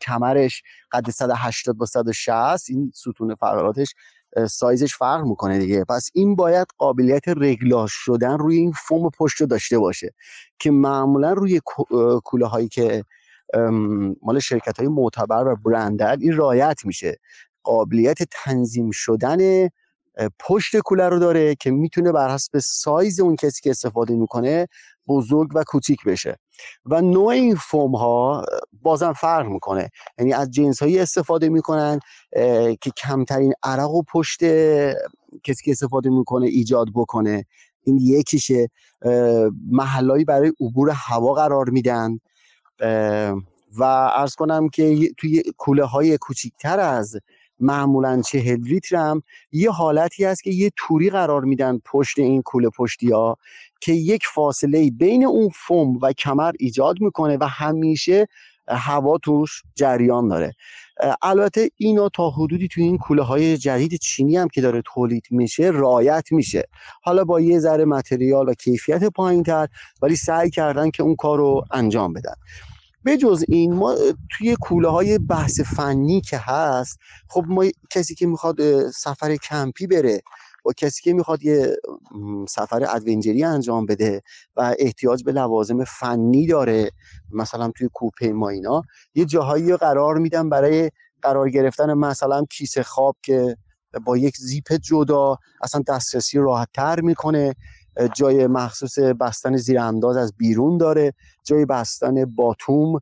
کمرش 0.00 0.62
قد 0.92 1.10
180 1.10 1.76
با 1.76 1.86
160 1.86 2.70
این 2.70 2.92
ستون 2.94 3.34
فقراتش 3.34 3.94
سایزش 4.50 4.94
فرق 4.94 5.24
می‌کنه 5.24 5.58
دیگه. 5.58 5.84
پس 5.84 6.10
این 6.14 6.36
باید 6.36 6.66
قابلیت 6.78 7.22
رگلاژ 7.28 7.90
شدن 7.94 8.38
روی 8.38 8.56
این 8.56 8.72
فوم 8.72 9.10
پشت 9.18 9.42
داشته 9.42 9.78
باشه 9.78 10.14
که 10.58 10.70
معمولا 10.70 11.32
روی 11.32 11.60
کوله 12.24 12.46
هایی 12.46 12.68
که 12.68 13.04
مال 14.22 14.38
شرکت 14.38 14.78
های 14.78 14.88
معتبر 14.88 15.46
و 15.48 15.56
برندن 15.56 16.16
این 16.20 16.36
رایت 16.36 16.80
میشه. 16.84 17.16
قابلیت 17.62 18.18
تنظیم 18.30 18.90
شدن 18.92 19.68
پشت 20.40 20.76
کوله 20.78 21.08
رو 21.08 21.18
داره 21.18 21.54
که 21.54 21.70
می‌تونه 21.70 22.12
بر 22.12 22.34
حسب 22.34 22.58
سایز 22.58 23.20
اون 23.20 23.36
کسی 23.36 23.60
که 23.62 23.70
استفاده 23.70 24.16
می‌کنه 24.16 24.66
بزرگ 25.08 25.50
و 25.54 25.64
کوچیک 25.66 26.04
بشه. 26.06 26.36
و 26.86 27.00
نوع 27.02 27.26
این 27.26 27.54
فوم 27.54 27.96
ها 27.96 28.44
بازم 28.82 29.12
فرق 29.12 29.46
می‌کنه. 29.46 29.90
یعنی 30.18 30.32
از 30.32 30.50
جنس 30.50 30.82
هایی 30.82 30.98
استفاده 30.98 31.48
می‌کنن 31.48 32.00
که 32.80 32.90
کمترین 32.96 33.52
عرق 33.62 33.90
و 33.90 34.02
پشت 34.02 34.40
کسی 35.44 35.64
که 35.64 35.70
استفاده 35.70 36.10
می‌کنه 36.10 36.46
ایجاد 36.46 36.88
بکنه. 36.94 37.44
این 37.82 37.98
یکیشه. 38.02 38.68
محلایی 39.70 40.24
برای 40.24 40.52
عبور 40.60 40.90
هوا 40.90 41.34
قرار 41.34 41.70
میدن. 41.70 42.18
و 43.78 43.82
ارز 44.16 44.34
کنم 44.34 44.68
که 44.68 45.10
توی 45.16 45.42
کوله 45.56 45.84
های 45.84 46.18
کوچیکتر 46.18 46.80
از 46.80 47.16
معمولا 47.60 48.22
چهل 48.22 48.60
لیتر 48.60 48.96
هم 48.96 49.22
یه 49.52 49.70
حالتی 49.70 50.24
هست 50.24 50.42
که 50.42 50.50
یه 50.50 50.70
توری 50.76 51.10
قرار 51.10 51.44
میدن 51.44 51.78
پشت 51.84 52.18
این 52.18 52.42
کوله 52.42 52.68
پشتی 52.68 53.10
ها 53.10 53.38
که 53.80 53.92
یک 53.92 54.22
فاصله 54.34 54.90
بین 54.90 55.24
اون 55.24 55.48
فوم 55.48 55.98
و 56.02 56.12
کمر 56.12 56.52
ایجاد 56.58 57.00
می‌کنه 57.00 57.36
و 57.40 57.46
همیشه 57.48 58.26
هوا 58.68 59.18
توش 59.18 59.62
جریان 59.74 60.28
داره. 60.28 60.54
البته 61.22 61.70
اینو 61.76 62.08
تا 62.08 62.30
حدودی 62.30 62.68
توی 62.68 62.84
این 62.84 62.98
کوله 62.98 63.22
های 63.22 63.56
جدید 63.56 63.94
چینی 63.94 64.36
هم 64.36 64.48
که 64.48 64.60
داره 64.60 64.82
تولید 64.94 65.24
میشه 65.30 65.64
رعایت 65.64 66.32
میشه. 66.32 66.68
حالا 67.02 67.24
با 67.24 67.40
یه 67.40 67.58
ذره 67.58 67.84
متریال 67.84 68.48
و 68.48 68.54
کیفیت 68.54 69.04
پایین 69.04 69.42
تر 69.42 69.68
ولی 70.02 70.16
سعی 70.16 70.50
کردن 70.50 70.90
که 70.90 71.02
اون 71.02 71.16
کار 71.16 71.38
رو 71.38 71.64
انجام 71.70 72.12
بدن. 72.12 72.34
به 73.04 73.16
جز 73.16 73.44
این 73.48 73.74
ما 73.74 73.94
توی 74.30 74.56
کوله 74.60 74.88
های 74.88 75.18
بحث 75.18 75.60
فنی 75.60 76.20
که 76.20 76.38
هست 76.38 76.98
خب 77.28 77.44
ما 77.48 77.64
کسی 77.90 78.14
که 78.14 78.26
می‌خواد 78.26 78.90
سفر 78.90 79.36
کمپی 79.36 79.86
بره 79.86 80.22
و 80.66 80.72
کسی 80.76 81.02
که 81.02 81.12
می‌خواد 81.12 81.42
یه 81.42 81.76
سفر 82.48 82.86
ادونجری 82.88 83.44
انجام 83.44 83.86
بده 83.86 84.22
و 84.56 84.74
احتیاج 84.78 85.24
به 85.24 85.32
لوازم 85.32 85.84
فنی 85.84 86.46
داره 86.46 86.90
مثلا 87.30 87.70
توی 87.76 87.88
کوپه 87.92 88.32
ما 88.32 88.48
اینا 88.48 88.82
یه 89.14 89.24
جاهایی 89.24 89.76
قرار 89.76 90.18
میدن 90.18 90.48
برای 90.48 90.90
قرار 91.22 91.50
گرفتن 91.50 91.94
مثلا 91.94 92.44
کیسه 92.50 92.82
خواب 92.82 93.16
که 93.22 93.56
با 94.04 94.16
یک 94.16 94.36
زیپ 94.36 94.72
جدا 94.72 95.36
اصلا 95.62 95.82
دسترسی 95.88 96.38
راحت 96.38 96.68
تر 96.74 97.00
می‌کنه 97.00 97.54
جای 98.14 98.46
مخصوص 98.46 98.98
بستن 98.98 99.56
زیر 99.56 99.78
انداز 99.78 100.16
از 100.16 100.32
بیرون 100.36 100.78
داره 100.78 101.12
جای 101.44 101.64
بستن 101.64 102.24
باتوم 102.24 103.00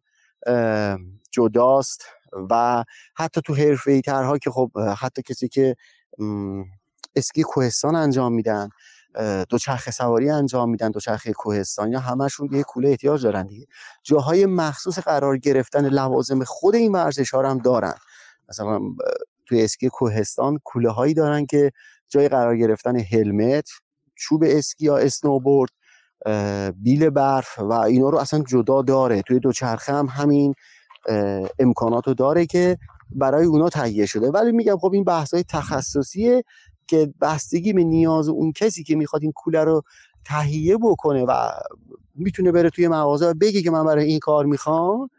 جداست 1.30 2.04
و 2.50 2.84
حتی 3.16 3.40
تو 3.44 3.54
حرفه 3.54 4.00
ترها 4.00 4.38
که 4.38 4.50
خب 4.50 4.70
حتی 4.98 5.22
کسی 5.22 5.48
که 5.48 5.76
اسکی 7.16 7.42
کوهستان 7.42 7.96
انجام 7.96 8.32
میدن 8.32 8.68
دوچرخه 9.48 9.90
سواری 9.90 10.30
انجام 10.30 10.70
میدن 10.70 10.90
دوچرخه 10.90 11.32
کوهستان 11.32 11.92
یا 11.92 12.00
همشون 12.00 12.48
یه 12.52 12.62
کوله 12.62 12.88
احتیاج 12.88 13.22
دارن 13.22 13.46
دیگه. 13.46 13.66
جاهای 14.02 14.46
مخصوص 14.46 14.98
قرار 14.98 15.38
گرفتن 15.38 15.88
لوازم 15.88 16.44
خود 16.44 16.74
این 16.74 16.92
ورزش 16.92 17.30
ها 17.30 17.50
هم 17.50 17.58
دارن. 17.58 17.94
مثلا 18.48 18.80
توی 19.46 19.64
اسکی 19.64 19.88
کوهستان 19.88 20.58
کوله 20.64 20.90
هایی 20.90 21.14
دارن 21.14 21.46
که 21.46 21.70
جای 22.08 22.28
قرار 22.28 22.56
گرفتن 22.56 23.00
هلمت 23.00 23.68
چوب 24.14 24.44
اسکی 24.46 24.84
یا 24.84 24.96
اسنوبورد 24.96 25.70
بیل 26.76 27.10
برف 27.10 27.58
و 27.58 27.72
اینا 27.72 28.08
رو 28.08 28.18
اصلا 28.18 28.42
جدا 28.48 28.82
داره. 28.82 29.22
توی 29.22 29.38
دوچرخه 29.38 29.92
هم 29.92 30.06
همین 30.06 30.54
امکانات 31.58 32.08
رو 32.08 32.14
داره 32.14 32.46
که 32.46 32.78
برای 33.10 33.46
اونا 33.46 33.68
تهیه 33.68 34.06
شده. 34.06 34.30
ولی 34.30 34.52
میگم 34.52 34.78
خب 34.78 34.90
این 34.92 35.04
بحث 35.04 35.34
های 35.34 35.44
تخصصیه 35.48 36.44
که 36.86 37.14
بستگی 37.20 37.72
به 37.72 37.84
نیاز 37.84 38.28
اون 38.28 38.52
کسی 38.52 38.84
که 38.84 38.96
می‌خواد 38.96 39.22
این 39.22 39.32
کوله 39.32 39.64
رو 39.64 39.82
تهیه 40.24 40.76
بکنه 40.76 41.24
و 41.24 41.50
می‌تونه 42.14 42.52
بره 42.52 42.70
توی 42.70 42.88
مغازه 42.88 43.26
و 43.26 43.34
بگه 43.40 43.62
که 43.62 43.70
من 43.70 43.84
برای 43.84 44.04
این 44.04 44.18
کار 44.18 44.46
می‌خوام 44.46 45.10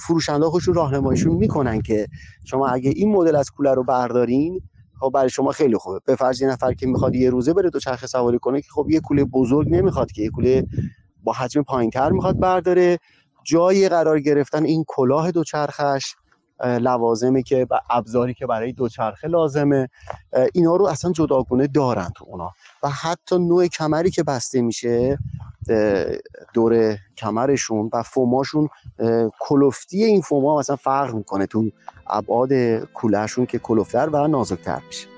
فروشنده 0.00 0.46
خودشون 0.46 0.74
راهنماییشون 0.74 1.32
می‌کنن 1.34 1.82
که 1.82 2.06
شما 2.44 2.68
اگه 2.68 2.90
این 2.96 3.12
مدل 3.12 3.36
از 3.36 3.50
کوله 3.50 3.74
رو 3.74 3.84
بردارین 3.84 4.60
خب 5.00 5.10
برای 5.14 5.30
شما 5.30 5.52
خیلی 5.52 5.76
خوبه. 5.76 6.00
به 6.04 6.16
فرض 6.16 6.40
یه 6.42 6.48
نفر 6.48 6.72
که 6.72 6.86
می‌خواد 6.86 7.14
یه 7.14 7.30
روزه 7.30 7.52
بره 7.52 7.70
دوچرخه 7.70 8.06
سواری 8.06 8.38
کنه 8.38 8.60
که 8.60 8.68
خب 8.74 8.86
یه 8.90 9.00
کوله 9.00 9.24
بزرگ 9.24 9.68
نمی‌خواد 9.70 10.12
که 10.12 10.22
یه 10.22 10.30
کوله 10.30 10.66
با 11.24 11.32
حجم 11.32 11.62
پایینتر 11.62 12.10
می‌خواد 12.10 12.38
برداره. 12.38 12.98
جای 13.44 13.88
قرار 13.88 14.20
گرفتن 14.20 14.64
این 14.64 14.84
کلاه 14.88 15.30
دوچرخش 15.32 16.14
لوازمی 16.62 17.42
که 17.42 17.66
ابزاری 17.90 18.34
که 18.34 18.46
برای 18.46 18.72
دوچرخه 18.72 19.28
لازمه. 19.28 19.88
اینا 20.54 20.76
رو 20.76 20.86
اصلا 20.86 21.12
جداگونه 21.12 21.66
دارن 21.66 22.10
تو 22.16 22.24
اونا. 22.28 22.50
و 22.82 22.88
حتی 22.88 23.38
نوع 23.38 23.66
کمری 23.66 24.10
که 24.10 24.22
بسته 24.22 24.62
میشه 24.62 25.18
دور 26.54 26.96
کمرشون 27.16 27.90
و 27.92 28.02
فوماشون 28.02 28.68
اه، 28.98 29.30
کلفتی 29.40 30.04
این 30.04 30.20
فوما 30.20 30.58
مثلا 30.58 30.76
فرق 30.76 31.14
می‌کنه 31.14 31.46
تو 31.46 31.70
ابعاد 32.06 32.52
کولهشون 32.94 33.46
که 33.46 33.58
کلفتر 33.58 34.08
و 34.08 34.28
نازکتر 34.28 34.82
میشه. 34.86 35.11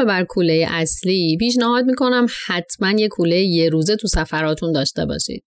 علاوه 0.00 0.18
بر 0.18 0.24
کوله 0.24 0.66
اصلی 0.70 1.36
پیشنهاد 1.38 1.84
می‌کنم 1.84 2.26
حتما 2.46 2.90
یه 2.90 3.08
کوله 3.08 3.40
یه 3.40 3.68
روزه 3.68 3.96
تو 3.96 4.08
سفراتون 4.08 4.72
داشته 4.72 5.06
باشید. 5.06 5.44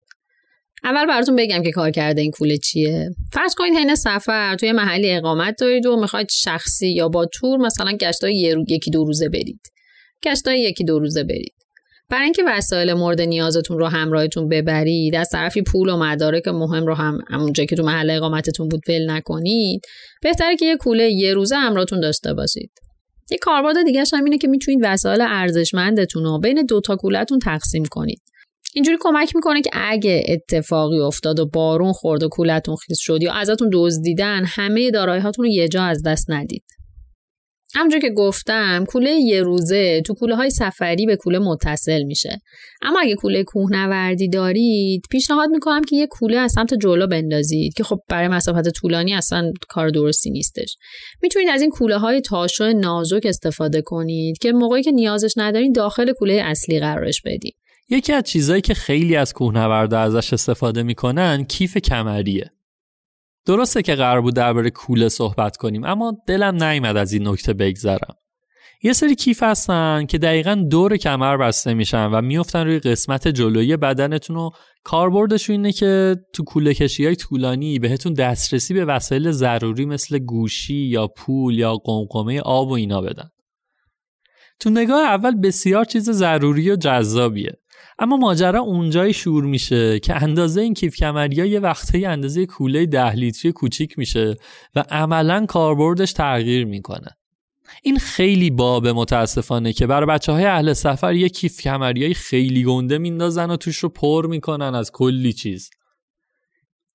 اول 0.84 1.06
براتون 1.06 1.36
بگم 1.36 1.62
که 1.62 1.70
کار 1.70 1.90
کرده 1.90 2.20
این 2.20 2.30
کوله 2.30 2.58
چیه. 2.58 3.10
فرض 3.32 3.54
کنید 3.54 3.74
حین 3.74 3.94
سفر 3.94 4.56
توی 4.56 4.72
محلی 4.72 5.10
اقامت 5.10 5.54
دارید 5.58 5.86
و 5.86 6.00
می‌خواید 6.00 6.28
شخصی 6.30 6.88
یا 6.88 7.08
با 7.08 7.26
تور 7.26 7.58
مثلا 7.58 7.92
گشتای 7.92 8.64
یکی 8.68 8.90
دو 8.90 9.04
روزه 9.04 9.28
برید. 9.28 9.60
گشتای 10.24 10.60
یکی 10.60 10.84
دو 10.84 10.98
روزه 10.98 11.24
برید. 11.24 11.54
برای 12.10 12.24
اینکه 12.24 12.42
وسایل 12.46 12.92
مورد 12.92 13.20
نیازتون 13.20 13.78
رو 13.78 13.86
همراهتون 13.86 14.48
ببرید 14.48 15.14
از 15.14 15.28
طرفی 15.32 15.62
پول 15.62 15.88
و 15.88 15.96
مدارک 15.96 16.48
مهم 16.48 16.86
رو 16.86 16.94
هم 16.94 17.18
همونجا 17.28 17.64
که 17.64 17.76
تو 17.76 17.82
محل 17.82 18.10
اقامتتون 18.10 18.68
بود 18.68 18.80
ول 18.88 19.10
نکنید 19.10 19.80
بهتره 20.22 20.56
که 20.56 20.66
یه 20.66 20.76
کوله 20.76 21.12
یه 21.12 21.34
روزه 21.34 21.56
همراهتون 21.56 22.00
داشته 22.00 22.34
باشید. 22.34 22.70
یه 23.32 23.38
کاربرد 23.38 23.84
دیگه 23.84 24.04
هم 24.12 24.24
اینه 24.24 24.38
که 24.38 24.48
می‌تونید 24.48 24.80
وسایل 24.82 25.20
ارزشمندتون 25.20 26.24
رو 26.24 26.38
بین 26.38 26.66
دو 26.66 26.80
تا 26.80 26.96
کولتون 26.96 27.38
تقسیم 27.38 27.84
کنید. 27.90 28.22
اینجوری 28.74 28.96
کمک 29.00 29.36
می‌کنه 29.36 29.62
که 29.62 29.70
اگه 29.74 30.22
اتفاقی 30.28 31.00
افتاد 31.00 31.40
و 31.40 31.46
بارون 31.46 31.92
خورد 31.92 32.22
و 32.22 32.28
کولتون 32.28 32.76
خیس 32.76 32.98
شد 33.00 33.22
یا 33.22 33.32
ازتون 33.32 33.70
دزدیدن 33.72 34.44
همه 34.46 34.90
دارایی 34.90 35.20
هاتون 35.20 35.44
رو 35.44 35.50
یه 35.50 35.68
جا 35.68 35.82
از 35.82 36.02
دست 36.06 36.30
ندید. 36.30 36.64
همونجور 37.74 38.00
که 38.00 38.10
گفتم 38.10 38.84
کوله 38.88 39.10
یه 39.10 39.42
روزه 39.42 40.00
تو 40.00 40.14
کوله 40.14 40.36
های 40.36 40.50
سفری 40.50 41.06
به 41.06 41.16
کوله 41.16 41.38
متصل 41.38 42.02
میشه. 42.02 42.40
اما 42.82 43.00
اگه 43.00 43.14
کوله 43.14 43.44
کوهنوردی 43.44 44.28
دارید 44.28 45.02
پیشنهاد 45.10 45.50
می‌کنم 45.50 45.84
که 45.84 45.96
یه 45.96 46.06
کوله 46.06 46.38
از 46.38 46.52
سمت 46.52 46.74
جلو 46.74 47.06
بندازید 47.06 47.74
که 47.74 47.84
خب 47.84 47.98
برای 48.08 48.28
مسافت 48.28 48.68
طولانی 48.68 49.14
اصلا 49.14 49.52
کار 49.68 49.88
درستی 49.88 50.30
نیستش. 50.30 50.76
می‌تونید 51.22 51.48
از 51.48 51.60
این 51.60 51.70
کوله 51.70 51.98
های 51.98 52.20
تاشو 52.20 52.72
نازک 52.72 53.22
استفاده 53.24 53.82
کنید 53.82 54.38
که 54.38 54.52
موقعی 54.52 54.82
که 54.82 54.90
نیازش 54.90 55.32
ندارید 55.36 55.74
داخل 55.74 56.12
کوله 56.12 56.34
اصلی 56.44 56.80
قرارش 56.80 57.22
بدید 57.24 57.56
یکی 57.88 58.12
از 58.12 58.24
چیزهایی 58.24 58.62
که 58.62 58.74
خیلی 58.74 59.16
از 59.16 59.32
کوهنوردا 59.32 59.98
ازش 59.98 60.32
استفاده 60.32 60.82
می‌کنن 60.82 61.44
کیف 61.44 61.76
کمریه. 61.76 62.50
درسته 63.46 63.82
که 63.82 63.94
قرار 63.94 64.20
بود 64.20 64.34
درباره 64.34 64.70
کوله 64.70 65.08
صحبت 65.08 65.56
کنیم 65.56 65.84
اما 65.84 66.12
دلم 66.26 66.64
نیامد 66.64 66.96
از 66.96 67.12
این 67.12 67.28
نکته 67.28 67.52
بگذرم. 67.52 68.14
یه 68.84 68.92
سری 68.92 69.14
کیف 69.14 69.42
هستن 69.42 70.06
که 70.06 70.18
دقیقا 70.18 70.54
دور 70.70 70.96
کمر 70.96 71.36
بسته 71.36 71.74
میشن 71.74 72.06
و 72.06 72.20
میفتن 72.20 72.66
روی 72.66 72.78
قسمت 72.78 73.28
جلویی 73.28 73.76
بدنتون 73.76 74.36
و 74.36 74.50
کاربردشون 74.84 75.56
اینه 75.56 75.72
که 75.72 76.16
تو 76.32 76.44
کوله 76.44 76.74
کشی 76.74 77.06
های 77.06 77.16
طولانی 77.16 77.78
بهتون 77.78 78.14
دسترسی 78.14 78.74
به 78.74 78.84
وسایل 78.84 79.30
ضروری 79.30 79.86
مثل 79.86 80.18
گوشی 80.18 80.74
یا 80.74 81.06
پول 81.06 81.58
یا 81.58 81.74
قمقمه 81.74 82.40
آب 82.40 82.68
و 82.68 82.72
اینا 82.72 83.00
بدن. 83.00 83.28
تو 84.60 84.70
نگاه 84.70 85.04
اول 85.04 85.40
بسیار 85.40 85.84
چیز 85.84 86.10
ضروری 86.10 86.70
و 86.70 86.76
جذابیه. 86.76 87.52
اما 88.02 88.16
ماجرا 88.16 88.60
اونجای 88.60 89.12
شور 89.12 89.44
میشه 89.44 90.00
که 90.00 90.22
اندازه 90.22 90.60
این 90.60 90.74
کیف 90.74 90.96
کمریا 90.96 91.44
یه 91.44 91.60
وقتایی 91.60 92.04
اندازه 92.04 92.46
کوله 92.46 92.86
ده 92.86 93.12
لیتری 93.12 93.52
کوچیک 93.52 93.98
میشه 93.98 94.36
و 94.74 94.84
عملا 94.90 95.46
کاربردش 95.46 96.12
تغییر 96.12 96.64
می‌کنه. 96.64 97.08
این 97.82 97.98
خیلی 97.98 98.50
بابه 98.50 98.92
متاسفانه 98.92 99.72
که 99.72 99.86
برای 99.86 100.06
بچه 100.06 100.32
های 100.32 100.44
اهل 100.44 100.72
سفر 100.72 101.14
یه 101.14 101.28
کیف 101.28 101.60
کمریای 101.60 102.14
خیلی 102.14 102.64
گنده 102.64 102.98
میندازن 102.98 103.50
و 103.50 103.56
توش 103.56 103.76
رو 103.76 103.88
پر 103.88 104.26
می‌کنن 104.26 104.74
از 104.74 104.92
کلی 104.92 105.32
چیز. 105.32 105.70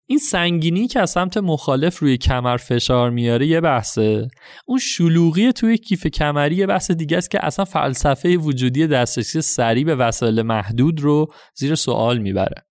این 0.09 0.19
سنگینی 0.19 0.87
که 0.87 0.99
از 0.99 1.09
سمت 1.09 1.37
مخالف 1.37 1.99
روی 1.99 2.17
کمر 2.17 2.57
فشار 2.57 3.09
میاره 3.09 3.47
یه 3.47 3.61
بحثه. 3.61 4.27
اون 4.65 4.79
شلوغی 4.79 5.51
توی 5.51 5.77
کیف 5.77 6.07
کمری 6.07 6.55
یه 6.55 6.65
بحث 6.65 6.91
دیگه 6.91 7.17
است 7.17 7.31
که 7.31 7.45
اصلا 7.45 7.65
فلسفه 7.65 8.37
وجودی 8.37 8.87
دسترسی 8.87 9.41
سریع 9.41 9.83
به 9.83 9.95
وسایل 9.95 10.41
محدود 10.41 11.01
رو 11.01 11.27
زیر 11.55 11.75
سوال 11.75 12.17
می‌بره. 12.17 12.63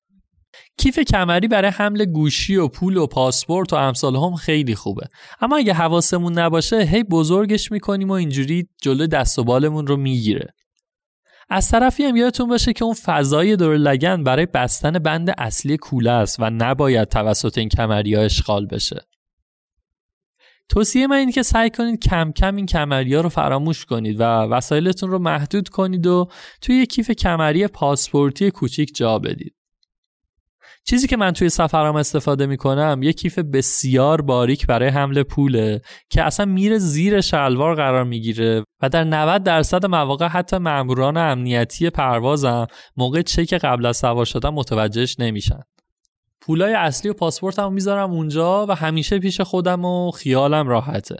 کیف 0.79 0.99
کمری 0.99 1.49
برای 1.49 1.71
حمل 1.71 2.05
گوشی 2.05 2.57
و 2.57 2.69
پول 2.69 2.97
و 2.97 3.07
پاسپورت 3.07 3.73
و 3.73 3.77
امثال 3.77 4.17
هم 4.17 4.35
خیلی 4.35 4.75
خوبه. 4.75 5.07
اما 5.41 5.57
اگه 5.57 5.75
حواسمون 5.75 6.39
نباشه 6.39 6.81
هی 6.81 7.03
بزرگش 7.03 7.73
می‌کنیم 7.73 8.09
و 8.09 8.13
اینجوری 8.13 8.69
جلو 8.83 9.07
دست 9.07 9.39
و 9.39 9.45
بالمون 9.45 9.87
رو 9.87 9.97
می‌گیره. 9.97 10.55
از 11.49 11.71
طرفی 11.71 12.05
هم 12.05 12.17
یادتون 12.17 12.49
باشه 12.49 12.73
که 12.73 12.85
اون 12.85 12.95
فضای 12.95 13.57
دور 13.57 13.77
لگن 13.77 14.25
برای 14.25 14.47
بستن 14.47 14.93
بند 14.93 15.35
اصلی 15.39 15.77
کوله 15.77 16.11
است 16.11 16.37
و 16.41 16.51
نباید 16.51 17.09
توسط 17.09 17.59
این 17.59 17.69
کمری 17.69 18.15
ها 18.15 18.23
اشغال 18.23 18.67
بشه. 18.67 19.01
توصیه 20.69 21.07
من 21.07 21.17
این 21.17 21.33
که 21.33 21.43
سعی 21.43 21.71
کنید 21.71 22.01
کم 22.01 22.33
کم 22.33 22.57
این 22.57 22.67
کمری 22.67 23.15
ها 23.15 23.21
رو 23.21 23.29
فراموش 23.29 23.85
کنید 23.85 24.21
و 24.21 24.23
وسایلتون 24.25 25.11
رو 25.11 25.19
محدود 25.19 25.69
کنید 25.69 26.07
و 26.07 26.29
توی 26.61 26.75
یک 26.75 26.91
کیف 26.91 27.11
کمری 27.11 27.67
پاسپورتی 27.67 28.51
کوچیک 28.51 28.97
جا 28.97 29.19
بدید. 29.19 29.56
چیزی 30.89 31.07
که 31.07 31.17
من 31.17 31.33
توی 31.33 31.49
سفرام 31.49 31.97
استفاده 31.97 32.47
می‌کنم 32.47 33.01
یه 33.03 33.13
کیف 33.13 33.39
بسیار 33.39 34.21
باریک 34.21 34.67
برای 34.67 34.89
حمل 34.89 35.23
پوله 35.23 35.81
که 36.11 36.23
اصلا 36.23 36.47
میره 36.47 36.79
زیر 36.79 37.21
شلوار 37.21 37.75
قرار 37.75 38.05
می‌گیره 38.05 38.65
و 38.83 38.89
در 38.89 39.05
90 39.05 39.43
درصد 39.43 39.87
مواقع 39.87 40.27
حتی 40.27 40.59
ماموران 40.59 41.17
امنیتی 41.17 41.91
پروازم 41.91 42.67
موقع 42.97 43.23
چک 43.23 43.55
قبل 43.55 43.87
از 43.87 43.97
سوار 43.97 44.25
شدن 44.25 44.49
متوجهش 44.49 45.17
نمیشن. 45.19 45.61
پولای 46.41 46.75
اصلی 46.75 47.11
و 47.11 47.15
پاسپورتمو 47.15 47.71
می‌ذارم 47.71 48.11
اونجا 48.11 48.67
و 48.67 48.73
همیشه 48.77 49.19
پیش 49.19 49.41
خودم 49.41 49.85
و 49.85 50.11
خیالم 50.11 50.69
راحته. 50.69 51.17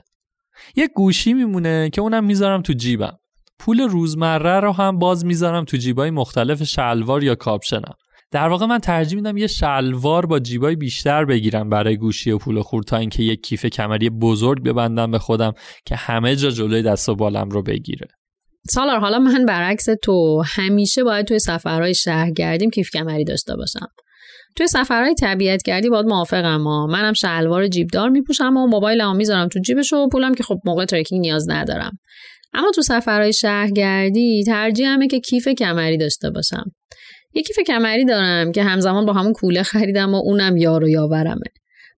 یه 0.77 0.89
گوشی 0.89 1.33
میمونه 1.33 1.91
که 1.91 2.01
اونم 2.01 2.25
می‌ذارم 2.25 2.63
تو 2.63 2.73
جیبم. 2.73 3.19
پول 3.59 3.81
روزمره 3.81 4.61
رو 4.61 4.73
هم 4.73 4.99
باز 4.99 5.25
می‌ذارم 5.25 5.65
تو 5.65 5.77
جیبای 5.77 6.11
مختلف 6.11 6.63
شلوار 6.63 7.25
یا 7.25 7.35
کاپشنم. 7.35 7.95
در 8.31 8.49
واقع 8.49 8.67
من 8.67 8.79
ترجیح 8.79 9.17
میدم 9.17 9.37
یه 9.37 9.47
شلوار 9.47 10.27
با 10.27 10.39
جیبای 10.39 10.77
بیشتر 10.77 11.25
بگیرم 11.25 11.69
برای 11.69 11.97
گوشی 11.97 12.31
و 12.31 12.39
پول 12.39 12.63
خورد 12.63 12.87
تا 12.87 12.97
اینکه 12.97 13.23
یک 13.23 13.43
کیف 13.43 13.67
کمری 13.67 14.11
بزرگ 14.11 14.63
ببندم 14.63 15.11
به 15.11 15.19
خودم 15.19 15.53
که 15.85 15.97
همه 15.97 16.37
جا 16.37 16.51
جلوی 16.51 16.83
دست 16.83 17.09
و 17.09 17.15
بالم 17.15 17.51
رو 17.51 17.63
بگیره. 17.63 18.09
سالار 18.71 18.99
حالا 18.99 19.19
من 19.19 19.45
برعکس 19.45 19.87
تو. 20.03 20.43
همیشه 20.47 21.05
باید 21.05 21.27
توی 21.27 21.39
سفرهای 21.39 21.95
شهر 21.95 22.31
گردیم 22.31 22.71
کیف 22.71 22.91
کمری 22.91 23.25
داشته 23.25 23.57
باشم. 23.57 23.87
توی 24.57 24.67
سفرهای 24.67 25.15
طبیعت 25.15 25.63
گردی 25.63 25.89
باید 25.89 26.07
موافقم 26.07 26.57
ما 26.57 26.87
منم 26.87 27.13
شلوار 27.13 27.67
جیبدار 27.67 28.09
میپوشم 28.09 28.57
و 28.57 28.67
موبایلمو 28.67 29.15
می‌ذارم 29.15 29.49
تو 29.49 29.61
جیبش 29.61 29.93
و 29.93 30.09
پولم 30.09 30.35
که 30.35 30.43
خب 30.43 30.59
موقع 30.65 30.85
ترکینگ 30.85 31.21
نیاز 31.21 31.51
ندارم. 31.51 31.99
اما 32.53 32.71
تو 32.75 32.83
سفرهای 32.83 33.33
شهرگردی 33.33 34.45
ترجیحمه 34.47 35.07
که 35.07 35.21
کیف 35.21 35.49
کمری 35.49 35.97
داشته 35.97 36.31
باشم. 36.31 36.65
یکی 37.37 37.55
کیف 37.55 37.67
کمری 37.67 38.05
دارم 38.05 38.53
که 38.53 38.63
همزمان 38.63 39.07
با 39.07 39.13
همون 39.13 39.33
کوله 39.33 39.63
خریدم 39.63 40.15
و 40.15 40.17
اونم 40.17 40.57
یار 40.57 40.85
و 40.85 40.89
یاورمه. 40.89 41.47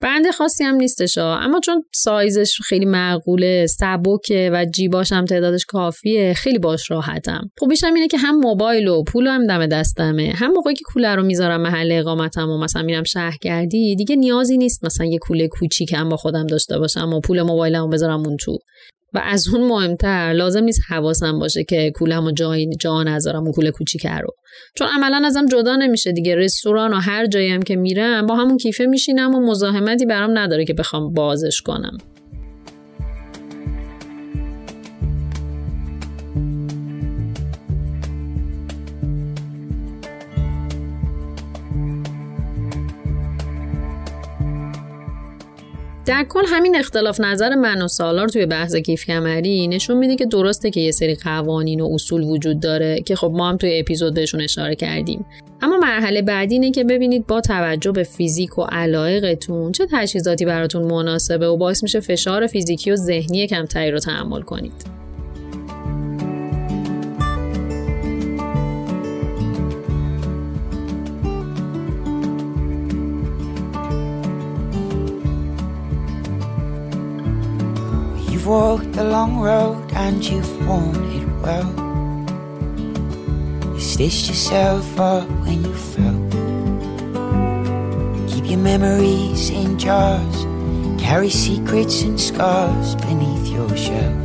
برنده 0.01 0.31
خاصی 0.31 0.63
هم 0.63 0.75
نیستش 0.75 1.17
اما 1.17 1.59
چون 1.59 1.83
سایزش 1.93 2.57
خیلی 2.63 2.85
معقوله 2.85 3.65
سبکه 3.67 4.49
و 4.53 4.65
جیباش 4.65 5.11
هم 5.11 5.25
تعدادش 5.25 5.65
کافیه 5.65 6.33
خیلی 6.33 6.59
باش 6.59 6.91
راحتم. 6.91 7.51
خوبیش 7.57 7.83
هم 7.83 7.93
اینه 7.93 8.07
که 8.07 8.17
هم 8.17 8.35
موبایل 8.35 8.87
و 8.87 9.03
پول 9.03 9.27
هم 9.27 9.47
دم 9.47 9.67
دستمه. 9.67 10.33
هم 10.35 10.51
موقعی 10.51 10.73
که 10.73 10.83
کوله 10.85 11.15
رو 11.15 11.23
می‌ذارم 11.23 11.61
محل 11.61 11.91
اقامتم 11.91 12.49
و 12.49 12.57
مثلا 12.57 12.81
میرم 12.81 13.03
شهرگردی 13.03 13.95
دیگه 13.95 14.15
نیازی 14.15 14.57
نیست 14.57 14.85
مثلا 14.85 15.05
یه 15.05 15.17
کوله 15.17 15.47
کوچیک 15.47 15.93
هم 15.93 16.09
با 16.09 16.17
خودم 16.17 16.47
داشته 16.47 16.79
باشم 16.79 17.13
و 17.13 17.19
پول 17.19 17.41
موبایلمو 17.41 17.87
بذارم 17.87 18.27
اون 18.27 18.37
تو. 18.37 18.57
و 19.17 19.21
از 19.23 19.47
اون 19.47 19.67
مهمتر 19.67 20.33
لازم 20.35 20.63
نیست 20.63 20.81
حواسم 20.89 21.39
باشه 21.39 21.63
که 21.63 21.91
کولم 21.95 22.25
و 22.25 22.31
جای 22.31 22.69
جا 22.79 23.03
نذارم 23.03 23.43
اون 23.43 23.51
کوله 23.51 23.71
کوچیکه 23.71 24.11
رو. 24.11 24.29
چون 24.75 24.87
عملا 24.87 25.21
ازم 25.25 25.45
جدا 25.45 25.75
نمیشه 25.75 26.11
دیگه. 26.11 26.35
رستوران 26.35 26.93
و 26.93 26.95
هر 26.95 27.25
جایی 27.25 27.49
هم 27.49 27.61
که 27.61 27.75
میرم 27.75 28.25
با 28.25 28.35
همون 28.35 28.57
کیفه 28.57 28.85
میشینم 28.85 29.35
و 29.35 29.39
مزاحمتی 29.39 30.05
برام 30.05 30.37
نداره 30.37 30.65
که 30.65 30.73
بخوام 30.73 31.13
بازش 31.13 31.61
کنم. 31.61 31.97
در 46.07 46.25
کل 46.29 46.43
همین 46.47 46.75
اختلاف 46.75 47.19
نظر 47.19 47.55
من 47.55 47.81
و 47.81 47.87
سالار 47.87 48.27
توی 48.27 48.45
بحث 48.45 48.75
کیف 48.75 49.05
کمری 49.05 49.67
نشون 49.67 49.97
میده 49.97 50.15
که 50.15 50.25
درسته 50.25 50.69
که 50.69 50.79
یه 50.79 50.91
سری 50.91 51.15
قوانین 51.15 51.81
و 51.81 51.89
اصول 51.93 52.23
وجود 52.23 52.59
داره 52.59 53.01
که 53.01 53.15
خب 53.15 53.31
ما 53.35 53.49
هم 53.49 53.57
توی 53.57 53.79
اپیزود 53.79 54.13
بهشون 54.13 54.41
اشاره 54.41 54.75
کردیم. 54.75 55.25
اما 55.61 55.77
مرحله 55.77 56.21
بعدی 56.21 56.55
اینه 56.55 56.71
که 56.71 56.83
ببینید 56.83 57.27
با 57.27 57.41
توجه 57.41 57.91
به 57.91 58.03
فیزیک 58.03 58.57
و 58.57 58.61
علایقتون 58.61 59.71
چه 59.71 59.87
تجهیزاتی 59.91 60.45
براتون 60.45 60.83
مناسبه 60.83 61.47
و 61.47 61.57
باعث 61.57 61.83
میشه 61.83 61.99
فشار 61.99 62.47
فیزیکی 62.47 62.91
و 62.91 62.95
ذهنی 62.95 63.47
کمتری 63.47 63.91
رو 63.91 63.99
تحمل 63.99 64.41
کنید. 64.41 65.06
Walked 78.47 78.93
the 78.93 79.03
long 79.03 79.37
road 79.39 79.91
and 79.91 80.23
you've 80.23 80.65
worn 80.65 80.95
it 81.11 81.27
well. 81.43 81.67
You 83.73 83.81
stitched 83.81 84.29
yourself 84.29 84.97
up 84.97 85.27
when 85.43 85.65
you 85.65 85.73
fell. 85.73 86.19
Keep 88.29 88.49
your 88.51 88.59
memories 88.59 89.49
in 89.49 89.77
jars, 89.77 90.45
carry 90.97 91.29
secrets 91.29 92.03
and 92.03 92.17
scars 92.17 92.95
beneath 92.95 93.47
your 93.49 93.75
shell. 93.75 94.15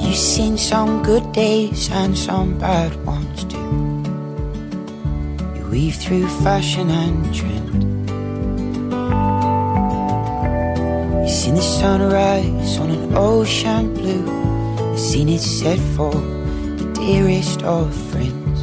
You've 0.00 0.16
seen 0.16 0.56
some 0.56 1.02
good 1.02 1.32
days 1.32 1.90
and 1.90 2.16
some 2.16 2.56
bad 2.60 2.94
ones 3.04 3.42
too. 3.42 3.58
You 5.56 5.68
weave 5.68 5.96
through 5.96 6.28
fashion 6.44 6.90
and 6.90 7.34
trend. 7.34 7.87
Seen 11.28 11.56
the 11.56 11.62
sunrise 11.62 12.78
on 12.78 12.90
an 12.90 13.14
ocean 13.14 13.92
blue. 13.92 14.24
You've 14.90 14.98
seen 14.98 15.28
it 15.28 15.40
set 15.40 15.78
for 15.94 16.10
the 16.12 16.90
dearest 16.94 17.62
of 17.64 17.94
friends. 18.10 18.62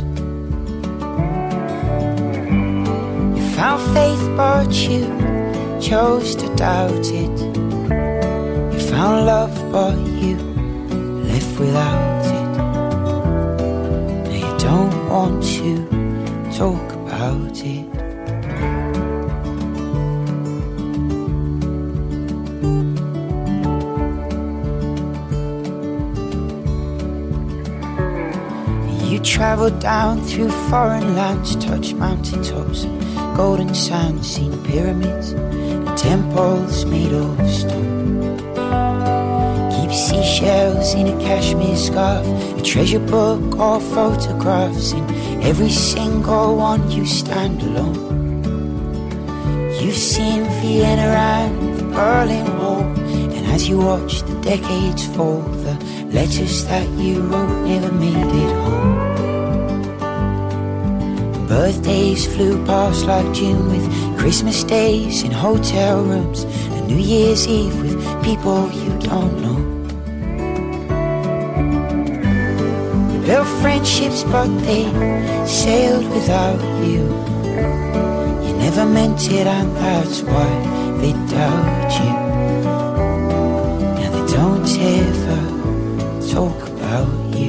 You 3.37 3.45
found 3.55 3.81
faith, 3.93 4.23
but 4.35 4.73
you 4.73 5.05
chose 5.79 6.35
to 6.37 6.47
doubt 6.55 7.05
it. 7.23 7.39
You 8.73 8.79
found 8.89 9.27
love, 9.27 9.55
but 9.71 9.97
you 10.21 10.35
left 11.29 11.59
without 11.59 12.25
it. 12.25 12.49
Now 14.23 14.37
you 14.43 14.57
don't 14.57 15.09
want 15.09 15.43
to 15.43 15.85
talk 16.51 16.93
about 16.93 17.63
it. 17.63 17.84
You 29.55 29.61
traveled 29.61 29.81
down 29.81 30.21
through 30.21 30.49
foreign 30.69 31.15
lands, 31.15 31.55
touched 31.55 31.93
mountain 31.93 32.43
tops 32.43 32.83
golden 33.37 33.73
sands, 33.73 34.29
seen 34.35 34.51
pyramids 34.65 35.31
and 35.31 35.97
temples 35.97 36.83
made 36.83 37.13
of 37.13 37.49
stone. 37.49 38.35
Keep 39.71 39.91
seashells 39.93 40.93
in 40.93 41.07
a 41.07 41.17
cashmere 41.21 41.77
scarf, 41.77 42.27
a 42.59 42.61
treasure 42.63 42.99
book 42.99 43.57
or 43.57 43.79
photographs. 43.79 44.91
In 44.91 45.09
every 45.41 45.69
single 45.69 46.57
one, 46.57 46.91
you 46.91 47.05
stand 47.05 47.61
alone. 47.61 48.43
You've 49.79 49.95
seen 49.95 50.43
Vienna 50.59 51.15
and 51.31 51.77
the 51.79 51.83
Berlin 51.95 52.57
Wall, 52.57 52.83
and 52.83 53.45
as 53.55 53.69
you 53.69 53.77
watch 53.77 54.21
the 54.23 54.37
decades 54.41 55.05
fall, 55.15 55.39
the 55.39 55.75
letters 56.11 56.65
that 56.65 56.89
you 56.99 57.21
wrote 57.21 57.65
never 57.65 57.93
made 57.93 58.17
it 58.43 58.53
home. 58.65 59.14
Birthdays 61.55 62.27
flew 62.27 62.63
past 62.65 63.05
like 63.05 63.33
June 63.33 63.69
with 63.71 64.19
Christmas 64.19 64.61
days 64.65 65.23
in 65.23 65.31
hotel 65.31 66.03
rooms 66.03 66.43
and 66.43 66.85
New 66.85 66.97
Year's 66.97 67.47
Eve 67.47 67.81
with 67.81 67.95
people 68.25 68.69
you 68.73 68.91
don't 68.99 69.35
know. 69.41 69.61
Built 73.25 73.47
friendships, 73.61 74.23
but 74.25 74.49
they 74.67 74.83
sailed 75.47 76.09
without 76.11 76.59
you. 76.83 77.03
You 78.45 78.53
never 78.57 78.85
meant 78.85 79.25
it, 79.31 79.47
and 79.47 79.73
that's 79.77 80.23
why 80.23 80.51
they 80.99 81.13
doubt 81.33 81.91
you. 82.01 82.13
Now 83.97 84.09
they 84.15 84.25
don't 84.33 84.71
ever 84.99 85.41
talk 86.33 86.67
about 86.67 87.39
you. 87.39 87.44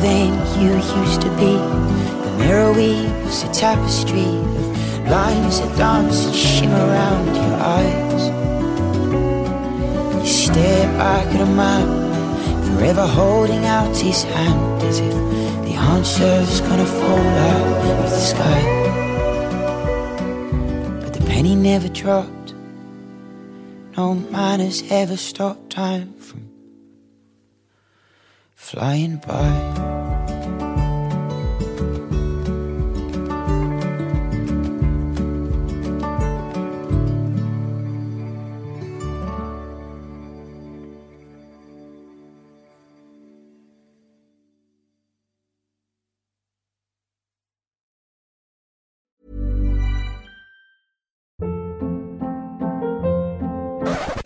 Than 0.00 0.30
you 0.60 0.74
used 1.00 1.20
to 1.22 1.30
be. 1.36 1.54
The 2.24 2.34
mirror 2.38 2.72
weaves 2.72 3.42
a 3.42 3.52
tapestry 3.52 4.30
of 4.58 5.08
lines 5.08 5.60
that 5.60 5.76
dance 5.76 6.26
and 6.26 6.34
shimmer 6.34 6.84
around 6.88 7.34
your 7.34 7.56
eyes. 7.78 8.22
You 10.20 10.26
stare 10.26 10.86
back 10.98 11.26
at 11.26 11.40
a 11.40 11.46
man, 11.46 11.86
forever 12.66 13.06
holding 13.06 13.64
out 13.64 13.96
his 13.96 14.22
hand 14.22 14.82
as 14.82 15.00
if 15.00 15.14
the 15.66 15.74
answer's 15.74 16.60
gonna 16.60 16.86
fall 16.86 17.28
out 17.52 18.04
of 18.04 18.10
the 18.10 18.20
sky. 18.32 18.60
But 21.00 21.12
the 21.14 21.24
penny 21.26 21.56
never 21.56 21.88
dropped. 21.88 22.54
No 23.96 24.14
man 24.14 24.60
has 24.60 24.84
ever 24.90 25.16
stopped 25.16 25.70
time 25.70 26.17
flying 28.68 29.16
by. 29.16 29.78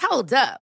Hold 0.01 0.33
up. 0.35 0.61